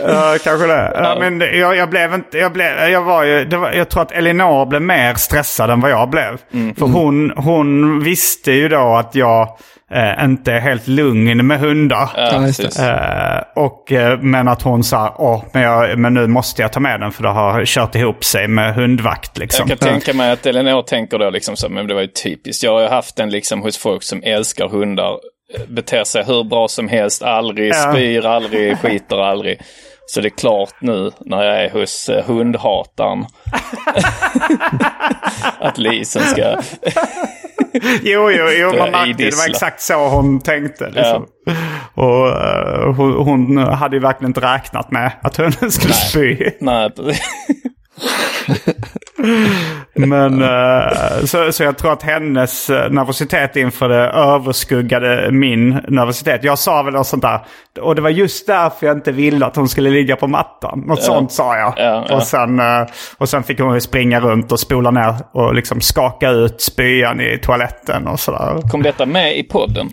Ja, 0.07 0.37
kanske 0.45 0.67
det. 0.67 0.93
Ja, 0.95 1.17
men 1.21 1.41
jag, 1.41 1.77
jag 1.77 1.91
blev 1.91 2.15
inte... 2.15 2.39
Jag, 2.39 2.53
blev, 2.53 2.89
jag, 2.89 3.03
var 3.03 3.25
ju, 3.25 3.45
det 3.45 3.57
var, 3.57 3.73
jag 3.73 3.89
tror 3.91 4.03
att 4.03 4.13
Elinor 4.13 4.67
blev 4.67 4.83
mer 4.83 5.15
stressad 5.15 5.71
än 5.71 5.81
vad 5.81 5.91
jag 5.91 6.11
blev. 6.11 6.39
För 6.79 6.87
hon, 6.87 7.33
hon 7.37 8.01
visste 8.05 8.53
ju 8.53 8.69
då 8.69 8.97
att 8.97 9.15
jag 9.15 9.49
eh, 9.95 10.25
inte 10.25 10.53
är 10.53 10.61
helt 10.61 10.87
lugn 10.89 11.47
med 11.47 11.61
hundar. 11.61 12.11
Ja. 12.17 12.49
Eh, 12.85 13.43
och, 13.65 13.93
eh, 13.93 14.19
men 14.21 14.49
att 14.49 14.63
hon 14.63 14.85
sa, 14.85 15.15
åh, 15.19 15.45
men, 15.53 15.63
jag, 15.63 15.99
men 15.99 16.15
nu 16.15 16.27
måste 16.27 16.63
jag 16.63 16.73
ta 16.73 16.81
med 16.81 17.01
den 17.01 17.13
för 17.13 17.23
det 17.23 17.29
har 17.29 17.65
kört 17.65 17.95
ihop 17.95 18.25
sig 18.25 18.49
med 18.49 18.75
hundvakt. 18.75 19.39
Liksom. 19.39 19.69
Jag 19.69 19.79
kan 19.79 19.89
tänka 19.89 20.13
mig 20.15 20.31
att 20.33 20.47
Elinor 20.47 20.83
tänker 20.83 21.19
då 21.19 21.31
liksom 21.31 21.57
så, 21.57 21.69
men 21.69 21.87
det 21.87 21.95
var 21.95 22.01
ju 22.01 22.07
typiskt. 22.07 22.63
Jag 22.63 22.73
har 22.73 22.81
ju 22.81 22.89
haft 22.89 23.17
den 23.17 23.31
liksom 23.31 23.63
hos 23.63 23.79
folk 23.79 24.03
som 24.03 24.23
älskar 24.25 24.69
hundar. 24.69 25.11
eh, 25.55 25.61
Beter 25.69 26.05
sig 26.05 26.25
hur 26.25 26.45
bra 26.45 26.69
som 26.69 26.89
helst, 26.89 27.23
aldrig 27.23 27.69
Ja. 27.69 27.93
spyr, 27.93 28.27
aldrig 28.27 28.79
skiter, 28.79 29.17
aldrig. 29.17 29.59
Så 30.07 30.21
det 30.21 30.29
är 30.29 30.37
klart 30.39 30.75
nu 30.81 31.11
när 31.21 31.43
jag 31.43 31.65
är 31.65 31.71
hos 31.71 32.09
eh, 32.09 32.25
hundhataren 32.25 33.27
att 35.59 35.79
Lisen 35.79 36.23
ska... 36.23 36.57
Jo, 38.03 38.31
jo, 38.31 38.49
jo 38.59 38.79
man 38.79 38.91
märkte, 38.91 39.25
det 39.25 39.37
var 39.37 39.49
exakt 39.51 39.81
så 39.81 40.09
hon 40.09 40.41
tänkte. 40.41 40.91
Liksom. 40.91 41.27
Och 41.95 42.29
eh, 42.29 42.95
hon, 42.95 43.13
hon 43.13 43.57
hade 43.59 43.97
ju 43.97 44.01
verkligen 44.01 44.31
inte 44.31 44.55
räknat 44.55 44.91
med 44.91 45.13
att 45.23 45.37
hunden 45.37 45.71
skulle 45.71 45.95
spy. 45.95 46.51
Nej, 46.61 46.91
precis. 46.91 47.23
Men 49.95 50.43
eh, 50.43 51.25
så, 51.25 51.53
så 51.53 51.63
jag 51.63 51.79
tror 51.79 51.93
att 51.93 52.03
hennes 52.03 52.71
eh, 52.71 52.91
nervositet 52.91 53.57
inför 53.57 53.89
det 53.89 54.09
överskuggade 54.11 55.31
min 55.33 55.69
nervositet. 55.89 56.45
Jag 56.45 56.59
sa 56.59 56.83
väl 56.83 56.95
något 56.95 57.07
sånt 57.07 57.23
där. 57.23 57.41
Och 57.81 57.95
det 57.95 58.03
var 58.03 58.11
just 58.11 58.47
därför 58.47 58.87
jag 58.87 58.97
inte 58.97 59.13
ville 59.13 59.47
att 59.47 59.57
hon 59.57 59.69
skulle 59.69 59.91
ligga 59.91 60.17
på 60.17 60.27
mattan. 60.27 60.85
Något 60.87 61.03
sånt 61.03 61.33
sa 61.33 61.57
jag. 61.57 61.75
Ja, 61.77 62.07
ja. 62.09 62.17
Och, 62.17 62.23
sen, 62.23 62.61
eh, 62.61 62.87
och 63.19 63.29
sen 63.29 63.43
fick 63.43 63.61
hon 63.61 63.81
springa 63.81 64.21
runt 64.21 64.53
och 64.53 64.61
spola 64.61 64.91
ner 64.91 65.15
och 65.33 65.55
liksom 65.55 65.81
skaka 65.81 66.31
ut 66.31 66.61
spyan 66.61 67.21
i 67.21 67.39
toaletten 67.43 68.07
och 68.07 68.21
sådär. 68.21 68.71
Kom 68.71 68.83
detta 68.83 69.07
med 69.07 69.39
i 69.39 69.43
podden? 69.43 69.91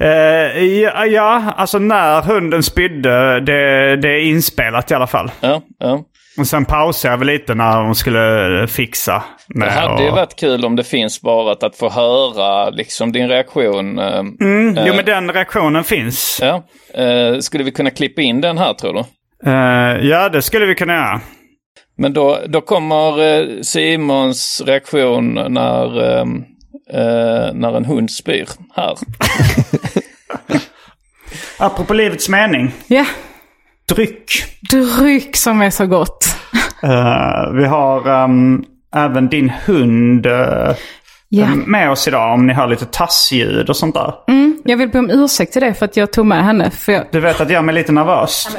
Eh, 0.00 0.64
ja, 0.64 1.06
ja, 1.06 1.42
alltså 1.56 1.78
när 1.78 2.22
hunden 2.22 2.62
spydde, 2.62 3.40
det, 3.40 3.96
det 3.96 4.08
är 4.08 4.20
inspelat 4.20 4.90
i 4.90 4.94
alla 4.94 5.06
fall. 5.06 5.30
Ja, 5.40 5.62
ja. 5.78 6.04
Och 6.38 6.46
sen 6.46 6.64
pausade 6.64 7.12
jag 7.12 7.18
väl 7.18 7.26
lite 7.26 7.54
när 7.54 7.82
hon 7.82 7.94
skulle 7.94 8.66
fixa. 8.68 9.22
Med 9.48 9.68
Det 9.68 9.72
hade 9.72 10.02
ju 10.02 10.08
och- 10.08 10.16
varit 10.16 10.36
kul 10.36 10.64
om 10.64 10.76
det 10.76 10.84
finns 10.84 11.14
sparat 11.14 11.62
att 11.62 11.76
få 11.76 11.88
höra 11.90 12.70
liksom 12.70 13.12
din 13.12 13.28
reaktion. 13.28 13.98
eh, 13.98 14.18
Mm, 14.18 14.78
eh, 14.78 14.84
jo, 14.86 14.94
men 14.94 15.04
den 15.04 15.30
reaktionen 15.32 15.84
finns. 15.84 16.38
Ja. 16.42 16.62
Eh, 17.02 17.38
skulle 17.38 17.64
vi 17.64 17.70
kunna 17.72 17.90
klippa 17.90 18.22
in 18.22 18.40
den 18.40 18.58
här 18.58 18.74
tror 18.74 18.92
du? 18.92 19.00
Eh, 19.50 20.06
ja, 20.08 20.28
det 20.28 20.42
skulle 20.42 20.66
vi 20.66 20.74
kunna 20.74 20.92
göra. 20.94 21.20
Men 21.98 22.12
då, 22.12 22.38
då 22.46 22.60
kommer 22.60 23.22
eh, 23.22 23.60
Simons 23.62 24.62
reaktion 24.66 25.34
när, 25.48 26.02
eh, 26.14 26.24
eh, 26.92 27.52
när 27.54 27.76
en 27.76 27.84
hund 27.84 28.10
spyr 28.10 28.48
här. 28.76 28.94
Apropå 31.58 31.94
livets 31.94 32.28
mening. 32.28 32.70
Ja, 32.86 33.06
Dryck. 33.94 34.32
dryck 34.70 35.36
som 35.36 35.62
är 35.62 35.70
så 35.70 35.86
gott. 35.86 36.36
Eh, 36.82 37.52
vi 37.52 37.64
har 37.66 38.08
ehm, 38.24 38.64
även 38.94 39.28
din 39.28 39.52
hund 39.66 40.26
eh, 40.26 40.74
Ja. 41.32 41.46
med 41.66 41.90
oss 41.90 42.08
idag 42.08 42.34
om 42.34 42.46
ni 42.46 42.52
hör 42.52 42.66
lite 42.66 42.84
tassljud 42.86 43.68
och 43.70 43.76
sånt 43.76 43.94
där. 43.94 44.14
Mm, 44.28 44.58
jag 44.64 44.76
vill 44.76 44.88
be 44.88 44.98
om 44.98 45.10
ursäkt 45.10 45.52
till 45.52 45.62
det 45.62 45.74
för 45.74 45.84
att 45.84 45.96
jag 45.96 46.12
tog 46.12 46.26
med 46.26 46.44
henne. 46.44 46.70
För 46.70 46.92
jag... 46.92 47.04
Du 47.12 47.20
vet 47.20 47.40
att 47.40 47.48
det 47.48 47.54
gör 47.54 47.62
mig 47.62 47.74
lite 47.74 47.92
nervös. 47.92 48.56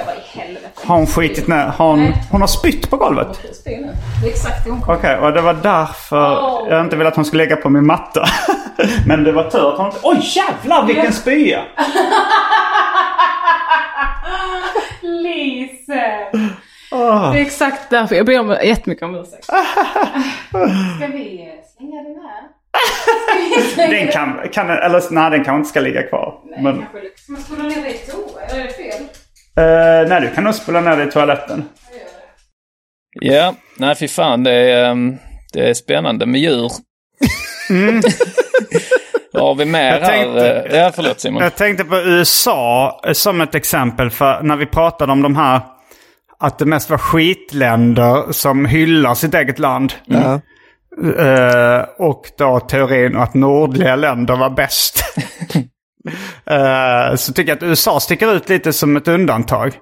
Har 0.85 0.95
hon 0.95 1.07
skitit 1.07 1.47
ner? 1.47 1.65
Har 1.65 1.87
hon, 1.87 2.13
hon 2.31 2.41
har 2.41 2.47
spytt 2.47 2.89
på 2.89 2.97
golvet? 2.97 3.27
Det 3.63 3.73
är 3.73 3.93
exakt 4.27 4.65
det 4.65 4.71
hon 4.71 4.81
Okej, 4.87 5.17
och 5.17 5.33
det 5.33 5.41
var 5.41 5.53
därför 5.53 6.17
jag 6.69 6.81
inte 6.81 6.95
ville 6.95 7.09
att 7.09 7.15
hon 7.15 7.25
skulle 7.25 7.43
lägga 7.43 7.55
på 7.55 7.69
min 7.69 7.85
matta. 7.85 8.25
Men 9.07 9.23
det 9.23 9.31
var 9.31 9.43
tur 9.49 9.71
att 9.71 9.77
hon 9.77 9.85
inte... 9.85 9.99
Oj 10.03 10.19
jävlar 10.35 10.85
vilken 10.85 11.13
spya! 11.13 11.61
Lise! 15.11 16.27
Det 16.91 16.97
är 16.97 17.35
exakt 17.35 17.89
därför. 17.89 18.15
Jag 18.15 18.25
ber 18.25 18.39
om 18.39 18.57
jättemycket 18.63 19.03
om 19.03 19.15
ursäkt. 19.15 19.45
Ska 20.97 21.07
vi 21.07 21.49
slänga 21.77 22.03
den 22.03 22.15
här? 22.21 22.43
Den 23.89 24.07
kan, 24.07 24.49
kan 24.53 24.69
eller 24.69 25.13
nej 25.13 25.31
den 25.31 25.43
kanske 25.43 25.57
inte 25.57 25.69
ska 25.69 25.79
ligga 25.79 26.03
kvar. 26.03 26.39
Men, 26.61 26.85
Ska 27.15 27.31
man 27.31 27.41
spola 27.41 27.63
ner 27.63 27.81
det 27.81 27.89
i 27.89 27.97
toa? 27.97 28.41
Eller 28.49 28.61
är 28.61 28.67
det 28.67 28.73
fel? 28.73 29.01
eh, 29.57 30.09
nej, 30.09 30.21
du 30.21 30.35
kan 30.35 30.43
nog 30.43 30.55
spola 30.55 30.81
ner 30.81 30.97
det 30.97 31.03
i 31.03 31.11
toaletten. 31.11 31.63
Ja, 33.21 33.55
nej 33.77 33.95
fy 33.95 34.07
fan 34.07 34.43
det 34.43 34.51
är, 34.51 34.89
ehm, 34.91 35.17
det 35.53 35.69
är 35.69 35.73
spännande 35.73 36.25
med 36.25 36.41
djur. 36.41 36.71
Vad 37.69 38.03
har 39.33 39.55
vi 39.55 39.65
mer 39.65 39.91
Jag 39.91 40.05
tänkte- 40.05 40.41
här? 40.41 40.77
Ja, 40.77 40.91
förlåt 40.95 41.19
Simon. 41.19 41.43
Jag 41.43 41.55
tänkte 41.55 41.83
på 41.83 41.95
USA 41.95 42.99
som 43.13 43.41
ett 43.41 43.55
exempel 43.55 44.09
för 44.09 44.39
när 44.43 44.55
vi 44.55 44.65
pratade 44.65 45.11
om 45.11 45.21
de 45.21 45.35
här 45.35 45.61
att 46.39 46.59
det 46.59 46.65
mest 46.65 46.89
var 46.89 46.97
skitländer 46.97 48.31
som 48.31 48.65
hyllar 48.65 49.15
sitt 49.15 49.33
eget 49.33 49.59
land. 49.59 49.93
Ja. 50.05 50.41
Eh, 51.19 51.85
och 51.97 52.21
då 52.37 52.59
teorin 52.59 53.17
att 53.17 53.33
nordliga 53.33 53.95
länder 53.95 54.35
var 54.35 54.49
bäst. 54.49 55.03
Eh, 56.45 57.15
så 57.15 57.33
tycker 57.33 57.51
jag 57.51 57.57
att 57.57 57.63
USA 57.63 57.99
sticker 57.99 58.33
ut 58.35 58.49
lite 58.49 58.73
som 58.73 58.97
ett 58.97 59.07
undantag. 59.07 59.73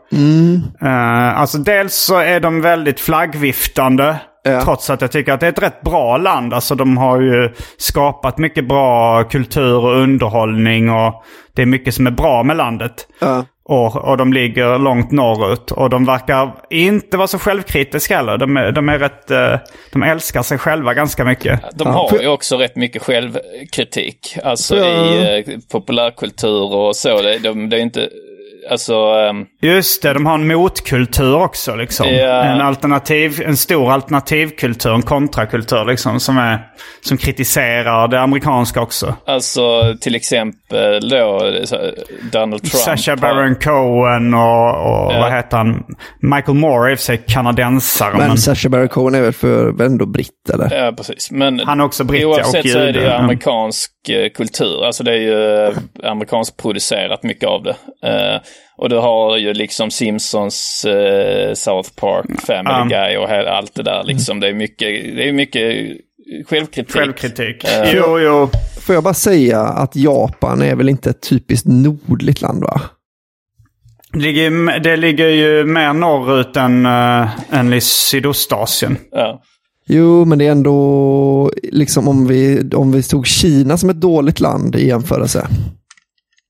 Eh, 0.82 1.40
alltså 1.40 1.58
dels 1.58 1.96
så 1.96 2.18
är 2.18 2.40
de 2.40 2.62
väldigt 2.62 3.00
flaggviftande. 3.00 4.16
Ja. 4.44 4.62
Trots 4.64 4.90
att 4.90 5.02
jag 5.02 5.12
tycker 5.12 5.34
att 5.34 5.40
det 5.40 5.46
är 5.46 5.52
ett 5.52 5.62
rätt 5.64 5.82
bra 5.82 6.18
land. 6.18 6.54
Alltså 6.54 6.76
de 6.76 6.98
har 6.98 7.22
ju 7.22 7.50
skapat 7.78 8.38
mycket 8.38 8.68
bra 8.68 9.24
kultur 9.24 9.76
och 9.78 9.96
underhållning. 9.98 10.90
Och 10.90 11.24
det 11.56 11.62
är 11.62 11.66
mycket 11.66 11.94
som 11.94 12.08
är 12.08 12.12
bra 12.12 12.44
med 12.44 12.58
landet. 12.58 13.08
Ja. 13.20 13.46
Och, 13.66 13.96
och 13.96 14.18
de 14.18 14.34
ligger 14.34 14.78
långt 14.80 15.12
norrut. 15.12 15.72
Och 15.72 15.90
de 15.90 16.06
verkar 16.06 16.52
inte 16.70 17.18
vara 17.18 17.28
så 17.28 17.40
självkritiska 17.40 18.16
heller. 18.18 18.38
De 18.38 18.58
är, 18.58 18.72
de 18.72 18.90
är 18.90 19.00
rätt... 19.00 19.32
eh, 19.32 19.56
De 19.92 20.04
älskar 20.04 20.42
sig 20.44 20.58
själva 20.58 20.94
ganska 20.94 21.26
mycket. 21.26 21.62
De 21.76 21.88
har 21.88 22.20
ju 22.22 22.28
också 22.28 22.58
rätt 22.58 22.76
mycket 22.76 23.02
självkritik. 23.04 24.38
Alltså 24.44 24.78
Ja. 24.78 24.86
i 25.06 25.44
eh, 25.48 25.56
populärkultur 25.72 26.76
och 26.76 26.96
så. 26.96 27.22
Det, 27.22 27.38
de, 27.40 27.70
det 27.70 27.78
är 27.78 27.82
inte... 27.82 28.10
Alltså... 28.70 28.94
ehm, 28.94 29.46
Just 29.62 30.02
det, 30.02 30.14
de 30.14 30.26
har 30.26 30.34
en 30.34 30.48
motkultur 30.48 31.36
också 31.36 31.76
liksom. 31.76 32.08
Ja. 32.08 32.44
En, 32.44 32.62
alternativ, 32.62 33.42
en 33.46 33.58
stor 33.58 33.92
alternativkultur, 33.92 34.94
en 34.94 35.02
kontrakultur 35.02 35.86
liksom. 35.86 36.20
Som, 36.20 36.38
är, 36.38 36.60
som 37.02 37.18
kritiserar 37.18 38.08
det 38.08 38.22
amerikanska 38.22 38.82
också. 38.82 39.16
Alltså 39.26 39.96
till 40.02 40.16
exempel 40.16 40.59
då 41.10 41.52
så, 41.66 41.78
Donald 42.32 42.62
Trump. 42.64 42.74
Sacha 43.00 43.16
Baron 43.16 43.56
Cohen 43.56 44.34
och, 44.34 44.70
och 44.70 45.14
Ja. 45.14 45.20
vad 45.22 45.32
heter 45.34 45.58
han? 45.58 45.84
Michael 46.22 46.58
Moore 46.58 46.90
är 46.90 46.92
i 46.92 46.96
och 46.96 47.00
för 47.00 47.04
sig 47.06 47.24
kanadensare. 47.28 48.18
Men 48.18 48.28
Men, 48.28 48.38
Sacha 48.38 48.70
Baron 48.70 48.88
Cohen 48.88 49.16
är 49.16 49.22
väl 49.22 49.34
för 49.34 49.82
ändå 49.82 50.06
britt 50.06 50.50
eller? 50.54 50.86
Ja, 50.86 50.92
precis. 50.98 51.32
Men 51.32 51.60
Han 51.60 51.80
är 51.80 51.84
också 51.86 52.04
britt, 52.04 52.26
oavsett 52.26 52.66
och 52.66 52.70
så 52.72 52.80
är 52.80 52.94
det 52.94 53.00
ju. 53.00 53.06
Mm. 53.06 53.24
amerikansk 53.24 53.92
eh, 54.10 54.30
kultur. 54.30 54.86
Alltså 54.86 55.04
det 55.04 55.12
är 55.12 55.18
ju 55.18 55.66
eh, 55.68 56.12
amerikanskt 56.12 56.58
producerat 56.58 57.24
mycket 57.24 57.50
av 57.50 57.64
det. 57.64 57.76
Eh, 58.08 58.40
och 58.78 58.90
du 58.90 58.98
har 58.98 59.38
ju 59.38 59.54
liksom 59.54 59.92
Simpsons, 59.92 60.86
eh, 60.86 61.54
South 61.54 61.90
Park, 62.02 62.26
Family 62.48 62.76
Mm. 62.76 62.90
Guy 62.90 63.18
och 63.18 63.30
allt 63.30 63.76
det 63.76 63.84
där 63.84 64.04
liksom. 64.04 64.40
Det 64.40 64.48
är 64.48 64.54
mycket, 64.54 65.16
det 65.16 65.28
är 65.30 65.34
mycket 65.34 65.88
självkritik. 66.48 66.92
självkritik. 66.96 67.64
Eh, 67.64 67.92
Jo, 67.96 68.20
jo. 68.20 68.50
Får 68.82 68.96
jag 68.96 69.04
bara 69.04 69.14
säga 69.14 69.62
att 69.62 69.96
Japan 69.96 70.62
är 70.62 70.76
väl 70.76 70.90
inte 70.90 71.10
ett 71.10 71.22
typiskt 71.30 71.68
nordligt 71.68 72.42
land 72.42 72.64
va? 72.64 72.82
Det 74.14 74.20
ligger, 74.20 74.42
ju- 74.52 74.80
det 74.80 74.98
ligger 74.98 75.28
ju 75.28 75.66
mer 75.66 75.94
norrut 75.94 76.58
än, 76.58 76.86
uh, 76.86 77.30
än 77.50 77.74
i 77.74 77.82
Sydostasien. 77.82 78.98
Ja. 79.12 79.42
Jo, 79.88 80.26
men 80.26 80.38
det 80.40 80.48
är 80.48 80.52
ändå 80.52 81.52
liksom 81.72 82.08
om 82.08 82.28
vi, 82.28 82.70
om 82.74 82.92
vi 82.92 83.04
tog 83.04 83.28
Kina 83.28 83.78
som 83.78 83.90
ett 83.90 84.02
dåligt 84.02 84.40
land 84.40 84.76
i 84.76 84.88
jämförelse. 84.88 85.48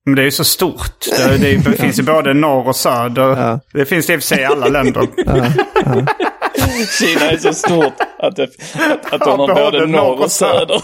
Men 0.06 0.16
det 0.16 0.22
är 0.22 0.26
ju 0.26 0.32
så 0.32 0.44
stort. 0.44 1.06
Det, 1.18 1.38
det, 1.66 1.78
finns 1.78 2.00
ju 2.00 2.04
både 2.04 2.34
norr 2.34 2.68
och 2.68 2.76
söder. 2.76 3.22
Ja. 3.42 3.60
Det 3.74 3.86
finns 3.86 4.08
det 4.08 4.14
i 4.14 4.18
och 4.18 4.22
för 4.22 4.28
sig 4.28 4.42
i 4.42 4.46
alla 4.46 4.68
länder. 4.68 5.08
Kina 6.86 7.32
är 7.32 7.38
så 7.38 7.54
stort 7.54 7.94
att, 8.20 8.36
det, 8.36 8.44
att, 8.44 9.14
att 9.14 9.22
de 9.22 9.40
har 9.40 9.48
Ja, 9.48 9.72
både 9.72 9.86
norr 9.86 10.24
och 10.24 10.32
söder. 10.32 10.82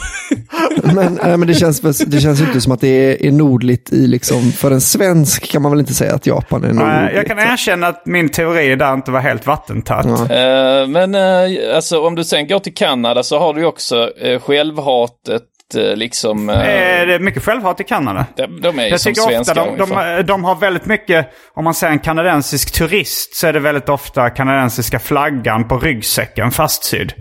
Men, 0.96 1.20
äh, 1.20 1.38
men 1.38 1.48
det, 1.48 1.54
känns, 1.54 1.82
det 1.82 2.20
känns 2.20 2.42
ju 2.42 2.46
inte 2.46 2.62
som 2.62 2.72
att 2.72 2.82
det 2.82 2.88
är, 2.88 3.26
är 3.26 3.32
nordligt 3.32 3.94
i 3.94 4.08
liksom, 4.08 4.52
för 4.52 4.72
en 4.72 4.82
svensk 4.82 5.52
kan 5.52 5.62
man 5.62 5.72
väl 5.72 5.80
inte 5.80 5.94
säga 5.94 6.14
att 6.16 6.28
Japan 6.28 6.64
är 6.64 6.68
nordligt. 6.68 6.86
Nej, 6.86 7.16
Jag 7.16 7.28
kan 7.28 7.40
erkänna 7.40 7.88
att 7.88 8.06
min 8.06 8.30
teori 8.30 8.76
där 8.76 8.94
inte 8.94 9.12
var 9.12 9.20
helt 9.20 9.48
vattentät. 9.48 10.06
Eh, 10.06 10.88
men 10.88 11.16
eh, 11.16 11.76
alltså 11.76 12.02
om 12.08 12.16
du 12.16 12.24
sen 12.24 12.48
går 12.48 12.60
till 12.60 12.74
Kanada 12.74 13.24
så 13.24 13.40
har 13.40 13.54
du 13.54 13.66
också 13.66 14.10
uh, 14.26 14.40
självhatet 14.40 15.44
liksom. 15.74 16.50
eh, 16.50 16.56
Eh, 16.56 17.08
Det 17.08 17.14
är 17.14 17.20
mycket 17.20 17.44
självhat 17.44 17.80
i 17.80 17.84
Kanada. 17.84 18.26
de, 18.36 18.62
de 18.62 18.80
är 18.80 18.84
ju 18.84 18.90
Jag 18.90 19.00
som 19.00 19.14
tycker 19.14 19.22
ofta 19.22 19.32
svenskar 19.44 19.78
de, 19.78 20.18
de, 20.18 20.24
de 20.28 20.44
har 20.44 20.56
väldigt 20.56 20.86
mycket, 20.86 21.28
om 21.54 21.64
man 21.64 21.74
säger 21.74 21.94
en 21.94 22.00
kanadensisk 22.00 22.72
turist 22.72 23.36
så 23.36 23.48
är 23.48 23.54
det 23.54 23.60
väldigt 23.60 23.90
ofta 23.90 24.30
kanadensiska 24.30 25.00
flaggan 25.00 25.68
på 25.68 25.80
ryggsäcken 25.80 26.52
fastsydd. 26.52 27.14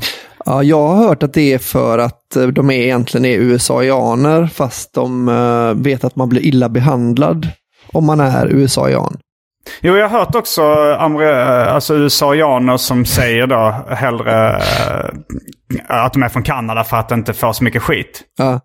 Ja, 0.46 0.62
jag 0.62 0.86
har 0.88 0.96
hört 0.96 1.22
att 1.22 1.34
det 1.34 1.52
är 1.52 1.58
för 1.58 1.98
att 1.98 2.36
eh, 2.36 2.46
de 2.46 2.70
är 2.70 2.74
egentligen 2.82 3.24
är 3.24 3.38
USA-ianer 3.38 4.46
fast 4.46 4.94
de 4.94 5.28
eh, 5.28 5.82
vet 5.82 6.04
att 6.04 6.16
man 6.16 6.28
blir 6.28 6.42
illa 6.42 6.68
behandlad 6.68 7.48
om 7.92 8.06
man 8.06 8.20
är 8.20 8.46
USA-ian. 8.46 9.16
Jo, 9.80 9.96
jag 9.96 10.08
har 10.08 10.18
hört 10.18 10.34
också 10.34 10.62
amer- 10.98 11.64
alltså 11.66 11.94
USA-ianer 11.94 12.76
som 12.76 13.04
säger 13.04 13.46
då 13.46 13.84
hellre 13.88 14.56
eh, 14.56 15.10
att 15.88 16.12
de 16.12 16.22
är 16.22 16.28
från 16.28 16.42
Kanada 16.42 16.84
för 16.84 16.96
att 16.96 17.10
inte 17.10 17.32
få 17.34 17.52
så 17.52 17.64
mycket 17.64 17.82
skit. 17.82 18.22
Ja, 18.38 18.60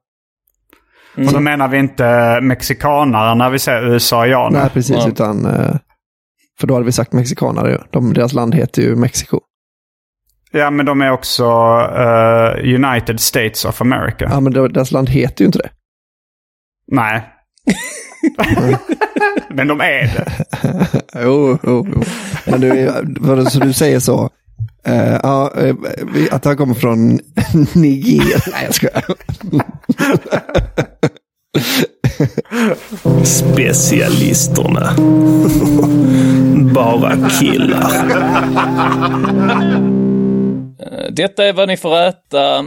Och 1.28 1.34
då 1.34 1.39
menar 1.39 1.68
vi 1.68 1.78
inte 1.78 2.39
mexikanare 2.41 3.36
när 3.36 3.50
vi 3.50 3.60
säger 3.60 3.84
USA-ianer. 3.93 4.60
nej 4.60 4.70
precis, 4.70 4.95
Ja. 4.95 5.08
utan 5.08 5.45
eh, 5.45 5.76
för 6.60 6.68
då 6.68 6.74
hade 6.74 6.86
vi 6.86 6.91
sagt 6.91 7.14
mexikanare. 7.14 7.84
De, 7.91 8.14
deras 8.14 8.34
land 8.34 8.56
heter 8.56 8.82
ju 8.82 8.95
Mexiko. 8.95 9.39
Ja, 10.52 10.70
men 10.70 10.86
de 10.86 11.02
är 11.02 11.12
också 11.12 11.43
eh, 11.97 12.76
United 12.76 13.20
States 13.20 13.66
of 13.66 13.82
America. 13.82 14.28
Ja, 14.32 14.39
men 14.39 14.54
deras 14.54 14.91
land 14.91 15.10
heter 15.10 15.41
ju 15.41 15.45
inte 15.45 15.58
det. 15.60 15.70
Nej. 16.88 17.34
men 19.50 19.68
de 19.68 19.82
är 19.82 20.02
det. 20.04 20.26
jo, 21.24 21.58
jo, 21.64 21.88
jo. 21.96 22.04
Men 22.46 22.62
du, 22.62 22.92
så 23.50 23.60
du 23.60 23.74
säger 23.74 24.00
så. 24.00 24.30
Eh, 24.86 25.20
ja, 25.24 25.52
eh, 25.58 25.76
vi- 26.14 26.30
att 26.32 26.46
han 26.46 26.58
kommer 26.58 26.74
från 26.76 27.10
Niger. 27.74 28.52
Nej, 28.52 28.66
jag 28.66 28.74
skojar. 28.76 29.04
Specialisterna. 33.60 34.94
Bara 36.74 37.30
killar. 37.30 38.12
Eh, 40.80 41.12
Detta 41.12 41.46
är 41.46 41.54
vad 41.54 41.68
ni 41.68 41.78
får 41.78 41.98
äta 42.02 42.64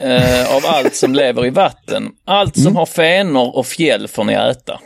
eh, 0.00 0.56
av 0.56 0.62
allt 0.66 0.94
som 0.94 1.14
lever 1.14 1.46
i 1.46 1.50
vatten. 1.50 2.08
Allt 2.26 2.56
Mm. 2.56 2.64
som 2.64 2.76
har 2.76 2.86
fenor 2.86 3.56
och 3.56 3.66
fjäll 3.66 4.08
får 4.08 4.24
ni 4.24 4.32
äta. 4.32 4.80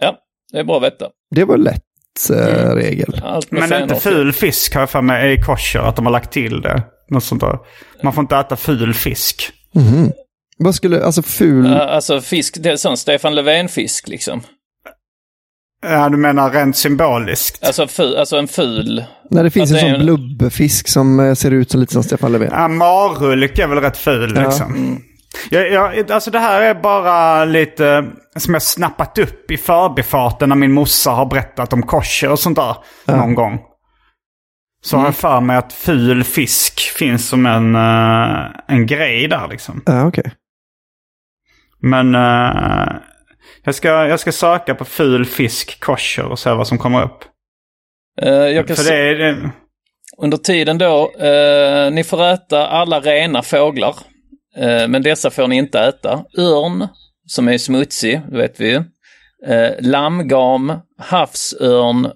Ja, 0.00 0.16
det 0.52 0.58
är 0.58 0.64
bra 0.64 0.76
att 0.76 0.82
veta. 0.82 1.06
Det 1.34 1.44
var 1.44 1.56
lätt 1.56 1.82
eh, 2.30 2.74
regel. 2.74 3.20
Allt 3.24 3.50
med 3.50 3.60
Men 3.60 3.68
fenor 3.68 3.82
inte 3.82 3.94
ful 3.94 4.32
fisk 4.32 4.74
har 4.74 4.82
jag 4.82 4.90
för 4.90 5.02
mig 5.02 5.32
i 5.34 5.42
kosher, 5.42 5.80
att 5.80 5.96
de 5.96 6.06
har 6.06 6.12
lagt 6.12 6.32
till 6.32 6.60
det. 6.60 6.82
Något 7.10 7.24
sånt 7.24 7.40
där. 7.40 7.58
Man 8.02 8.12
får 8.12 8.22
inte 8.22 8.36
äta 8.36 8.56
ful 8.56 8.94
fisk. 8.94 9.50
Vad 10.58 10.74
skulle, 10.74 11.04
alltså 11.04 11.22
ful, 11.22 11.66
Alltså 11.74 12.20
fisk, 12.20 12.56
det 12.60 12.70
är 12.70 12.76
sån 12.76 12.96
Stefan 12.96 13.34
Löfven-fisk 13.34 14.08
liksom. 14.08 14.42
Ja, 15.82 16.08
du 16.08 16.16
menar 16.16 16.50
rent 16.50 16.76
symboliskt? 16.76 17.66
Alltså, 17.66 17.86
ful, 17.86 18.16
alltså 18.16 18.36
en 18.36 18.48
ful. 18.48 19.04
när 19.30 19.44
det 19.44 19.50
finns 19.50 19.72
alltså, 19.72 19.86
en 19.86 19.94
sån 19.96 20.06
blubbfisk 20.06 20.88
som 20.88 21.20
eh, 21.20 21.34
ser 21.34 21.50
ut 21.50 21.70
som 21.70 21.80
lite 21.80 21.92
som 21.92 22.02
Stefan 22.02 22.32
Löfven. 22.32 22.50
Ja, 22.52 22.68
marulk 22.68 23.58
är 23.58 23.66
väl 23.66 23.78
rätt 23.80 23.96
ful 23.96 24.32
Ja. 24.36 24.42
liksom. 24.42 24.98
Jag, 25.50 25.70
jag, 25.72 26.10
alltså 26.12 26.30
det 26.30 26.38
här 26.38 26.60
är 26.62 26.74
bara 26.74 27.44
lite 27.44 28.04
som 28.36 28.54
jag 28.54 28.62
snappat 28.62 29.18
upp 29.18 29.50
i 29.50 29.56
förbifarten 29.56 30.48
när 30.48 30.56
min 30.56 30.72
morsa 30.72 31.10
har 31.10 31.26
berättat 31.26 31.72
om 31.72 31.82
kosher 31.82 32.30
och 32.30 32.38
sånt 32.38 32.56
där 32.58 32.76
någon 33.06 33.34
gång. 33.34 33.58
Så 34.82 34.96
har 34.96 35.04
jag 35.04 35.16
för 35.16 35.40
mig 35.40 35.56
att 35.56 35.72
ful 35.72 36.24
fisk 36.24 36.80
finns 36.80 37.28
som 37.28 37.46
en, 37.46 37.74
eh, 37.74 38.46
en 38.68 38.86
grej 38.86 39.28
där 39.28 39.48
liksom. 39.48 39.82
Ja, 39.86 40.06
okej. 40.06 40.32
Men 41.82 42.14
eh, 42.14 42.92
jag, 43.64 43.74
ska, 43.74 43.88
jag 43.88 44.20
ska 44.20 44.32
söka 44.32 44.74
på 44.74 44.84
ful 44.84 45.24
fisk 45.24 45.80
kosher 45.80 46.24
och 46.24 46.38
se 46.38 46.50
vad 46.50 46.68
som 46.68 46.78
kommer 46.78 47.04
upp. 47.04 47.24
Jag 48.22 48.66
kan 48.66 48.76
För 48.76 48.84
det 48.84 48.96
är... 48.96 49.14
Det, 49.14 49.50
Under 50.18 50.36
tiden 50.36 50.78
då, 50.78 51.12
eh, 51.18 51.90
ni 51.90 52.04
får 52.04 52.24
äta 52.24 52.66
alla 52.66 53.00
rena 53.00 53.42
fåglar. 53.42 53.94
Eh, 54.56 54.88
men 54.88 55.02
dessa 55.02 55.30
får 55.30 55.48
ni 55.48 55.56
inte 55.56 55.80
äta. 55.80 56.24
Örn, 56.38 56.88
som 57.26 57.48
är 57.48 57.58
smutsig, 57.58 58.20
det 58.30 58.36
vet 58.36 58.60
vi 58.60 58.70
ju. 58.70 58.82
Lammgam, 59.78 60.72
havsörn, 60.98 62.10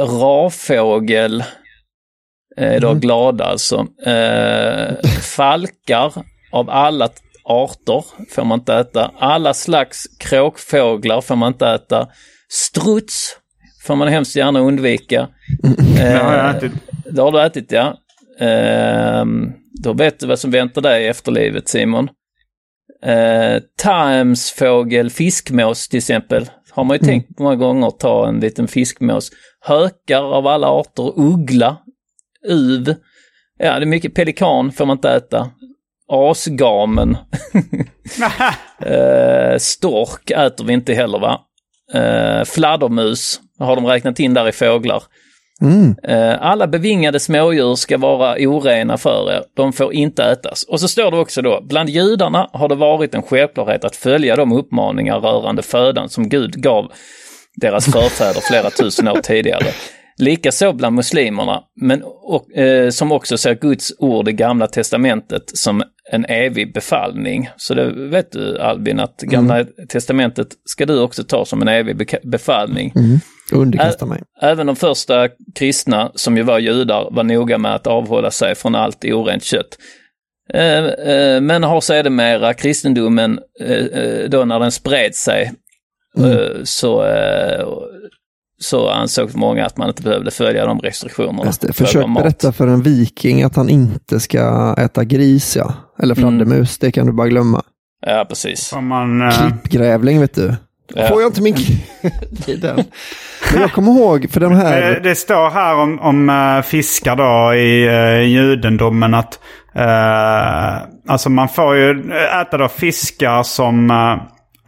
ravfågel, 0.00 1.44
är 2.56 2.80
då 2.80 2.94
glada 2.94 3.44
alltså. 3.44 3.86
Falkar 5.22 6.12
av 6.52 6.70
alla 6.70 7.08
arter 7.48 8.04
får 8.30 8.44
man 8.44 8.58
inte 8.58 8.74
äta. 8.74 9.10
Alla 9.18 9.54
slags 9.54 10.06
kråkfåglar 10.18 11.20
får 11.20 11.36
man 11.36 11.52
inte 11.52 11.66
äta. 11.68 12.08
Struts 12.48 13.36
får 13.86 13.96
man 13.96 14.08
hemskt 14.08 14.36
gärna 14.36 14.60
undvika. 14.60 15.28
det 15.96 16.02
har 16.22 16.34
jag 16.36 16.56
ätit. 16.56 16.72
Det 17.10 17.22
har 17.22 17.32
du 17.32 17.42
ätit 17.42 17.72
ja. 17.72 17.96
Ehm, 18.40 19.52
då 19.82 19.92
vet 19.92 20.20
du 20.20 20.26
vad 20.26 20.38
som 20.38 20.50
väntar 20.50 20.82
dig 20.82 21.04
i 21.04 21.08
efterlivet 21.08 21.68
Simon. 21.68 22.08
Eh, 23.04 23.58
Tarmsfågel, 23.78 25.10
fiskmås 25.10 25.88
till 25.88 25.98
exempel. 25.98 26.46
Har 26.70 26.84
man 26.84 26.96
ju 26.96 26.98
Mm. 26.98 27.08
tänkt 27.08 27.38
många 27.38 27.56
gånger 27.56 27.90
ta 27.90 28.28
en 28.28 28.40
liten 28.40 28.68
fiskmås. 28.68 29.30
Hökar 29.60 30.22
av 30.22 30.46
alla 30.46 30.66
arter, 30.68 31.12
uggla, 31.20 31.76
uv. 32.48 32.94
Ja, 33.58 33.78
det 33.78 33.84
är 33.84 33.86
mycket 33.86 34.14
pelikan 34.14 34.72
får 34.72 34.86
man 34.86 34.96
inte 34.96 35.10
äta. 35.10 35.50
Asgamen. 36.12 37.10
eh, 38.80 39.58
stork 39.58 40.30
äter 40.30 40.64
vi 40.64 40.72
inte 40.72 40.94
heller 40.94 41.18
va? 41.18 41.40
Eh, 41.94 42.44
fladdermus 42.44 43.40
har 43.58 43.76
de 43.76 43.86
räknat 43.86 44.20
in 44.20 44.34
där 44.34 44.48
i 44.48 44.52
fåglar. 44.52 45.02
Mm. 45.62 45.96
Eh, 46.02 46.42
Alla 46.42 46.66
bevingade 46.66 47.20
smådjur 47.20 47.74
ska 47.74 47.98
vara 47.98 48.36
orena 48.38 48.98
för 48.98 49.32
er. 49.32 49.42
De 49.56 49.72
får 49.72 49.92
inte 49.92 50.24
ätas. 50.24 50.62
Och 50.62 50.80
så 50.80 50.88
står 50.88 51.10
det 51.10 51.18
också 51.18 51.42
då, 51.42 51.60
bland 51.62 51.88
judarna 51.88 52.50
har 52.52 52.68
det 52.68 52.74
varit 52.74 53.14
en 53.14 53.22
självklarhet 53.22 53.84
att 53.84 53.96
följa 53.96 54.36
de 54.36 54.52
uppmaningar 54.52 55.20
rörande 55.20 55.62
födan 55.62 56.08
som 56.08 56.28
Gud 56.28 56.62
gav 56.62 56.92
deras 57.56 57.84
förfäder 57.92 58.40
flera 58.40 58.70
tusen 58.70 59.08
år 59.08 59.20
tidigare. 59.22 59.66
Likaså 60.18 60.72
bland 60.72 60.96
muslimerna, 60.96 61.62
men 61.80 62.02
och, 62.04 62.56
eh, 62.56 62.90
som 62.90 63.12
också 63.12 63.38
ser 63.38 63.54
Guds 63.54 63.92
ord 63.98 64.28
i 64.28 64.32
Gamla 64.32 64.66
Testamentet 64.66 65.42
som 65.58 65.82
en 66.12 66.24
evig 66.24 66.74
befallning. 66.74 67.50
Så 67.56 67.74
det 67.74 67.92
vet 67.92 68.32
du 68.32 68.58
Albin, 68.58 69.00
att 69.00 69.20
Gamla 69.20 69.64
Testamentet 69.88 70.48
ska 70.64 70.86
du 70.86 71.00
också 71.00 71.24
ta 71.24 71.44
som 71.44 71.62
en 71.62 71.68
evig 71.68 72.18
befallning. 72.22 72.92
Mm. 72.96 73.18
Underkasta 73.52 74.06
mig. 74.06 74.22
Även 74.40 74.66
de 74.66 74.76
första 74.76 75.28
kristna, 75.54 76.12
som 76.14 76.36
ju 76.36 76.42
var 76.42 76.58
judar, 76.58 77.08
var 77.10 77.22
noga 77.22 77.58
med 77.58 77.74
att 77.74 77.86
avhålla 77.86 78.30
sig 78.30 78.54
från 78.54 78.74
allt 78.74 79.04
orent 79.04 79.44
kött. 79.44 79.78
Eh, 80.54 80.84
eh, 80.84 81.40
Men 81.40 81.62
har 81.62 81.80
sedermera 81.80 82.54
kristendomen, 82.54 83.38
eh, 83.60 84.28
då 84.28 84.44
när 84.44 84.60
den 84.60 84.72
spred 84.72 85.14
sig, 85.14 85.52
eh, 86.18 86.62
så, 86.64 87.06
så 88.60 88.88
ansåg 88.88 89.34
många 89.34 89.66
att 89.66 89.76
man 89.76 89.88
inte 89.88 90.02
behövde 90.02 90.30
följa 90.30 90.66
de 90.66 90.78
restriktionerna. 90.78 91.44
Just 91.44 91.60
det. 91.60 91.72
Försök 91.72 92.06
berätta 92.14 92.52
för 92.52 92.66
en 92.66 92.82
viking 92.82 93.42
att 93.42 93.56
han 93.56 93.68
inte 93.68 94.20
ska 94.20 94.74
äta 94.78 95.04
gris, 95.04 95.56
ja. 95.56 95.74
Eller 96.02 96.14
fladdermus, 96.14 96.78
det 96.78 96.92
kan 96.92 97.06
du 97.06 97.12
bara 97.12 97.28
glömma. 97.28 97.62
Ja, 98.06 98.26
precis. 98.28 98.74
Man, 98.80 99.22
eh, 99.22 99.30
Klippgrävling, 99.30 100.20
vet 100.20 100.34
du. 100.34 100.54
Ja. 100.94 101.08
Får 101.08 101.22
jag 101.22 101.28
inte 101.28 101.42
min... 101.42 101.56
Det 102.30 102.52
är 102.52 102.56
den. 102.56 102.84
Men 103.52 103.60
jag 103.60 103.72
kommer 103.72 103.92
ihåg, 103.92 104.30
för 104.30 104.40
den 104.40 104.50
Det, 104.52 104.56
här... 104.56 105.00
det 105.00 105.14
står 105.14 105.50
här 105.50 105.74
om, 105.74 106.00
om 106.00 106.30
eh, 106.30 106.62
fiskar 106.62 107.16
då 107.16 107.54
i 107.54 107.88
uh, 107.88 108.22
judendomen 108.22 109.14
att 109.14 109.38
eh, 109.74 110.88
alltså 111.08 111.30
man 111.30 111.48
får 111.48 111.76
ju 111.76 112.12
äta 112.40 112.58
då 112.58 112.68
fiskar 112.68 113.42
som 113.42 113.90
eh, 113.90 114.16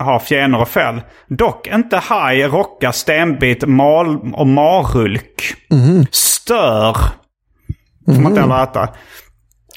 har 0.07 0.19
fjänor 0.19 0.61
och 0.61 0.69
fäll. 0.69 1.01
Dock 1.29 1.67
inte 1.67 1.97
haj, 1.97 2.43
rocka, 2.43 2.93
stenbit, 2.93 3.69
mal 3.69 4.33
och 4.35 4.47
marulk. 4.47 5.55
Stör 6.11 6.97
får 8.07 8.13
man 8.13 8.27
inte 8.27 8.41
heller 8.41 8.63
äta. 8.63 8.89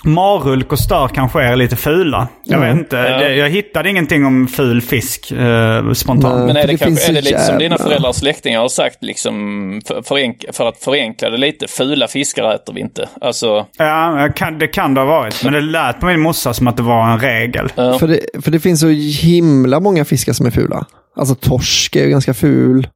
Marulk 0.04 0.72
och 0.72 0.80
stör 0.80 1.08
kanske 1.08 1.42
är 1.44 1.56
lite 1.56 1.76
fula. 1.76 2.28
Jag 2.44 2.60
vet 2.60 2.76
inte. 2.76 2.96
Ja. 2.96 3.24
Jag 3.28 3.50
hittade 3.50 3.90
ingenting 3.90 4.26
om 4.26 4.48
ful 4.48 4.82
fisk 4.82 5.32
eh, 5.32 5.94
spontant. 5.94 6.36
Nej. 6.36 6.48
Men 6.48 6.56
är 6.58 6.62
För 6.62 6.68
det, 6.68 6.74
det 6.74 6.78
kanske, 6.78 7.10
är 7.12 7.14
det 7.14 7.22
lite 7.22 7.40
som 7.40 7.58
dina 7.58 7.78
föräldrars 7.78 8.16
släktingar 8.16 8.60
har 8.60 8.70
sagt, 8.70 9.04
liksom, 9.04 9.82
för, 9.86 10.02
förenk, 10.02 10.46
för 10.54 10.68
att 10.68 10.78
förenkla 10.78 11.30
det 11.30 11.38
lite, 11.38 11.68
fula 11.68 12.08
fiskar 12.08 12.56
äter 12.56 12.74
vi 12.74 12.82
inte. 12.82 13.10
Alltså, 13.22 13.66
Ja, 13.78 14.30
kan, 14.36 14.60
det 14.60 14.68
kan 14.68 14.94
det 14.94 15.02
ha 15.02 15.06
varit. 15.06 15.44
Men 15.44 15.54
det 15.54 15.62
lät 15.62 16.00
på 16.00 16.06
min 16.06 16.20
morsa 16.20 16.54
som 16.54 16.68
att 16.68 16.78
det 16.78 16.84
var 16.84 17.12
en 17.12 17.20
regel. 17.20 17.72
ja. 17.76 18.00
För 18.00 18.08
det, 18.08 18.20
för 18.42 18.52
det 18.52 18.60
finns 18.60 18.80
så 18.80 18.88
himla 19.22 19.80
många 19.80 20.06
fiskar 20.06 20.34
som 20.34 20.46
är 20.46 20.52
fula. 20.52 20.86
Alltså 21.16 21.36
torsk 21.36 21.96
är 21.96 22.04
ju 22.04 22.10
ganska 22.10 22.34
ful. 22.34 22.88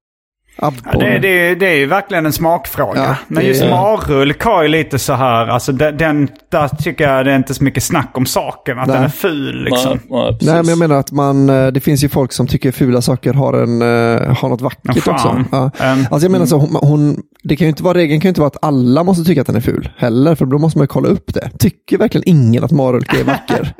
Ja, 0.61 0.73
det, 0.93 1.19
det, 1.19 1.55
det 1.55 1.67
är 1.67 1.75
ju 1.75 1.85
verkligen 1.85 2.25
en 2.25 2.33
smakfråga. 2.33 3.03
Ja, 3.03 3.15
Men 3.27 3.45
just 3.45 3.63
Ja. 3.63 3.69
marulk 3.69 4.43
har 4.43 4.63
ju 4.63 4.67
lite 4.69 4.99
så 4.99 5.13
här, 5.13 5.47
alltså 5.47 5.71
den, 5.71 5.97
den, 5.97 6.29
där 6.51 6.67
tycker 6.67 7.09
jag 7.11 7.25
det 7.25 7.31
är 7.31 7.35
inte 7.35 7.53
så 7.53 7.63
mycket 7.63 7.83
snack 7.83 8.11
om 8.17 8.25
saken. 8.25 8.79
Att 8.79 8.87
Nej. 8.87 8.95
den 8.95 9.05
är 9.05 9.09
ful 9.09 9.63
liksom. 9.63 9.99
ja, 10.09 10.25
ja, 10.25 10.31
precis. 10.31 10.47
Nej, 10.47 10.55
men 10.57 10.67
jag 10.69 10.77
menar 10.77 10.95
att 10.95 11.11
man, 11.11 11.49
eh, 11.49 11.67
det 11.67 11.79
finns 11.79 12.03
ju 12.03 12.09
folk 12.09 12.31
som 12.33 12.47
tycker 12.47 12.71
fula 12.71 13.01
saker 13.01 13.33
har, 13.33 13.53
en, 13.53 13.81
eh, 13.81 14.37
har 14.37 14.49
något 14.49 14.61
vackert 14.61 15.07
också. 15.07 15.45
Ja. 15.51 15.63
Um, 15.63 15.71
Alltså 16.11 16.25
jag 16.25 16.31
menar 16.31 16.45
så, 16.45 16.57
hon, 16.57 16.75
hon, 16.81 17.21
det 17.43 17.55
kan 17.55 17.65
ju 17.65 17.69
inte 17.69 17.83
vara, 17.83 17.97
regeln 17.97 18.21
kan 18.21 18.27
ju 18.27 18.29
inte 18.29 18.41
vara 18.41 18.47
att 18.47 18.63
alla 18.63 19.03
måste 19.03 19.23
tycka 19.23 19.41
att 19.41 19.47
den 19.47 19.55
är 19.55 19.61
ful 19.61 19.89
heller, 19.97 20.35
för 20.35 20.45
då 20.45 20.57
måste 20.57 20.77
man 20.79 20.83
ju 20.83 20.87
kolla 20.87 21.07
upp 21.07 21.33
det. 21.33 21.49
Tycker 21.59 21.97
verkligen 21.97 22.29
ingen 22.29 22.63
att 22.63 22.71
marulk 22.71 23.13
är 23.13 23.23
vacker? 23.23 23.73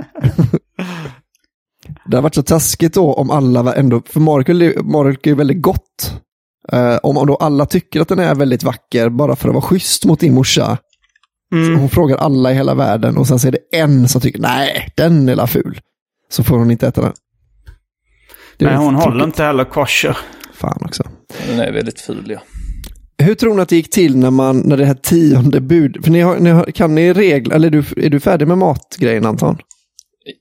det 2.08 2.18
har 2.18 2.22
varit 2.22 2.36
så 2.36 2.44
taskigt 2.44 2.94
då 2.94 3.14
om 3.14 3.32
alla 3.32 3.64
var 3.64 3.74
ändå, 3.74 4.02
för 4.10 4.20
är- 4.20 4.84
marulk 4.84 5.26
är 5.28 5.32
ju 5.32 5.36
väldigt 5.36 5.62
gott. 5.62 6.22
Eh, 6.72 6.98
om, 7.04 7.18
om 7.18 7.28
då 7.28 7.36
alla 7.36 7.66
tycker 7.66 8.02
att 8.02 8.08
den 8.08 8.20
är 8.20 8.36
väldigt 8.36 8.64
vacker 8.64 9.10
bara 9.10 9.36
för 9.36 9.50
att 9.50 9.56
vara 9.56 9.66
schysst 9.66 10.06
mot 10.06 10.20
din 10.20 10.34
morsa. 10.34 10.78
Mm. 11.54 11.66
Så 11.66 11.80
hon 11.80 11.90
frågar 11.90 12.18
alla 12.18 12.52
i 12.52 12.56
hela 12.56 12.74
världen 12.74 13.18
och 13.18 13.28
sen 13.28 13.40
så 13.40 13.48
är 13.48 13.52
det 13.52 13.78
en 13.78 14.08
som 14.08 14.22
tycker 14.22 14.40
nej, 14.40 14.90
den 14.98 15.30
är 15.30 15.36
la 15.36 15.48
ful. 15.48 15.80
Så 16.30 16.44
får 16.44 16.58
hon 16.58 16.72
inte 16.72 16.88
äta 16.88 17.02
den. 17.02 17.14
Nej, 18.58 18.76
hon 18.76 18.94
tråkigt. 18.94 19.12
håller 19.12 19.26
inte 19.26 19.44
heller 19.44 19.64
kosher. 19.64 20.18
Fan 20.54 20.82
också. 20.86 21.04
Den 21.48 21.60
är 21.60 21.72
väldigt 21.72 22.02
ful, 22.02 22.24
ja. 22.28 22.40
Hur 23.18 23.36
tror 23.36 23.56
ni 23.56 23.62
att 23.62 23.70
det 23.70 23.76
gick 23.76 23.92
till 23.92 24.18
när, 24.18 24.32
man, 24.32 24.60
när 24.60 24.78
det 24.78 24.86
här 24.86 24.94
tionde 24.94 25.62
bud... 25.62 25.98
För 26.04 26.12
ni 26.12 26.22
har, 26.22 26.40
ni 26.40 26.50
har, 26.50 26.64
kan 26.64 26.96
ni 26.96 27.14
regler, 27.14 27.56
eller 27.56 27.68
är 27.68 27.72
du, 27.72 28.06
är 28.06 28.10
du 28.10 28.20
färdig 28.20 28.48
med 28.48 28.58
matgrejen 28.58 29.26
Anton? 29.26 29.58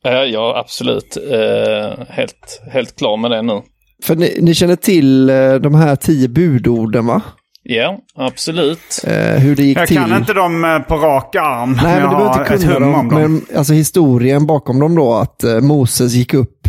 Ja, 0.02 0.24
ja 0.24 0.58
absolut. 0.58 1.16
Eh, 1.16 2.06
helt, 2.08 2.62
helt 2.72 2.96
klar 2.96 3.16
med 3.16 3.30
det 3.30 3.42
nu. 3.42 3.62
För 4.02 4.16
ni, 4.16 4.38
ni 4.40 4.54
känner 4.54 4.76
till 4.76 5.30
eh, 5.30 5.54
de 5.54 5.74
här 5.74 5.96
tio 5.96 6.28
budorden 6.28 7.06
va? 7.06 7.22
Ja, 7.62 7.98
absolut. 8.16 9.04
Eh, 9.06 9.14
hur 9.40 9.56
det 9.56 9.62
gick 9.62 9.78
Jag 9.78 9.88
till. 9.88 9.96
kan 9.96 10.16
inte 10.16 10.32
dem 10.32 10.64
eh, 10.64 10.78
på 10.78 10.96
rak 10.96 11.36
arm. 11.36 11.72
Nej, 11.72 11.82
men 11.82 11.92
men 11.92 12.00
jag 12.00 12.10
du 12.10 12.16
behöver 12.16 12.30
har 12.46 12.54
inte 12.54 12.66
kunna 12.66 12.78
dem. 12.78 13.08
dem. 13.08 13.20
Men 13.48 13.58
alltså 13.58 13.72
historien 13.72 14.46
bakom 14.46 14.78
dem 14.78 14.94
då, 14.94 15.14
att 15.14 15.44
eh, 15.44 15.60
Moses 15.60 16.12
gick 16.12 16.34
upp 16.34 16.68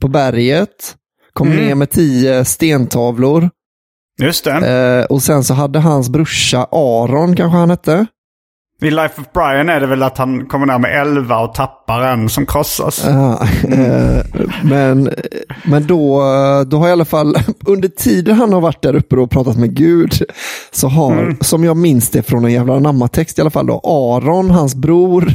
på 0.00 0.08
berget, 0.08 0.94
kom 1.32 1.52
Mm. 1.52 1.64
ner 1.66 1.74
med 1.74 1.90
tio 1.90 2.44
stentavlor 2.44 3.50
Just 4.22 4.44
det. 4.44 5.00
eh, 5.00 5.04
och 5.04 5.22
sen 5.22 5.44
så 5.44 5.54
hade 5.54 5.78
hans 5.78 6.08
brorsa 6.08 6.66
Aron, 6.72 7.36
kanske 7.36 7.58
han 7.58 7.70
hette, 7.70 8.06
I 8.82 8.90
Life 8.90 9.20
of 9.20 9.32
Brian 9.32 9.68
är 9.68 9.80
det 9.80 9.86
väl 9.86 10.02
att 10.02 10.18
han 10.18 10.46
kommer 10.46 10.66
ner 10.66 10.78
med 10.78 11.00
elva 11.00 11.38
och 11.38 11.54
tappar 11.54 12.02
en 12.02 12.28
som 12.28 12.46
krossas. 12.46 13.04
Ja, 13.06 13.42
eh, 13.68 14.24
men, 14.64 15.10
men 15.64 15.86
då, 15.86 16.22
då 16.66 16.78
har 16.78 16.88
i 16.88 16.92
alla 16.92 17.04
fall, 17.04 17.36
under 17.66 17.88
tiden 17.88 18.36
han 18.36 18.52
har 18.52 18.60
varit 18.60 18.82
där 18.82 18.96
uppe 18.96 19.16
och 19.16 19.30
pratat 19.30 19.56
med 19.56 19.74
Gud, 19.74 20.12
så 20.72 20.88
har, 20.88 21.36
som 21.40 21.64
jag 21.64 21.76
minns 21.76 22.10
det 22.10 22.22
från 22.22 22.44
en 22.44 22.52
jävla 22.52 22.78
nammatext 22.78 23.38
i 23.38 23.40
alla 23.40 23.50
fall, 23.50 23.66
då, 23.66 23.80
Aron, 23.84 24.50
hans 24.50 24.74
bror, 24.74 25.34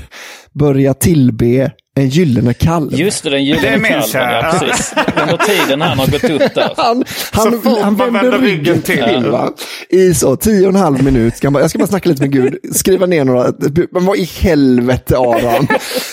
börjat 0.52 1.00
tillbe 1.00 1.72
en 1.96 2.10
gyllene 2.10 2.54
kalv. 2.54 2.94
Just 2.94 3.24
det, 3.24 3.30
den 3.30 3.40
Det 3.40 3.44
gyllene 3.46 3.78
minns 3.78 4.12
kalven, 4.12 4.34
jag. 4.34 4.44
ja 4.54 4.60
precis. 4.60 4.94
Under 5.22 5.38
tiden 5.38 5.82
han 5.82 6.00
har 6.00 6.08
gått 6.08 6.24
upp 6.24 6.56
där. 6.56 6.74
Han, 6.78 7.04
han, 7.32 7.78
han 7.82 7.96
vänder 7.96 8.40
ryggen 8.40 8.82
till. 8.82 9.04
till. 9.04 9.26
Va? 9.30 9.50
I 9.90 10.14
så 10.14 10.36
tio 10.36 10.68
och 10.68 10.74
en 10.74 10.80
halv 10.80 11.04
minut. 11.04 11.36
Ska 11.38 11.48
han 11.48 11.54
bara, 11.54 11.64
jag 11.64 11.70
ska 11.70 11.80
bara 11.80 11.88
snacka 11.88 12.10
lite 12.10 12.22
med 12.22 12.32
Gud, 12.32 12.56
skriva 12.74 13.06
ner 13.06 13.26
några, 13.26 13.54
men 13.92 14.06
vad 14.06 14.18
i 14.18 14.24
helvete 14.24 15.18
Aron. 15.18 15.68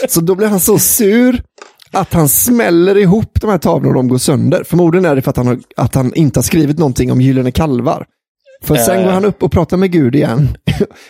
Så 0.08 0.20
då 0.20 0.34
blir 0.34 0.46
han 0.48 0.60
så 0.60 0.78
sur 0.78 1.42
att 1.92 2.12
han 2.12 2.28
smäller 2.28 2.96
ihop 2.96 3.40
de 3.40 3.50
här 3.50 3.58
tavlorna 3.58 3.88
och 3.88 3.94
de 3.94 4.08
går 4.08 4.18
sönder. 4.18 4.64
Förmodligen 4.64 5.04
är 5.04 5.16
det 5.16 5.22
för 5.22 5.30
att 5.30 5.36
han, 5.36 5.46
har, 5.46 5.58
att 5.76 5.94
han 5.94 6.14
inte 6.14 6.38
har 6.38 6.42
skrivit 6.44 6.78
någonting 6.78 7.12
om 7.12 7.20
gyllene 7.20 7.50
kalvar. 7.50 8.06
För 8.64 8.76
sen 8.76 8.98
Eh. 8.98 9.04
går 9.04 9.10
han 9.12 9.24
upp 9.24 9.42
och 9.42 9.52
pratar 9.52 9.76
med 9.76 9.90
Gud 9.92 10.14
igen. 10.14 10.48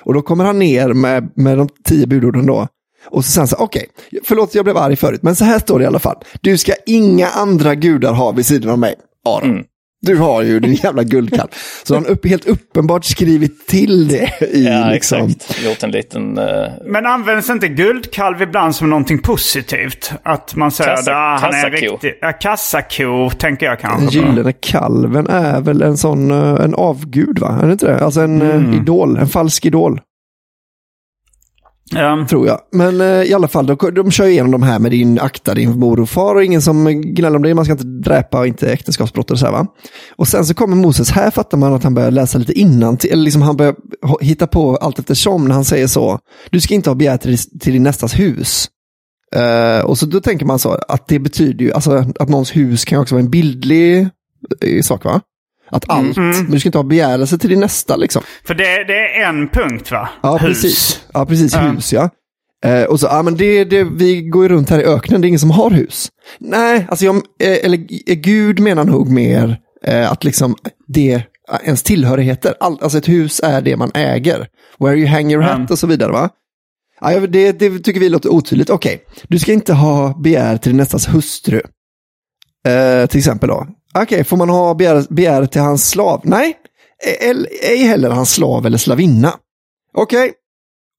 Och 0.03 0.15
då 0.15 0.23
kommer 0.23 0.45
han 0.45 0.59
ner 0.59 0.89
med, 0.89 1.29
med 1.37 1.59
de 1.59 1.69
tio 1.89 2.07
budorden 2.07 2.47
då. 2.47 2.69
Och 3.11 3.25
så 3.25 3.31
sen 3.31 3.49
så, 3.49 3.57
okej, 3.57 3.87
förlåt 4.25 4.55
jag 4.55 4.65
blev 4.65 4.77
arg 4.77 4.97
förut, 4.97 5.23
men 5.23 5.37
så 5.37 5.45
här 5.45 5.59
står 5.59 5.79
det 5.79 5.83
i 5.83 5.87
alla 5.87 5.99
fall. 5.99 6.17
Du 6.41 6.59
ska 6.59 6.73
inga 6.87 7.29
andra 7.29 7.75
gudar 7.75 8.13
ha 8.13 8.31
vid 8.33 8.47
sidan 8.47 8.71
av 8.71 8.79
mig, 8.79 8.95
Aron. 9.29 9.51
Mm. 9.51 9.65
Du 10.01 10.17
har 10.17 10.43
ju 10.43 10.61
din 10.61 10.75
jävla 10.75 11.03
guldkalv. 11.03 11.49
Så 11.85 11.95
han 11.95 12.07
upp, 12.07 12.27
helt 12.27 12.47
uppenbart 12.47 13.05
skrivit 13.05 13.67
till 13.67 14.09
det 14.09 14.33
i 14.53 14.65
Ja, 14.67 14.91
liksom. 14.91 15.27
exakt. 15.27 15.65
Gjort 15.65 15.83
en 15.83 15.91
liten... 15.91 16.39
eh, 16.39 16.45
Men 16.87 17.07
används 17.07 17.51
inte 17.51 17.69
guldkalv 17.69 18.43
ibland 18.43 18.75
som 18.77 18.91
någonting 18.91 19.19
positivt? 19.19 20.13
Att 20.23 20.55
man 20.57 20.71
säger 20.71 20.91
att 20.93 20.99
Kassa- 20.99 21.13
ah, 21.15 21.39
han 21.41 21.55
är 21.55 21.71
kassako. 21.71 21.93
riktig... 21.93 22.15
Ja, 22.21 22.33
kassako 22.33 23.31
tänker 23.39 23.67
jag 23.67 23.79
Den 23.79 23.91
kanske 23.91 24.21
på. 24.21 24.27
gyllene 24.27 24.53
kalven 24.53 25.27
är 25.27 25.61
väl 25.61 25.83
en 25.83 25.97
sån, 25.97 26.31
eh, 26.31 26.65
en 26.65 26.75
avgud 26.75 27.39
va? 27.39 27.59
Är 27.63 27.67
det 27.67 27.73
inte 27.73 27.87
det? 27.87 28.05
Alltså 28.05 28.21
en 28.21 28.43
Mm. 28.43 28.71
eh, 28.73 28.77
idol, 28.77 29.17
en 29.17 29.29
falsk 29.29 29.67
idol. 29.67 30.01
Ja. 31.91 32.27
Tror 32.31 32.47
jag. 32.47 32.61
Men 32.73 33.01
eh, 33.01 33.23
i 33.23 33.35
alla 33.35 33.49
fall, 33.49 33.67
de, 33.67 33.77
de 33.95 34.11
kör 34.11 34.27
igenom 34.27 34.51
de 34.51 34.63
här 34.63 34.79
med 34.79 34.91
din 34.91 35.19
akta 35.21 35.55
din 35.55 35.79
mor 35.79 36.01
och 36.01 36.09
far 36.09 36.35
och 36.35 36.45
ingen 36.45 36.63
som 36.63 37.03
gnäller 37.03 37.37
om 37.37 37.43
det. 37.43 37.55
Man 37.55 37.65
ska 37.65 37.73
inte 37.73 37.85
dräpa 37.85 38.39
och 38.39 38.47
inte 38.47 38.73
äktenskapsbrott 38.73 39.31
och 39.31 39.39
så 39.39 39.47
här 39.47 39.53
va. 39.53 39.67
Och 40.17 40.29
sen 40.29 40.47
så 40.47 40.55
kommer 40.55 40.77
Moses, 40.77 41.11
här 41.11 41.31
fattar 41.31 41.59
man 41.59 41.75
att 41.75 41.85
han 41.85 41.95
börjar 41.95 42.11
läsa 42.11 42.39
lite 42.39 42.53
innan 42.53 42.99
eller 43.11 43.23
liksom 43.23 43.43
han 43.43 43.57
börjar 43.57 43.75
hitta 44.21 44.47
på 44.47 44.77
allt 44.77 44.99
eftersom 44.99 45.45
när 45.45 45.55
han 45.55 45.65
säger 45.65 45.87
så. 45.87 46.19
Du 46.51 46.61
ska 46.61 46.75
inte 46.75 46.91
ha 46.91 46.95
begär 46.95 47.17
till, 47.17 47.39
till 47.39 47.73
din 47.73 47.83
nästas 47.83 48.19
hus. 48.19 48.69
Eh, 49.37 49.85
och 49.85 49.99
så 49.99 50.07
då 50.07 50.21
tänker 50.21 50.47
man 50.47 50.59
så 50.59 50.73
att 50.89 51.09
det 51.09 51.19
betyder 51.19 51.65
ju, 51.65 51.73
alltså 51.73 52.05
att 52.19 52.29
någons 52.29 52.57
hus 52.57 52.85
kan 52.85 53.01
också 53.01 53.15
vara 53.15 53.25
en 53.25 53.31
bildlig 53.31 54.09
eh, 54.61 54.83
sak 54.83 55.05
va? 55.05 55.21
Att 55.71 55.85
allt, 55.91 56.17
men 56.17 56.51
du 56.51 56.61
ska 56.61 56.69
inte 56.69 56.79
ha 56.79 56.83
begärelse 56.83 57.39
till 57.39 57.51
din 57.51 57.61
nästa 57.61 57.97
liksom. 57.97 58.23
För 58.47 58.55
det, 58.55 58.85
det 58.85 59.17
är 59.21 59.29
en 59.29 59.49
punkt 59.49 59.91
va? 59.91 60.09
Ja, 60.23 60.37
Hus. 60.37 60.43
precis. 60.63 61.01
Ja, 61.15 61.27
precis. 61.27 61.53
Ja. 61.55 61.61
Hus, 61.61 61.93
ja. 61.93 62.11
Eh, 62.65 62.83
och 62.85 63.01
så, 63.01 63.07
ja 63.07 63.23
men 63.23 63.37
det, 63.37 63.65
det, 63.65 63.85
vi 63.85 64.23
går 64.23 64.43
ju 64.43 64.49
runt 64.49 64.71
här 64.71 64.81
i 64.81 64.85
öknen, 64.85 65.21
det 65.21 65.27
är 65.27 65.29
ingen 65.29 65.39
som 65.41 65.51
har 65.51 65.71
hus. 65.71 66.09
Nej, 66.39 66.87
alltså 66.89 67.05
jag, 67.05 67.17
eh, 67.17 67.65
eller 67.65 67.79
eh, 68.07 68.15
Gud 68.15 68.61
menar 68.61 68.85
nog 68.85 69.11
mer 69.11 69.59
eh, 69.85 70.13
att 70.13 70.25
liksom 70.25 70.57
det, 70.89 71.13
eh, 71.15 71.23
ens 71.65 71.83
tillhörigheter, 71.83 72.55
all, 72.61 72.79
alltså 72.83 72.99
ett 72.99 73.09
hus 73.09 73.41
är 73.45 73.61
det 73.61 73.77
man 73.77 73.91
äger. 73.95 74.47
Where 74.79 74.97
you 74.97 75.07
hang 75.09 75.33
your 75.33 75.43
hat 75.43 75.55
Mm. 75.57 75.67
och 75.71 75.79
så 75.79 75.87
vidare 75.87 76.13
va? 76.13 76.31
Ja, 77.01 77.21
det, 77.21 77.53
det 77.53 77.79
tycker 77.79 78.01
vi 78.01 78.09
låter 78.09 78.29
otydligt. 78.33 78.71
Okej, 78.71 79.01
du 79.29 79.39
ska 79.39 79.53
inte 79.53 79.73
ha 79.73 80.19
begär 80.23 80.57
till 80.57 80.71
din 80.73 80.77
nästas 80.77 81.09
hustru. 81.09 81.61
Eh, 82.67 83.07
till 83.07 83.19
exempel 83.19 83.49
då. 83.49 83.67
Okej, 83.95 84.25
får 84.25 84.37
man 84.37 84.49
ha 84.49 84.75
begär, 84.75 85.05
begär 85.11 85.47
till 85.47 85.61
hans 85.61 85.89
slav? 85.91 86.21
Nej, 86.25 86.57
el- 87.21 87.49
ej 87.63 87.79
heller 87.85 88.11
hans 88.11 88.31
slav 88.33 88.67
eller 88.67 88.79
slavinna. 88.79 89.33
Okej, 89.95 90.33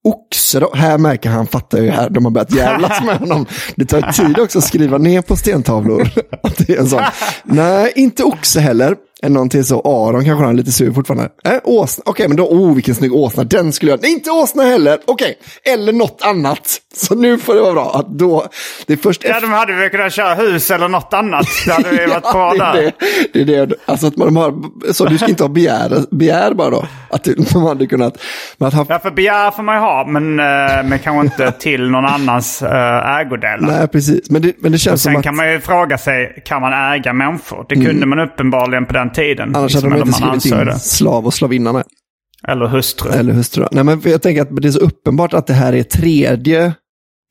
oxe 0.04 0.60
då. 0.60 0.72
Här 0.76 0.98
märker 0.98 1.30
han, 1.30 1.48
fattar 1.48 1.78
ju 1.82 1.90
här, 1.90 2.10
de 2.10 2.26
har 2.26 2.32
börjat 2.32 2.56
jävlas 2.56 3.04
med 3.04 3.18
honom. 3.20 3.46
Det 3.76 3.86
tar 3.86 4.02
tid 4.12 4.40
också 4.40 4.58
att 4.58 4.66
skriva 4.66 4.98
ner 4.98 5.22
på 5.22 5.36
stentavlor. 5.36 6.10
Att 6.44 6.58
det 6.58 6.74
är 6.74 6.80
en 6.80 6.90
sån. 6.90 7.04
Nej, 7.44 7.92
inte 7.96 8.24
oxe 8.24 8.60
heller. 8.60 8.96
Än 9.24 9.34
någonting 9.34 9.64
så, 9.64 9.80
Aron 9.80 10.26
kanske 10.26 10.44
han 10.46 10.54
är 10.54 10.58
lite 10.58 10.72
sur 10.72 10.92
fortfarande. 10.94 11.30
Äh, 11.46 11.54
åsna, 11.64 12.04
okej 12.06 12.28
men 12.28 12.38
då, 12.38 12.44
oh 12.50 12.76
vilken 12.76 12.96
snygg 12.96 13.14
åsna, 13.14 13.44
den 13.44 13.74
skulle 13.74 13.92
jag, 13.92 14.02
nej 14.02 14.12
inte 14.12 14.32
åsna 14.32 14.64
heller, 14.64 15.00
okej, 15.08 15.38
eller 15.74 15.94
något 15.94 16.22
annat. 16.26 16.82
Så 16.96 17.16
nu 17.16 17.38
får 17.38 17.56
det 17.56 17.62
vara 17.62 17.74
bra, 17.74 17.92
att 17.96 18.08
då, 18.08 18.48
det 18.88 18.94
är 18.94 18.98
först 18.98 19.24
Ja, 19.24 19.40
de 19.40 19.52
hade 19.52 19.74
väl 19.74 19.90
kunnat 19.90 20.14
köra 20.14 20.34
hus 20.34 20.72
eller 20.72 20.88
något 20.88 21.14
annat. 21.14 21.46
Det 21.66 21.72
hade 21.72 21.90
vi 21.90 22.06
varit 22.06 22.32
bra 22.34 22.54
är 22.54 22.58
där. 22.58 22.94
det, 23.34 23.44
det 23.44 23.56
är 23.56 23.66
det. 23.66 23.76
Alltså 23.86 24.08
att 24.08 24.18
man 24.18 24.36
har, 24.36 24.54
så 24.94 25.06
du 25.06 25.18
ska 25.18 25.28
inte 25.28 25.44
ha 25.44 25.50
begär, 25.50 26.16
begär 26.16 26.54
bara 26.54 26.70
då. 26.70 26.86
Att 27.10 27.28
man 27.54 27.64
hade 27.68 27.88
kunnat, 27.88 28.18
men 28.58 28.68
att 28.68 28.74
ha, 28.74 28.86
Ja, 28.90 29.00
för 29.00 29.12
begär 29.12 29.52
får 29.52 29.64
man 29.64 29.76
ju 29.76 29.82
ha, 29.82 30.06
men, 30.08 30.40
eh, 30.40 30.46
men 30.90 31.00
kanske 31.00 31.22
inte 31.26 31.52
till 31.52 31.90
någon 31.90 32.06
annans 32.06 32.62
äh, 32.62 33.20
ägodelar. 33.20 33.60
nej 33.68 33.88
precis. 33.88 34.30
Men 34.30 34.42
det, 34.42 34.54
men 34.60 34.72
det 34.72 34.76
Och 34.76 34.80
känns 34.80 35.04
som 35.04 35.12
sen 35.12 35.18
att, 35.18 35.24
kan 35.24 35.36
man 35.36 35.52
ju 35.52 35.60
fråga 35.60 35.98
sig, 35.98 36.42
kan 36.46 36.62
man 36.62 36.94
äga 36.94 37.14
människor? 37.14 37.66
Det 37.70 37.76
kunde 37.76 38.06
man 38.06 38.20
uppenbarligen 38.20 38.86
på 38.86 38.94
den 38.94 39.09
tiden. 39.10 39.56
annars 39.56 39.74
liksom, 39.74 39.92
hade 39.92 40.04
de 40.04 40.08
inte 40.08 40.40
skrivit 40.40 40.46
in 40.46 40.66
det. 40.66 40.80
slav 40.80 41.26
och 41.26 41.34
slavinna 41.34 41.74
med. 41.74 41.84
Eller 42.48 42.68
hustru. 42.68 43.12
Eller 43.12 43.34
hustru. 43.34 43.66
Nej 43.72 43.84
men 43.84 44.02
jag 44.04 44.22
tänker 44.22 44.42
att 44.42 44.62
det 44.62 44.68
är 44.68 44.72
så 44.72 44.80
uppenbart 44.80 45.34
att 45.34 45.48
det 45.48 45.54
här 45.54 45.74
är 45.74 45.84
tredje 45.84 46.66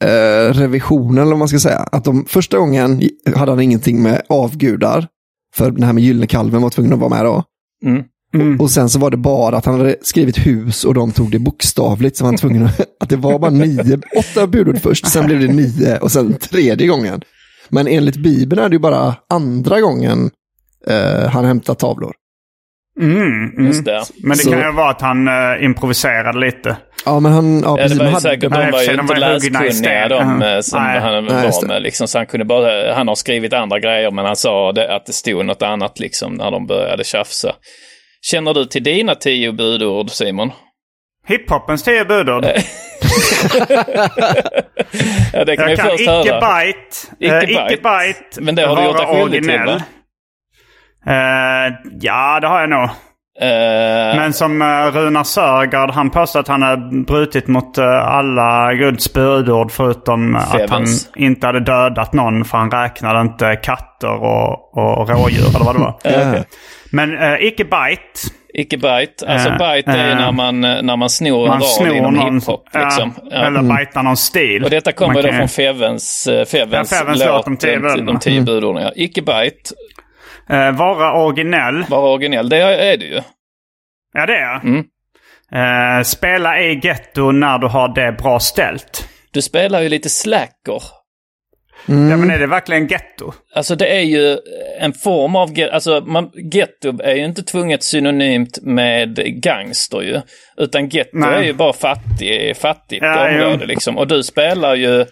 eh, 0.04 0.52
revisionen, 0.52 1.18
eller 1.18 1.30
vad 1.30 1.38
man 1.38 1.48
ska 1.48 1.58
säga. 1.58 1.78
Att 1.78 2.04
de 2.04 2.24
första 2.24 2.58
gången 2.58 3.02
hade 3.36 3.52
han 3.52 3.60
ingenting 3.60 4.02
med 4.02 4.22
avgudar. 4.28 5.06
För 5.54 5.70
den 5.70 5.82
här 5.82 5.92
med 5.92 6.04
gyllene 6.04 6.26
kalven 6.26 6.62
var 6.62 6.70
tvungen 6.70 6.92
att 6.92 6.98
vara 6.98 7.10
med 7.10 7.24
då. 7.24 7.44
Mm. 7.84 8.04
Mm. 8.34 8.60
Och 8.60 8.70
sen 8.70 8.88
så 8.88 8.98
var 8.98 9.10
det 9.10 9.16
bara 9.16 9.56
att 9.56 9.64
han 9.64 9.78
hade 9.78 9.96
skrivit 10.02 10.38
hus 10.38 10.84
och 10.84 10.94
de 10.94 11.12
tog 11.12 11.30
det 11.30 11.38
bokstavligt. 11.38 12.16
Så 12.16 12.24
var 12.24 12.28
han 12.28 12.36
tvungen 12.36 12.66
att, 12.66 12.80
att 13.00 13.08
det 13.08 13.16
var 13.16 13.38
bara 13.38 13.50
nio, 13.50 14.00
åtta 14.16 14.46
budord 14.46 14.78
först, 14.78 15.06
sen 15.06 15.26
blev 15.26 15.40
det 15.40 15.52
nio 15.52 15.98
och 15.98 16.12
sen 16.12 16.34
tredje 16.34 16.86
gången. 16.86 17.20
Men 17.68 17.86
enligt 17.88 18.16
Bibeln 18.16 18.62
är 18.62 18.68
det 18.68 18.74
ju 18.74 18.80
bara 18.80 19.14
andra 19.28 19.80
gången 19.80 20.30
eh, 20.86 21.28
han 21.30 21.44
hämtar 21.44 21.74
tavlor. 21.74 22.12
Mm, 23.00 23.22
mm. 23.22 23.66
Just 23.66 23.84
det. 23.84 24.02
Men 24.22 24.30
det 24.30 24.42
Så- 24.44 24.50
kan 24.50 24.58
ju 24.60 24.72
vara 24.72 24.90
att 24.90 25.00
han 25.00 25.28
eh, 25.28 25.64
improviserade 25.64 26.38
lite. 26.38 26.76
Ja, 27.04 27.20
men 27.20 27.32
han, 27.32 27.60
ja, 27.60 27.76
Ja, 27.80 27.88
det 27.88 27.94
var 27.94 28.04
ju 28.04 28.10
hade- 28.10 28.20
säkert, 28.20 28.50
Nej, 28.50 28.66
de 28.66 28.72
var 28.72 28.82
ju 28.82 28.92
inte 29.00 29.14
läskunniga 29.14 30.08
de 30.08 30.42
eh, 30.42 30.60
som 30.60 30.82
Nej. 30.82 31.00
han 31.00 31.24
Nej, 31.24 31.50
var 31.50 31.66
med. 31.68 31.82
Liksom, 31.82 32.08
så 32.08 32.18
han 32.18 32.26
kunde 32.26 32.44
bara, 32.44 32.94
han 32.94 33.08
har 33.08 33.14
skrivit 33.14 33.52
andra 33.52 33.78
grejer 33.78 34.10
men 34.10 34.24
han 34.24 34.36
sa 34.36 34.72
det, 34.72 34.94
att 34.96 35.06
det 35.06 35.12
stod 35.12 35.44
något 35.44 35.62
annat 35.62 35.98
liksom 36.00 36.34
när 36.34 36.50
de 36.50 36.66
började 36.66 37.04
tjafsa. 37.04 37.54
Känner 38.22 38.54
du 38.54 38.64
till 38.64 38.82
dina 38.82 39.14
tio 39.14 39.52
budord 39.52 40.10
Simon? 40.10 40.50
Hiphopens 41.26 41.82
tio 41.82 42.04
budord. 42.04 42.46
Ja, 45.32 45.44
det 45.44 45.56
kan 45.56 45.68
Jag 45.70 45.78
kan 45.78 45.88
först 45.90 46.00
icke 46.00 46.10
höra. 46.10 46.62
bite. 46.64 46.96
Icke 47.18 47.34
eh, 47.34 47.40
bite. 47.40 47.52
icke 47.52 47.76
bite. 47.76 48.40
Men 48.40 48.54
det 48.54 48.66
har 48.66 48.76
du 48.76 48.84
gjort 48.84 48.96
dig 48.96 49.06
skyldig 49.06 49.42
till, 49.42 49.60
va? 49.66 49.82
Eh, 51.08 51.74
ja, 52.00 52.40
det 52.40 52.46
har 52.46 52.60
jag 52.60 52.70
nog. 52.70 52.88
Eh, 53.40 54.16
Men 54.16 54.32
som 54.32 54.62
uh, 54.62 54.92
Runar 54.92 55.24
Sörgard, 55.24 55.90
han 55.90 56.10
påstår 56.10 56.40
att 56.40 56.48
han 56.48 56.62
har 56.62 57.04
brutit 57.04 57.46
mot 57.46 57.78
eh, 57.78 58.08
alla 58.08 58.74
Guds 58.74 59.12
budord 59.12 59.70
förutom 59.72 60.36
att 60.36 60.48
han 60.48 60.60
Fevens. 60.68 61.10
inte 61.16 61.46
hade 61.46 61.60
dödat 61.60 62.12
någon 62.12 62.44
för 62.44 62.58
han 62.58 62.70
räknade 62.70 63.20
inte 63.20 63.56
katter 63.56 64.12
och, 64.12 64.78
och 64.78 65.08
rådjur 65.08 65.48
eller 65.56 65.64
vad 65.64 65.74
det 65.74 65.80
var. 65.80 65.90
Okej. 66.04 66.44
Men 66.92 67.18
uh, 67.18 67.44
icke 67.44 67.64
bite. 67.64 68.34
Icke 68.54 68.76
bite. 68.76 69.26
Alltså 69.28 69.50
bite 69.50 69.90
är 69.90 70.14
när 70.14 70.32
man, 70.32 70.60
när 70.60 70.96
man 70.96 71.10
snor 71.10 71.42
en 71.42 71.48
Man 71.48 71.60
rad 71.60 71.68
snor 71.68 71.94
inom 71.94 72.14
någon, 72.14 72.34
hiphop. 72.34 72.68
Liksom. 72.74 73.14
ja, 73.30 73.36
eller 73.36 73.62
bitar 73.62 74.02
någon 74.02 74.16
stil. 74.16 74.64
Och 74.64 74.70
detta 74.70 74.92
kommer 74.92 75.22
då 75.22 75.32
från 75.32 75.48
Fevens, 75.48 76.28
Fevens, 76.50 76.92
Ja, 76.92 76.98
Fevens 76.98 77.18
låt, 77.18 77.28
låt, 77.28 77.44
De 77.44 77.56
tio 77.56 77.78
de, 77.78 78.18
tio 78.18 78.40
budorden. 78.40 78.82
Ja. 78.82 78.92
Icke 78.96 79.22
bite, 79.22 79.70
Eh, 80.50 80.72
vara 80.72 81.22
originell. 81.24 81.84
vara 81.88 82.10
originell. 82.10 82.48
Det 82.48 82.56
är 82.56 82.96
det 82.96 83.04
ju. 83.04 83.20
Ja, 84.12 84.26
det 84.26 84.36
är. 84.36 84.60
Mm. 84.60 84.84
Eh, 85.52 86.02
spela 86.02 86.60
i 86.60 86.80
getto 86.82 87.30
när 87.30 87.58
du 87.58 87.66
har 87.66 87.94
det 87.94 88.12
bra 88.12 88.40
ställt. 88.40 89.08
Du 89.30 89.42
spelar 89.42 89.80
ju 89.80 89.88
lite 89.88 90.08
slacker. 90.08 90.82
Ja, 91.86 92.16
men 92.16 92.30
är 92.30 92.38
det 92.38 92.46
verkligen 92.46 92.86
getto? 92.86 93.32
Alltså 93.54 93.74
det 93.76 93.86
är 93.96 94.00
ju 94.00 94.38
en 94.80 94.92
form 94.92 95.36
av, 95.36 95.52
get- 95.52 95.70
alltså 95.70 96.00
man, 96.06 96.30
getto 96.52 97.02
är 97.02 97.14
ju 97.14 97.24
inte 97.24 97.42
tvunget 97.42 97.82
synonymt 97.82 98.58
med 98.62 99.14
gangster 99.42 100.00
ju. 100.02 100.20
Utan 100.56 100.88
getto 100.88 101.10
Nej. 101.18 101.34
är 101.38 101.42
ju 101.42 101.52
bara 101.52 101.72
fattig, 101.72 102.56
fattigt 102.56 103.02
Ja, 103.02 103.30
jo. 103.30 103.44
område 103.44 103.66
liksom. 103.66 103.98
Och 103.98 104.06
du 104.06 104.22
spelar 104.22 104.74
ju, 104.74 105.06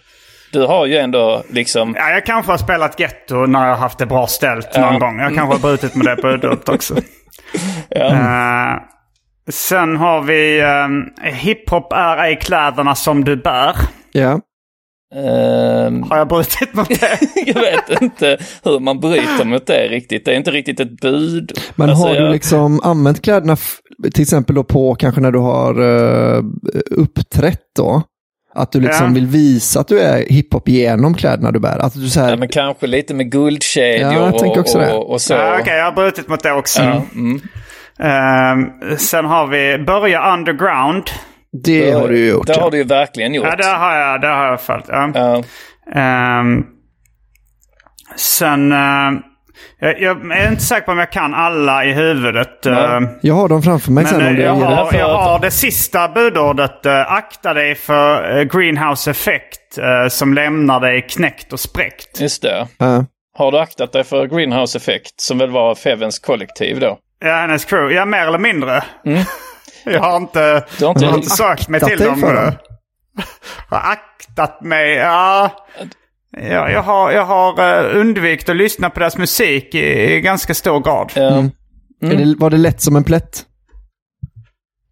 du 0.51 0.65
har 0.65 0.85
ju 0.85 0.97
ändå 0.97 1.43
liksom, 1.49 1.95
Ja, 1.97 2.09
jag 2.09 2.25
kanske 2.25 2.51
har 2.51 2.57
spelat 2.57 2.99
getto 2.99 3.45
när 3.45 3.63
jag 3.67 3.69
har 3.75 3.77
haft 3.81 3.97
det 3.99 4.05
bra 4.05 4.27
ställt 4.27 4.69
Ja. 4.73 4.91
någon 4.91 4.99
gång. 4.99 5.19
Jag 5.19 5.35
kanske 5.35 5.55
har 5.55 5.59
brutit 5.61 5.95
med 5.95 6.05
det 6.05 6.15
på 6.15 6.21
budet 6.21 6.69
också. 6.69 6.95
ja. 7.89 8.05
Eh, 8.05 8.81
sen 9.49 9.95
har 9.97 10.21
vi 10.21 10.59
eh, 10.59 11.31
hiphop 11.33 11.93
är 11.93 12.17
ej 12.17 12.39
kläderna 12.41 12.95
som 12.95 13.23
du 13.23 13.35
bär. 13.35 13.75
Ja. 14.11 14.39
ehm, 15.15 16.03
Har 16.03 16.17
jag 16.17 16.27
brutit 16.27 16.73
mot 16.73 16.89
det? 16.89 17.19
jag 17.45 17.61
vet 17.61 18.01
inte 18.01 18.37
hur 18.63 18.79
man 18.79 18.99
bryter 18.99 19.45
mot 19.45 19.65
det 19.67 19.87
riktigt. 19.87 20.25
Det 20.25 20.31
är 20.33 20.35
inte 20.37 20.51
riktigt 20.51 20.79
ett 20.79 21.01
bud. 21.01 21.51
Men 21.75 21.89
Alltså, 21.89 22.07
har 22.07 22.13
du 22.15 22.21
jag- 22.21 22.31
liksom 22.31 22.79
använt 22.83 23.21
kläderna, 23.21 23.57
till 24.13 24.21
exempel 24.21 24.55
då 24.55 24.63
på 24.63 24.95
kanske 24.95 25.21
när 25.21 25.31
du 25.31 25.39
har 25.39 25.81
uh, 25.81 26.43
uppträtt 26.91 27.61
då? 27.77 28.01
Att 28.57 28.71
du 28.71 28.79
liksom 28.81 29.07
Ja. 29.07 29.13
vill 29.13 29.25
visa 29.27 29.79
att 29.79 29.87
du 29.87 29.99
är 29.99 30.25
hiphop 30.29 30.69
genom 30.69 31.13
kläderna 31.13 31.51
du 31.51 31.59
bär. 31.59 31.77
Att 31.79 31.93
du 31.93 32.09
så 32.09 32.19
här, 32.19 32.29
Ja, 32.29 32.35
men 32.35 32.47
kanske 32.47 32.87
lite 32.87 33.13
med 33.13 33.31
guldkedjor 33.31 34.13
Ja, 34.13 34.25
jag 34.25 34.37
tänker 34.39 34.59
också 34.59 34.77
och, 34.77 34.83
det. 34.85 34.93
och, 34.93 35.11
och 35.11 35.21
så. 35.21 35.33
Ja, 35.33 35.57
Okej, 35.61 35.77
jag 35.77 35.85
har 35.85 35.91
brutit 35.91 36.27
mot 36.27 36.43
det 36.43 36.51
också. 36.51 36.81
Ja, 36.83 37.01
mm. 37.15 37.41
Eh, 37.99 38.95
sen 38.97 39.25
har 39.25 39.47
vi 39.47 39.83
börja 39.83 40.33
underground. 40.33 41.03
det 41.63 41.91
har 41.91 42.07
du 42.07 42.17
ju 42.19 42.29
gjort. 42.29 42.47
Det 42.47 42.53
ja. 42.53 42.61
har 42.61 42.71
du 42.71 42.77
ju 42.77 42.83
verkligen 42.83 43.33
gjort. 43.33 43.45
Ja, 43.49 43.55
det 43.55 43.77
har 43.77 43.95
jag, 43.95 44.21
det 44.21 44.27
har 44.27 44.45
jag 44.45 44.61
följt. 44.61 44.85
Ja. 44.87 45.11
Ja. 45.13 45.43
Ehm, 46.01 46.63
sen... 48.15 48.73
jag, 49.79 50.01
jag 50.01 50.31
är 50.31 50.49
inte 50.49 50.63
säker 50.63 50.85
på 50.85 50.91
om 50.91 50.97
jag 50.99 51.11
kan 51.11 51.33
alla 51.33 51.85
i 51.85 51.93
huvudet. 51.93 52.65
eh, 52.65 52.99
Jag 53.21 53.33
har 53.35 53.49
dem 53.49 53.61
framför 53.63 53.91
mig 53.91 54.05
sen 54.05 54.17
Men 54.17 54.27
om 54.27 54.33
eh, 54.33 54.37
det 54.37 54.43
jag, 54.43 54.57
ger 54.57 54.65
har, 54.65 54.93
jag 54.93 55.17
har 55.17 55.39
det 55.39 55.51
sista 55.51 56.07
budordet. 56.07 56.85
eh, 56.85 57.11
akta 57.11 57.53
dig 57.53 57.75
för 57.75 58.43
greenhouse 58.43 59.11
effect 59.11 59.77
eh, 59.77 60.07
som 60.09 60.33
lämnar 60.33 60.79
dig 60.79 61.01
knäckt 61.09 61.53
och 61.53 61.59
spräckt. 61.59 62.21
Just 62.21 62.41
det. 62.41 62.67
Ja. 62.77 63.05
Har 63.37 63.51
du 63.51 63.59
aktat 63.59 63.93
dig 63.93 64.03
för 64.03 64.25
Greenhouse 64.27 64.77
Effect 64.77 65.21
som 65.21 65.37
väl 65.37 65.49
var 65.51 65.75
Fevens 65.75 66.19
kollektiv 66.19 66.79
då? 66.79 66.97
Ja, 67.19 67.33
hennes 67.35 67.65
crew. 67.65 67.95
Ja, 67.95 68.05
mer 68.05 68.27
eller 68.27 68.37
mindre. 68.39 68.83
jag 69.83 69.99
har 69.99 70.17
inte, 70.17 70.41
Mm. 70.41 70.61
Du 70.79 70.85
har 70.85 70.91
inte- 70.91 71.03
jag 71.05 71.11
har 71.11 71.17
inte 71.17 71.29
sökt 71.29 71.67
mig 71.69 71.79
till 71.79 71.97
dig 71.97 72.07
dem. 72.07 72.19
för 72.19 72.33
dem? 72.35 72.53
Jag 73.69 73.77
har 73.77 73.91
aktat 73.91 74.61
mig. 74.61 74.93
Ja, 74.95 75.49
ja, 76.41 76.69
jag 76.71 76.81
har, 76.83 77.11
jag 77.11 77.25
har 77.25 77.59
eh, 77.93 77.99
undvikit 77.99 78.49
att 78.49 78.55
lyssna 78.55 78.89
på 78.89 78.99
deras 78.99 79.17
musik 79.17 79.75
i, 79.75 80.13
i 80.13 80.21
ganska 80.21 80.53
stor 80.53 80.79
grad. 80.79 81.11
Ja. 81.15 81.43
Är 82.11 82.15
det, 82.15 82.35
var 82.37 82.49
det 82.49 82.57
lätt 82.57 82.81
som 82.81 82.95
en 82.95 83.03
plätt? 83.03 83.43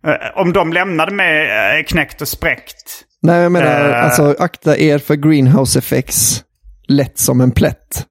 Eh, 0.08 0.14
Om 0.42 0.54
de 0.54 0.74
lämnade 0.74 1.12
mig 1.12 1.48
eh, 1.50 1.84
knäckt 1.84 2.22
och 2.22 2.28
spräckt. 2.28 3.02
Nej, 3.22 3.42
jag 3.42 3.52
menar, 3.52 3.90
Eh. 3.90 4.06
alltså 4.06 4.36
akta 4.40 4.78
er 4.78 4.98
för 4.98 5.16
greenhouse 5.16 5.80
effects. 5.80 6.44
Lätt 6.88 7.18
som 7.18 7.42
en 7.42 7.52
plätt. 7.52 8.06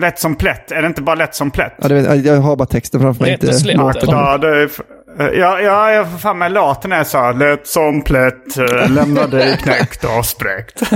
Lätt 0.00 0.18
som 0.18 0.36
plätt. 0.36 0.72
Är 0.72 0.82
det 0.82 0.88
inte 0.88 1.02
bara 1.02 1.14
lätt 1.14 1.34
som 1.34 1.50
plätt? 1.50 1.72
Ja, 1.82 1.88
det 1.88 1.94
vet, 1.94 2.24
jag 2.24 2.36
har 2.36 2.56
bara 2.56 2.66
texten 2.68 3.00
framför 3.00 3.22
mig. 3.22 3.32
Rätt 3.32 3.42
inte 3.42 3.54
och 3.54 3.60
slätt. 3.60 3.76
Ja, 4.08 4.40
f- 4.64 4.80
Ja, 5.18 5.60
ja, 5.60 5.92
jag 5.92 6.10
får 6.10 6.18
fan 6.18 6.38
med 6.38 6.52
låten 6.52 6.92
är 6.92 7.04
så 7.04 7.18
här. 7.18 7.34
Lätt 7.34 7.66
som 7.66 8.02
plätt, 8.02 8.56
eh, 8.58 8.90
lämna 8.90 9.26
dig 9.26 9.56
knäckt 9.62 10.04
och 10.04 10.26
spräckt. 10.26 10.80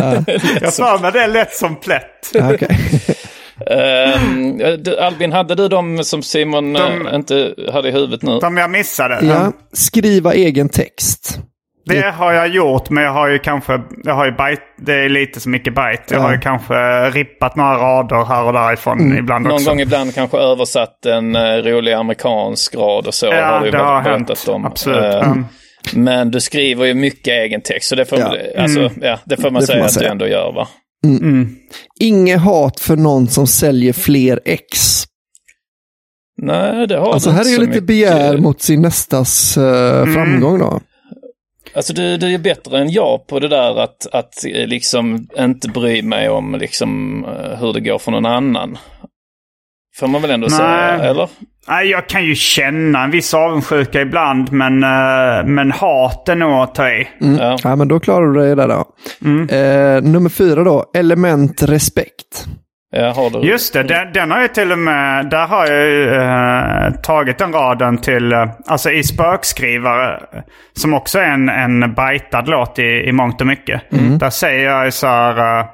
jag 0.61 0.75
får 0.75 1.03
med 1.03 1.13
det 1.13 1.21
är 1.21 1.29
lätt 1.29 1.55
som 1.55 1.77
plätt. 1.77 2.31
Ja, 2.33 2.55
okej. 2.55 2.79
Ehm, 3.71 4.59
du, 4.83 4.99
Albin, 4.99 5.33
hade 5.33 5.55
du 5.55 5.69
dem 5.69 6.05
som 6.05 6.23
Simon 6.23 6.73
De- 6.73 7.07
eh, 7.07 7.15
inte 7.15 7.55
hade 7.73 7.89
i 7.89 7.93
huvudet 7.93 8.23
nu? 8.23 8.41
Som 8.41 8.57
jag 8.57 8.71
missade. 8.71 9.27
Ja, 9.27 9.53
skriva 9.73 10.35
egen 10.35 10.69
text. 10.69 11.39
Det 11.87 12.11
har 12.15 12.33
jag 12.33 12.49
gjort, 12.49 12.91
men 12.91 13.05
jag 13.05 13.13
har 13.13 13.29
ju 13.29 13.39
kanske... 13.39 13.81
Jag 14.05 14.15
har 14.15 14.25
ju 14.25 14.31
byte, 14.31 14.63
det 14.79 14.93
är 15.05 15.09
lite 15.09 15.41
så 15.41 15.49
mycket 15.49 15.75
byte. 15.75 16.03
Jag 16.11 16.19
Ja. 16.19 16.23
har 16.23 16.33
ju 16.33 16.39
kanske 16.41 16.75
rippat 17.11 17.57
några 17.57 17.75
rader 17.79 18.25
här 18.25 18.45
och 18.45 18.53
därifrån 18.53 19.01
Mm. 19.01 19.19
ibland 19.19 19.45
Någon 19.45 19.53
också. 19.55 19.71
gång 19.71 19.81
ibland 19.81 20.15
kanske 20.15 20.39
översatt 20.39 21.07
en 21.07 21.37
uh, 21.37 21.63
rolig 21.63 21.93
amerikansk 21.93 22.75
rad 22.75 23.07
och 23.07 23.15
så 23.15 23.27
Ja, 23.27 23.45
har 23.47 23.61
du 23.61 23.67
ju 23.67 23.71
det 23.73 23.79
har 23.79 24.01
hänt. 24.01 24.49
om. 24.49 24.65
Absolut. 24.67 25.05
Eh, 25.15 25.31
Mm. 25.31 25.45
Men 25.93 26.31
du 26.31 26.41
skriver 26.41 26.85
ju 26.85 26.95
mycket 26.95 27.29
egen 27.29 27.61
text, 27.61 27.89
så 27.89 27.95
det 27.95 28.05
får, 28.05 28.19
Ja. 28.19 28.35
alltså, 28.59 28.81
Mm. 28.81 28.93
ja, 29.01 29.19
det 29.25 29.37
får 29.37 29.51
man 29.51 29.61
Det 29.61 29.61
får 29.61 29.67
säga 29.67 29.79
man 29.79 29.87
att 29.87 29.93
säga. 29.93 30.05
du 30.09 30.11
ändå 30.13 30.27
gör 30.27 30.53
va? 30.53 30.69
Inget 32.01 32.41
hat 32.41 32.81
för 32.81 32.97
någon 32.97 33.29
som 33.29 33.47
säljer 33.47 33.93
fler 33.93 34.41
ex. 34.45 35.05
Nej, 36.43 36.87
det 36.87 36.97
har 36.99 37.13
Alltså 37.13 37.31
här 37.31 37.41
är 37.41 37.45
lite 37.45 37.67
mycket. 37.67 37.85
begär 37.85 38.37
mot 38.39 38.63
sin 38.63 38.83
nästas 38.83 39.57
eh, 39.57 40.05
framgång 40.07 40.59
då. 40.59 40.81
Alltså 41.77 41.93
du, 41.93 42.17
du 42.17 42.35
är 42.35 42.39
bättre 42.39 42.79
än 42.79 42.91
jag 42.91 43.27
på 43.27 43.41
det 43.41 43.49
där 43.49 43.81
att, 43.81 44.07
att 44.13 44.45
eh, 44.45 44.67
liksom 44.67 45.29
inte 45.39 45.69
bry 45.69 46.03
mig 46.03 46.29
om 46.29 46.55
liksom 46.55 47.25
eh, 47.25 47.59
hur 47.59 47.73
det 47.73 47.81
går 47.81 47.99
för 47.99 48.11
någon 48.11 48.27
annan. 48.27 48.79
Får 49.97 50.07
man 50.07 50.23
väl 50.23 50.31
ändå 50.31 50.47
Nej. 50.47 50.57
säga, 50.57 51.11
eller? 51.11 51.29
Nej, 51.69 51.87
jag 51.87 52.09
kan 52.09 52.25
ju 52.25 52.35
känna 52.35 53.05
en 53.05 53.11
viss 53.11 53.35
avundsjuka 53.35 54.01
ibland, 54.01 54.53
men, 54.53 54.83
eh, 54.83 55.47
men 55.47 55.73
hat 55.73 56.29
är 56.29 56.35
nog 56.35 56.53
att 56.53 56.75
ta 56.75 56.89
i. 56.89 57.09
Mm. 57.21 57.37
Ja. 57.37 57.59
Ja. 57.65 57.77
men 57.77 57.89
då 57.89 58.01
klarar 58.01 58.27
du 58.27 58.41
dig 58.41 58.57
där 58.57 58.69
då. 58.69 58.85
Eh, 59.57 60.03
nummer 60.03 60.31
fyra 60.31 60.65
då, 60.65 60.91
element 60.95 61.63
respekt. 61.63 62.47
Du... 63.41 63.49
Just 63.49 63.73
det, 63.73 63.83
den, 63.83 64.13
den 64.13 64.31
har 64.31 64.41
jag 64.41 64.55
till 64.55 64.73
och 64.73 64.79
med... 64.79 65.27
Där 65.31 65.47
har 65.47 65.67
jag 65.67 65.87
ju 65.87 66.15
eh, 66.15 67.01
tagit 67.03 67.39
den 67.39 67.53
raden 67.53 67.99
till... 67.99 68.33
eh, 68.33 68.49
alltså 68.67 68.91
i 68.91 69.03
spökskrivare, 69.03 70.21
som 70.73 70.95
också 70.95 71.19
är 71.19 71.25
en, 71.31 71.49
en 71.49 71.95
bajtad 71.95 72.49
låt 72.49 72.79
i, 72.79 72.83
i 73.09 73.13
mångt 73.13 73.41
och 73.41 73.47
mycket. 73.47 73.83
Där 74.19 74.31
säger 74.31 74.65
jag 74.71 74.93
så 74.93 75.07
här... 75.07 75.59
Uh, 75.61 75.67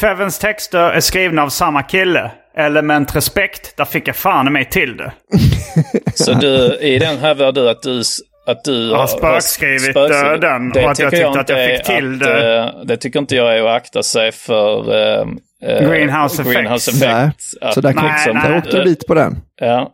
Fevens 0.00 0.38
texter 0.38 0.78
är 0.90 1.00
skrivna 1.00 1.42
av 1.42 1.48
samma 1.48 1.82
kille. 1.82 2.30
Element 2.56 3.16
respekt, 3.16 3.76
där 3.76 3.84
fick 3.84 4.08
jag 4.08 4.16
fan 4.16 4.46
i 4.46 4.50
mig 4.50 4.64
till 4.64 4.96
det. 4.96 5.12
Så 6.14 6.32
du, 6.32 6.78
i 6.80 6.98
den 6.98 7.18
hävdar 7.18 7.52
du 7.52 7.70
att 7.70 7.82
du, 7.82 8.00
att 8.46 8.64
du 8.64 8.90
har 8.92 9.06
spökskrivit, 9.06 9.82
spökskrivit. 9.90 10.44
eh, 10.44 10.50
den 10.50 10.70
Det 10.70 10.84
och 10.84 10.90
att 10.90 10.98
jag 10.98 11.10
tyckte 11.10 11.40
att 11.40 11.48
jag 11.48 11.70
fick 11.70 11.84
till 11.86 12.12
att, 12.14 12.20
det. 12.28 12.58
eh, 12.58 12.70
Det 12.84 12.96
tycker 12.96 13.18
inte 13.18 13.36
jag 13.36 13.56
är 13.58 13.62
att 13.62 13.76
akta 13.76 14.02
sig 14.02 14.32
för 14.32 14.92
Greenhouse 15.60 16.42
effect. 16.42 16.56
Greenhouse 16.56 16.90
Nej, 16.94 17.24
effect. 17.24 17.54
Att 17.60 17.74
så 17.74 17.80
där, 17.80 17.92
kom, 17.92 18.04
Nej, 18.04 18.34
nej. 18.34 18.48
där 18.48 18.58
åkte 18.58 18.76
jag 18.76 18.86
dit 18.86 19.06
på 19.06 19.14
den. 19.14 19.40
Ja. 19.60 19.92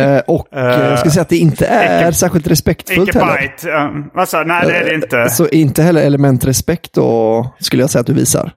Uh, 0.00 0.18
och 0.26 0.56
eh, 0.56 0.88
jag 0.90 0.98
ska 0.98 1.10
säga 1.10 1.22
att 1.22 1.28
det 1.28 1.36
inte 1.36 1.66
är 1.66 2.12
särskilt 2.12 2.46
respektfullt 2.46 3.08
icke 3.08 3.18
heller. 3.18 3.42
bite. 3.42 3.68
Uh, 3.68 4.06
vad 4.14 4.28
sa 4.28 4.42
Nej, 4.44 4.66
det 4.66 4.76
är 4.76 4.84
det 4.84 4.94
inte. 4.94 5.28
Så 5.30 5.48
inte 5.48 5.82
heller 5.82 6.02
element 6.02 6.44
respekt 6.44 6.92
då 6.92 7.54
skulle 7.58 7.82
jag 7.82 7.90
säga 7.90 8.00
att 8.00 8.06
du 8.06 8.14
visar. 8.14 8.52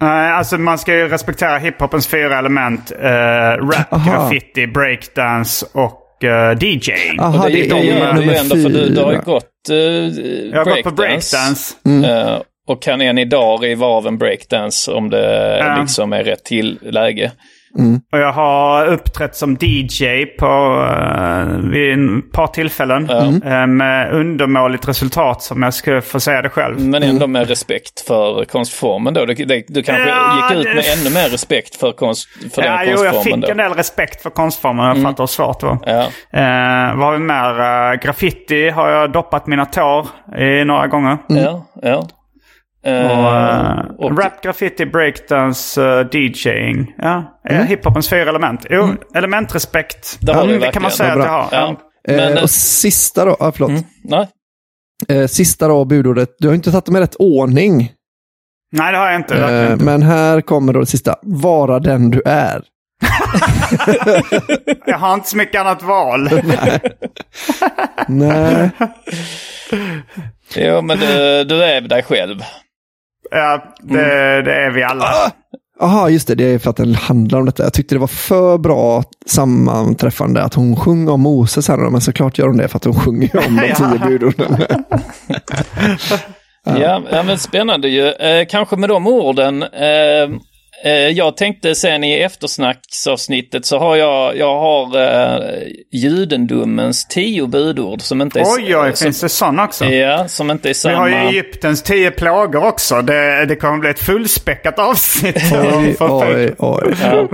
Nej, 0.00 0.32
alltså 0.32 0.58
man 0.58 0.78
ska 0.78 0.94
ju 0.94 1.08
respektera 1.08 1.58
hiphopens 1.58 2.06
fyra 2.06 2.38
element. 2.38 2.92
Uh, 3.02 3.08
rap, 3.08 3.92
Aha. 3.92 4.10
graffiti, 4.10 4.66
breakdance 4.66 5.66
och 5.72 6.02
uh, 6.24 6.58
DJing. 6.58 7.20
Aha, 7.20 7.44
och 7.44 7.50
det, 7.50 7.56
det 7.56 7.68
det 7.68 7.78
är 7.78 7.82
gör 7.82 8.12
du 8.14 8.20
ju 8.20 8.26
nummer 8.26 8.40
ändå 8.40 8.56
för 8.56 8.68
du, 8.68 8.88
du 8.88 9.02
har 9.02 9.12
ju 9.12 9.20
gått 9.20 9.44
uh, 9.70 9.76
Jag 9.76 10.58
har 10.58 10.64
gått 10.64 10.84
på 10.84 10.90
breakdance. 10.90 11.74
Eh, 11.86 12.40
och 12.68 12.82
kan 12.82 13.00
än 13.00 13.18
idag 13.18 13.64
riva 13.64 13.86
av 13.86 14.06
en 14.06 14.18
breakdance 14.18 14.92
om 14.92 15.10
det 15.10 15.58
Ja. 15.58 15.76
liksom 15.80 16.12
är 16.12 16.24
rätt 16.24 16.44
till 16.44 16.78
läge. 16.82 17.32
Och 18.12 18.18
jag 18.18 18.32
har 18.32 18.86
uppträtt 18.86 19.36
som 19.36 19.56
DJ 19.60 20.24
på, 20.38 20.46
uh, 20.46 21.70
vid 21.70 21.92
ett 22.18 22.32
par 22.32 22.46
tillfällen. 22.46 23.10
Eh, 23.44 23.66
med 23.66 24.12
undermåligt 24.12 24.88
resultat 24.88 25.42
som 25.42 25.62
jag 25.62 25.74
skulle 25.74 26.00
få 26.00 26.20
säga 26.20 26.42
det 26.42 26.48
själv. 26.48 26.80
Men 26.80 27.02
ändå 27.02 27.26
med 27.26 27.48
respekt 27.48 28.00
för 28.06 28.44
konstformen 28.44 29.14
då. 29.14 29.24
Du, 29.26 29.34
det, 29.34 29.64
du 29.68 29.82
kanske 29.82 30.08
Ja, 30.08 30.50
gick 30.50 30.58
ut 30.60 30.64
det- 30.66 30.74
med 30.74 30.84
ännu 31.00 31.14
mer 31.14 31.28
respekt 31.28 31.76
för, 31.76 31.92
konst, 31.92 32.28
för 32.54 32.62
Ja, 32.64 32.70
den 32.76 32.80
jo, 32.86 33.04
jag 33.04 33.12
konstformen 33.12 33.22
fick 33.42 33.50
en 33.50 33.56
då. 33.56 33.62
del 33.62 33.72
respekt 33.72 34.22
för 34.22 34.30
konstformen. 34.30 34.86
Jag 34.86 35.02
fattar 35.02 35.22
hur 35.22 35.26
svårt 35.26 35.60
det 35.60 35.66
var. 35.66 35.78
Ja. 35.86 36.00
Eh, 36.40 36.96
vad 36.96 37.06
har 37.06 37.12
vi 37.12 37.18
mer? 37.18 37.96
Graffiti 38.02 38.70
har 38.70 38.88
jag 38.90 39.12
doppat 39.12 39.46
mina 39.46 39.66
tår 39.66 40.06
i 40.38 40.64
några 40.64 40.86
gånger. 40.86 41.18
Ja, 41.28 41.66
ja. 41.82 42.06
Eh, 42.86 43.06
Och, 43.18 43.36
eh, 43.36 43.84
och- 43.98 44.18
rap, 44.18 44.42
graffiti, 44.42 44.86
breakdance, 44.86 45.80
uh, 45.80 46.06
DJing. 46.10 46.94
Ja, 46.98 47.40
mm. 47.48 47.66
hiphopens 47.66 48.08
fyra 48.08 48.28
element. 48.30 48.66
Jo, 48.70 48.88
elementrespekt. 49.14 50.18
Det 50.20 50.32
har 50.32 50.44
Mm, 50.44 50.60
det 50.60 50.72
kan 50.72 50.82
man 50.82 50.90
säga 50.90 51.12
att 51.12 51.18
jag 51.18 51.28
har. 51.28 51.48
Ja. 51.52 51.76
Ja. 52.02 52.16
Men, 52.16 52.38
och 52.38 52.50
sista 52.50 53.24
då, 53.24 53.36
ah, 53.40 53.52
förlåt. 53.52 53.70
nej. 54.04 54.28
Eh, 55.08 55.26
sista 55.26 55.68
då, 55.68 55.84
budordet. 55.84 56.28
Du 56.38 56.48
har 56.48 56.54
inte 56.54 56.70
tagit 56.70 56.84
dem 56.86 56.96
i 56.96 57.00
rätt 57.00 57.14
ordning. 57.18 57.92
Nej, 58.72 58.92
det 58.92 58.98
har 58.98 59.06
jag 59.06 59.16
inte. 59.16 59.34
inte. 59.34 59.84
men 59.84 60.02
här 60.02 60.40
kommer 60.40 60.72
då 60.72 60.80
det 60.80 60.86
sista. 60.86 61.16
Vara 61.22 61.78
den 61.78 62.10
du 62.10 62.22
är. 62.26 62.62
Jag 64.86 64.98
har 64.98 65.14
inte 65.14 65.28
så 65.28 65.36
mycket 65.36 65.60
annat 65.60 65.82
val. 65.82 66.30
Nej. 68.08 68.70
Jo, 70.56 70.82
men 70.82 70.98
du, 70.98 71.44
du 71.44 71.62
är 71.64 71.80
dig 71.80 72.02
själv. 72.02 72.38
Ja, 73.32 73.64
det, 73.82 74.42
det 74.42 74.54
är 74.54 74.70
vi 74.70 74.82
alla. 74.82 75.06
Jaha, 75.80 76.10
just 76.10 76.28
det. 76.28 76.34
Det 76.34 76.44
är 76.44 76.58
för 76.58 76.70
att 76.70 76.76
den 76.76 76.94
handlar 76.94 77.38
om 77.38 77.46
detta. 77.46 77.62
Jag 77.62 77.72
tyckte 77.72 77.94
det 77.94 77.98
var 77.98 78.06
för 78.06 78.58
bra 78.58 79.04
sammanträffande 79.26 80.42
att 80.42 80.54
hon 80.54 80.76
sjunger 80.76 81.12
om 81.12 81.20
Moses 81.20 81.68
här. 81.68 81.76
Men 81.76 82.00
såklart 82.00 82.38
gör 82.38 82.46
hon 82.46 82.56
det 82.56 82.68
för 82.68 82.76
att 82.76 82.84
hon 82.84 82.94
sjunger 82.94 83.46
om 83.46 83.56
de 83.56 83.74
tio 83.74 84.08
budorden. 84.08 84.56
Ja, 86.64 87.02
ja 87.10 87.22
men 87.22 87.38
spännande 87.38 87.88
ju. 87.88 88.08
Eh, 88.08 88.46
kanske 88.50 88.76
med 88.76 88.88
de 88.88 89.06
orden. 89.06 89.62
Eh, 89.62 90.28
jag 91.14 91.36
tänkte 91.36 91.74
sen 91.74 92.04
i 92.04 92.12
eftersnacksavsnittet 92.20 93.66
så 93.66 93.78
har 93.78 93.96
jag, 93.96 94.36
jag 94.36 94.60
har 94.60 95.02
eh, 95.02 95.38
judendomens 95.92 97.08
tio 97.08 97.46
budord 97.46 98.00
som 98.00 98.22
inte 98.22 98.40
är... 98.40 98.44
Oj, 98.44 98.76
oj, 98.76 98.96
som, 98.96 99.04
finns 99.06 99.20
det 99.20 99.28
sådana 99.28 99.64
också? 99.64 99.84
Ja, 99.84 100.28
som 100.28 100.50
inte 100.50 100.68
är 100.68 100.70
Vi 100.70 100.74
samma... 100.74 100.96
har 100.96 101.08
ju 101.08 101.14
Egyptens 101.14 101.82
tio 101.82 102.10
plågor 102.10 102.66
också. 102.66 103.02
Det, 103.02 103.46
det 103.46 103.56
kommer 103.56 103.78
bli 103.78 103.90
ett 103.90 103.98
fullspäckat 103.98 104.78
avsnitt. 104.78 105.36
Oj, 105.52 105.96
oj, 106.00 106.54
oj. 106.58 106.94
Ja. 107.02 107.28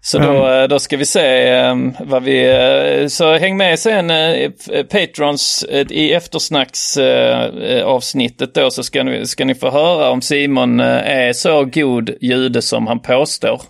Så 0.00 0.18
då, 0.18 0.48
eh, 0.48 0.68
då 0.68 0.78
ska 0.78 0.96
vi 0.96 1.04
se 1.06 1.48
eh, 1.48 1.76
vad 2.00 2.22
vi... 2.22 2.44
eh, 3.02 3.06
Så 3.06 3.36
häng 3.38 3.56
med 3.56 3.78
sen 3.78 4.10
eh, 4.10 4.50
Patrons 4.90 5.64
eh, 5.70 5.86
i 5.90 6.12
eftersnacksavsnittet 6.12 8.54
då 8.54 8.70
så 8.70 8.82
ska 8.82 9.02
ni, 9.02 9.26
ska 9.26 9.44
ni 9.44 9.54
få 9.54 9.70
höra 9.70 10.10
om 10.10 10.22
Simon 10.22 10.80
eh, 10.80 10.86
är 11.26 11.32
så 11.32 11.64
god 11.64 12.10
jude 12.40 12.62
som 12.62 12.86
han 12.86 13.00
påstår. 13.00 13.62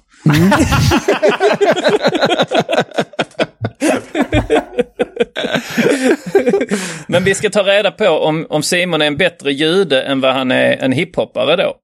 Men 7.07 7.25
vi 7.25 7.35
ska 7.35 7.51
ta 7.51 7.63
reda 7.63 7.91
på 7.91 8.09
om, 8.09 8.47
om 8.51 8.63
Simon 8.63 9.03
är 9.03 9.07
en 9.07 9.17
bättre 9.17 9.53
jude 9.53 10.03
än 10.03 10.21
vad 10.21 10.35
han 10.35 10.51
är 10.51 10.77
en 10.77 10.93
hiphoppare 10.93 11.57
då. 11.57 11.75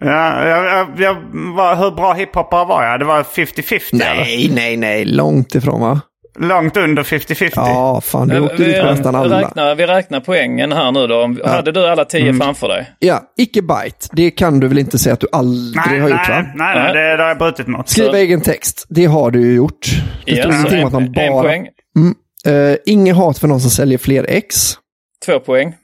Ja, 0.00 0.48
jag, 0.48 0.64
jag, 0.64 0.88
jag, 0.98 1.14
var, 1.56 1.76
hur 1.76 1.90
bra 1.90 2.12
hiphoppare 2.12 2.64
var 2.64 2.84
jag? 2.84 2.98
Det 3.00 3.04
var 3.04 3.22
50-50 3.22 3.94
eller? 3.94 4.14
Nej, 4.14 4.50
nej, 4.54 4.76
nej. 4.76 5.04
Långt 5.04 5.54
ifrån 5.54 5.80
va? 5.80 6.00
Långt 6.40 6.76
under 6.76 7.02
50-50. 7.02 7.50
Ja, 7.56 8.00
fan. 8.04 8.28
Du 8.28 8.40
åkte 8.40 8.56
dit 8.64 8.80
på 8.80 8.86
nästan 8.86 9.14
alla. 9.14 9.40
Räknar, 9.40 9.74
vi 9.74 9.86
räknar 9.86 10.20
poängen 10.20 10.72
här 10.72 10.92
nu 10.92 11.06
då. 11.06 11.22
Om- 11.22 11.40
Hade 11.44 11.72
du 11.72 11.86
alla 11.86 12.04
tio 12.04 12.20
Mm. 12.28 12.40
framför 12.40 12.68
dig? 12.68 12.90
Ja, 12.98 13.22
icke-bite. 13.38 14.08
Det 14.12 14.30
kan 14.30 14.60
du 14.60 14.68
väl 14.68 14.78
inte 14.78 14.98
säga 14.98 15.12
att 15.12 15.20
du 15.20 15.26
aldrig 15.32 15.76
Nej, 15.86 16.00
har 16.00 16.08
nej, 16.08 16.18
gjort 16.18 16.28
va? 16.28 16.34
nej, 16.38 16.52
nej, 16.54 16.74
Nej. 16.84 16.92
det, 16.94 17.16
det 17.16 17.22
har 17.22 17.28
jag 17.28 17.38
brutit 17.38 17.66
mot. 17.66 17.88
Skriva 17.88 18.18
egen 18.18 18.40
text. 18.40 18.86
Det 18.88 19.04
har 19.04 19.30
du 19.30 19.40
ju 19.40 19.54
gjort. 19.54 19.86
Det 20.26 20.32
Ja, 20.32 20.42
står 20.42 20.52
så 20.52 20.58
ingenting 20.58 20.80
om 20.80 20.86
att 20.86 20.94
en, 20.94 21.02
man 21.14 21.24
en 21.24 21.32
bara... 21.32 21.42
poäng, 21.42 21.66
Uh, 22.48 22.76
ingen 22.86 23.16
hat 23.16 23.38
för 23.38 23.48
någon 23.48 23.60
som 23.60 23.70
säljer 23.70 23.98
fler 23.98 24.26
ex. 24.28 24.74
två 25.26 25.38
poäng, 25.40 25.74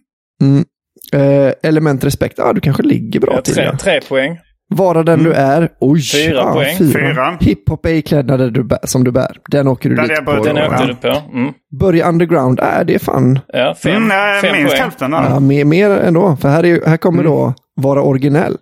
Mm. 0.43 0.65
Eh, 1.13 1.53
element 1.63 2.05
respekt. 2.05 2.35
Ja, 2.39 2.53
du 2.53 2.61
kanske 2.61 2.83
ligger 2.83 3.21
bra 3.21 3.35
ja, 3.35 3.41
till. 3.43 3.55
tre, 3.55 3.65
Ja. 3.65 3.77
tre 3.79 4.01
poäng. 4.01 4.39
Vara 4.69 5.03
den 5.03 5.23
du 5.23 5.33
är. 5.33 5.69
Oj, 5.81 6.03
Fyra 6.03 6.35
ja, 6.35 6.53
poäng. 6.53 6.77
Fyra. 6.93 7.37
Hiphop 7.41 7.87
är 7.87 7.91
iklädnader 7.91 8.51
du 8.51 8.65
bär, 8.65 8.79
som 8.85 9.05
du 9.05 9.11
bär. 9.11 9.37
Den 9.51 9.69
åker 9.69 9.89
du 9.91 9.97
Den 9.97 10.09
dit 10.09 10.25
på. 10.25 10.33
Den 10.33 10.59
åkte 10.59 10.87
du 10.87 10.95
på. 10.95 11.23
Mm. 11.33 11.53
Börja 11.81 12.09
underground. 12.09 12.61
Äh, 12.61 12.67
det 12.87 12.95
är 12.95 12.99
fan 12.99 13.39
Ja, 13.49 13.75
fem, 13.83 13.97
Mm, 13.97 14.11
ja, 14.11 14.39
fem 14.43 14.53
minst 14.57 14.71
poäng. 14.71 14.83
hälften. 14.83 15.13
ja, 15.13 15.41
mer, 15.41 15.65
mer 15.65 15.91
ändå. 15.91 16.37
För 16.41 16.49
här, 16.49 16.65
är, 16.65 16.87
här 16.87 16.97
kommer 16.97 17.25
då 17.25 17.55
vara 17.77 18.03
originell. 18.03 18.57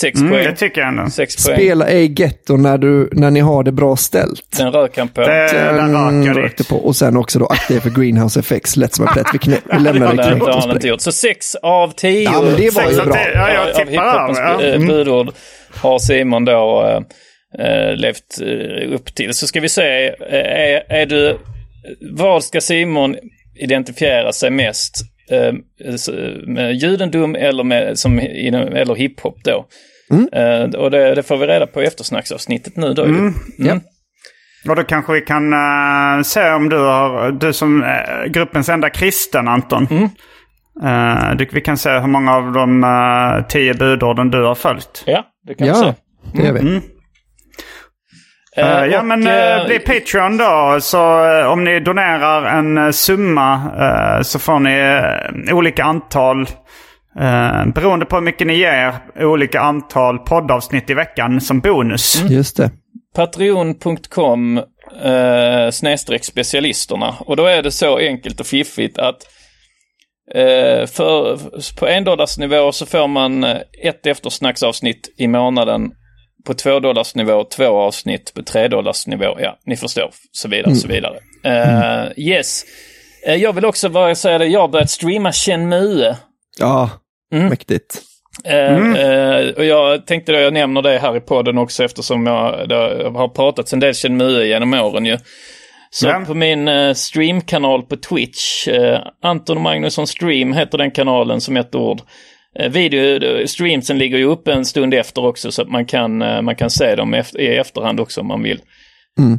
Sex 0.00 0.20
Mm, 0.20 0.32
poäng. 0.32 0.44
det 0.44 0.52
tycker 0.56 0.80
jag 0.80 0.88
ändå. 0.88 1.10
Sex 1.10 1.46
poäng. 1.46 1.56
Spela 1.56 1.86
ej 1.88 2.14
getto 2.20 2.56
när, 2.56 2.78
du, 2.78 3.08
när 3.12 3.30
ni 3.30 3.40
har 3.40 3.62
det 3.62 3.72
bra 3.72 3.96
ställt. 3.96 4.42
Den 4.58 4.72
rök 4.72 4.98
han 4.98 5.08
på. 5.08 5.20
Det, 5.20 5.48
den 5.52 5.92
Den 5.92 6.34
rökte 6.34 6.64
på. 6.64 6.76
Och 6.76 6.96
sen 6.96 7.16
också 7.16 7.38
då 7.38 7.46
akta 7.46 7.74
er 7.74 7.80
för 7.80 7.90
greenhouse 7.90 8.40
effects. 8.40 8.76
Lätt 8.76 8.94
som 8.94 9.06
en 9.06 9.12
plätt. 9.12 9.26
Vi, 9.32 9.38
knä, 9.38 9.56
vi 9.72 9.78
lämnar 9.78 10.14
det 10.16 10.22
knäckt 10.22 10.42
och 10.42 10.48
han 10.52 10.62
inte 10.70 10.76
spray. 10.80 10.90
gjort. 10.90 11.00
Så 11.00 11.12
sex 11.12 11.54
av 11.54 11.92
tio 11.96 12.22
Ja, 12.22 12.42
men 12.42 12.56
det 12.56 12.74
var 12.74 12.82
Sex 12.82 12.94
ju 12.94 13.00
av 13.00 13.06
bra. 13.06 13.14
tio. 13.14 13.32
Ja, 13.34 13.52
jag 13.52 13.62
av 13.68 13.72
tippar 13.74 13.90
hiphopens 13.90 14.38
över. 14.38 14.62
Ja. 14.62 14.68
eh, 14.68 14.74
Mm. 14.74 14.88
budord 14.88 15.30
har 15.74 15.98
Simon 15.98 16.44
då 16.44 16.86
eh, 17.58 17.94
levt 17.96 18.40
eh, 18.42 18.94
upp 18.94 19.14
till. 19.14 19.34
Så 19.34 19.46
ska 19.46 19.60
vi 19.60 19.68
se, 19.68 20.06
eh, 20.06 20.14
är, 20.30 20.82
är 20.92 21.06
du, 21.06 21.38
vad 22.12 22.44
ska 22.44 22.60
Simon 22.60 23.16
identifiera 23.60 24.32
sig 24.32 24.50
mest? 24.50 24.94
Eh, 25.30 25.54
med 26.46 26.74
judendom 26.74 27.34
eller, 27.34 27.64
med, 27.64 27.98
som, 27.98 28.18
eller 28.18 28.94
hiphop 28.94 29.44
då? 29.44 29.66
Mm. 30.10 30.28
Eh, 30.32 30.80
och 30.80 30.90
det, 30.90 31.14
det 31.14 31.22
får 31.22 31.36
vi 31.36 31.46
reda 31.46 31.66
på 31.66 31.82
i 31.82 31.86
eftersnacksavsnittet 31.86 32.76
nu 32.76 32.94
då. 32.94 33.06
ju. 33.06 33.08
Mm. 33.08 33.34
Ja. 33.58 33.80
Och 34.68 34.76
då 34.76 34.84
kanske 34.84 35.12
vi 35.12 35.20
kan 35.20 35.52
eh, 35.52 36.22
se 36.22 36.50
om 36.50 36.68
du 36.68 36.78
har, 36.78 37.32
du 37.32 37.52
som 37.52 37.82
uh, 37.82 38.26
gruppens 38.26 38.68
enda 38.68 38.90
kristen 38.90 39.48
Anton. 39.48 39.86
Mm. 39.90 40.08
Eh, 40.82 41.36
du, 41.36 41.48
vi 41.52 41.60
kan 41.60 41.76
se 41.76 41.90
hur 41.90 42.08
många 42.08 42.34
av 42.34 42.52
de 42.52 42.84
uh, 42.84 43.46
tio 43.48 43.74
budorden 43.74 44.30
du 44.30 44.42
har 44.42 44.54
följt. 44.54 45.04
Ja, 45.06 45.24
det 45.46 45.54
kan 45.54 45.68
vi 45.68 45.74
se. 45.74 45.84
Ja, 45.84 45.94
det 46.32 46.42
gör 46.42 46.52
vi. 46.52 46.80
Mm. 48.56 48.84
Eh, 48.84 48.92
ja 48.92 49.00
och, 49.00 49.06
men 49.06 49.26
uh, 49.26 49.66
bli 49.66 49.78
Patreon 49.78 50.36
då. 50.36 50.78
Så 50.80 51.24
eh, 51.24 51.46
om 51.46 51.64
ni 51.64 51.80
donerar 51.80 52.58
en 52.58 52.92
summa 52.92 53.62
så 54.22 54.38
får 54.38 54.58
ni 54.58 55.52
olika 55.52 55.84
antal. 55.84 56.40
Uh, 57.20 57.72
beroende 57.74 58.06
på 58.06 58.16
hur 58.16 58.22
mycket 58.22 58.46
ni 58.46 58.54
ger, 58.54 58.94
olika 59.20 59.60
antal 59.60 60.18
poddavsnitt 60.18 60.90
i 60.90 60.94
veckan 60.94 61.40
som 61.40 61.60
bonus. 61.60 62.24
Just 62.28 62.56
det. 62.56 62.70
Patreon.com 63.16 64.60
snedstreck 65.70 66.24
specialisterna. 66.24 67.14
Och 67.20 67.36
då 67.36 67.46
är 67.46 67.62
det 67.62 67.70
så 67.70 67.98
enkelt 67.98 68.40
och 68.40 68.46
fiffigt 68.46 68.98
att 68.98 69.16
för, 70.88 71.38
på 71.78 71.86
en 71.86 72.04
dollarsnivå 72.04 72.72
så 72.72 72.86
får 72.86 73.08
man 73.08 73.44
ett 73.82 74.06
eftersnacksavsnitt 74.06 75.14
i 75.18 75.28
månaden. 75.28 75.90
På 76.46 76.54
två 76.54 76.80
dollarsnivå 76.80 77.44
två 77.44 77.66
avsnitt. 77.80 78.34
På 78.34 78.42
tre 78.42 78.68
dollarsnivå, 78.68 79.36
ja 79.40 79.58
ni 79.66 79.76
förstår, 79.76 80.10
så 80.32 80.48
vidare, 80.48 80.74
så 80.74 80.88
vidare. 80.88 81.18
Eh, 81.44 82.12
Yes. 82.16 82.62
Eh, 83.26 83.34
jag 83.34 83.52
vill 83.52 83.64
också 83.64 83.88
bara 83.88 84.14
säga 84.14 84.38
det, 84.38 84.46
jag 84.46 84.60
har 84.60 84.68
börjat 84.68 84.90
streama 84.90 85.32
Shenmue. 85.32 86.16
Ja, 86.58 86.90
Mm. 87.32 87.48
mäktigt. 87.48 88.02
Eh, 88.44 88.94
eh, 88.96 89.48
och 89.56 89.64
jag 89.64 90.06
tänkte 90.06 90.32
då 90.32 90.38
jag 90.38 90.52
nämner 90.52 90.82
det 90.82 90.98
här 90.98 91.16
i 91.16 91.20
podden 91.20 91.58
också 91.58 91.84
eftersom 91.84 92.26
jag, 92.26 92.68
det 92.68 92.74
har 93.14 93.28
pratats 93.28 93.72
en 93.72 93.80
del 93.80 93.94
Shenmue 93.94 94.46
genom 94.46 94.74
åren 94.74 95.06
ju. 95.06 95.18
Så 95.90 96.06
Ja. 96.06 96.22
på 96.26 96.34
min 96.34 96.94
streamkanal 96.94 97.82
på 97.82 97.96
Twitch, 97.96 98.68
Anton 99.22 99.62
Magnusson 99.62 100.06
Stream 100.06 100.52
heter 100.52 100.78
den 100.78 100.90
kanalen 100.90 101.40
som 101.40 101.56
ett 101.56 101.74
ord. 101.74 102.00
Eh, 102.58 102.68
video, 102.70 103.46
streamsen 103.46 103.98
ligger 103.98 104.18
ju 104.18 104.24
uppe 104.24 104.52
en 104.52 104.64
stund 104.64 104.94
efter 104.94 105.24
också 105.24 105.52
så 105.52 105.62
att 105.62 105.68
man 105.70 105.86
kan, 105.86 106.22
eh, 106.22 106.42
man 106.42 106.56
kan 106.56 106.70
se 106.70 106.94
dem 106.94 107.14
i 107.38 107.46
efterhand 107.46 108.00
också 108.00 108.20
om 108.20 108.26
man 108.26 108.42
vill. 108.42 108.60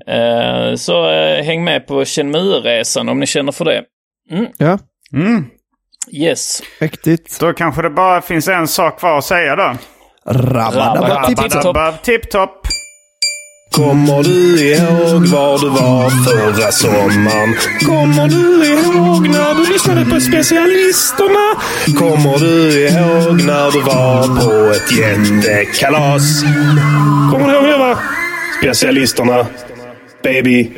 Eh, 0.08 0.76
så 0.76 1.10
eh, 1.12 1.44
häng 1.44 1.64
med 1.64 1.88
på 1.88 2.06
Shenmue-resan 2.06 3.10
om 3.10 3.20
ni 3.20 3.26
känner 3.26 3.52
för 3.52 3.66
det. 3.66 3.84
Ja, 4.58 4.80
Mm. 5.14 5.46
Yes. 6.12 6.64
mäktigt. 6.82 7.40
Då 7.40 7.54
kanske 7.54 7.82
det 7.82 7.90
bara 7.90 8.22
finns 8.22 8.48
en 8.48 8.68
sak 8.68 9.00
kvar 9.00 9.18
att 9.18 9.24
säga 9.24 9.56
då. 9.56 9.74
Rabba-. 10.26 11.28
Tipp-topp. 11.28 11.76
Rabba- 11.76 11.98
Tipp-topp. 12.04 12.68
Kommer 13.78 14.24
du 14.24 14.62
ihåg 14.62 15.28
var 15.28 15.60
du 15.60 15.70
var 15.70 16.10
förra 16.10 16.72
sommaren? 16.72 17.56
Kommer 17.86 18.28
du 18.28 18.66
ihåg 18.66 19.30
när 19.30 19.56
du 19.56 19.74
lyssnade 19.74 20.06
på 20.06 20.20
specialisterna? 20.20 21.62
Kommer 21.98 22.40
du 22.40 22.88
ihåg 22.88 23.42
när 23.46 23.72
du 23.72 23.82
var 23.82 24.24
på 24.42 24.74
ett 24.74 24.92
jättekalas? 24.92 26.44
Kommer 27.32 27.48
du 27.48 27.54
ihåg 27.54 27.64
det 27.64 27.78
va? 27.78 28.00
Specialisterna. 28.60 29.48
Baby. 30.24 30.72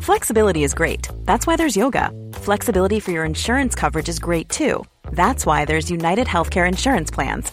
Flexibility 0.00 0.62
is 0.62 0.74
great. 0.74 1.08
That's 1.24 1.46
why 1.46 1.56
there's 1.56 1.76
yoga. 1.76 2.10
Flexibility 2.32 3.00
for 3.00 3.12
your 3.12 3.24
insurance 3.24 3.74
coverage 3.74 4.08
is 4.08 4.18
great 4.18 4.48
too. 4.48 4.84
That's 5.12 5.46
why 5.46 5.64
there's 5.64 5.90
United 5.90 6.26
Healthcare 6.26 6.68
Insurance 6.68 7.10
Plans. 7.14 7.52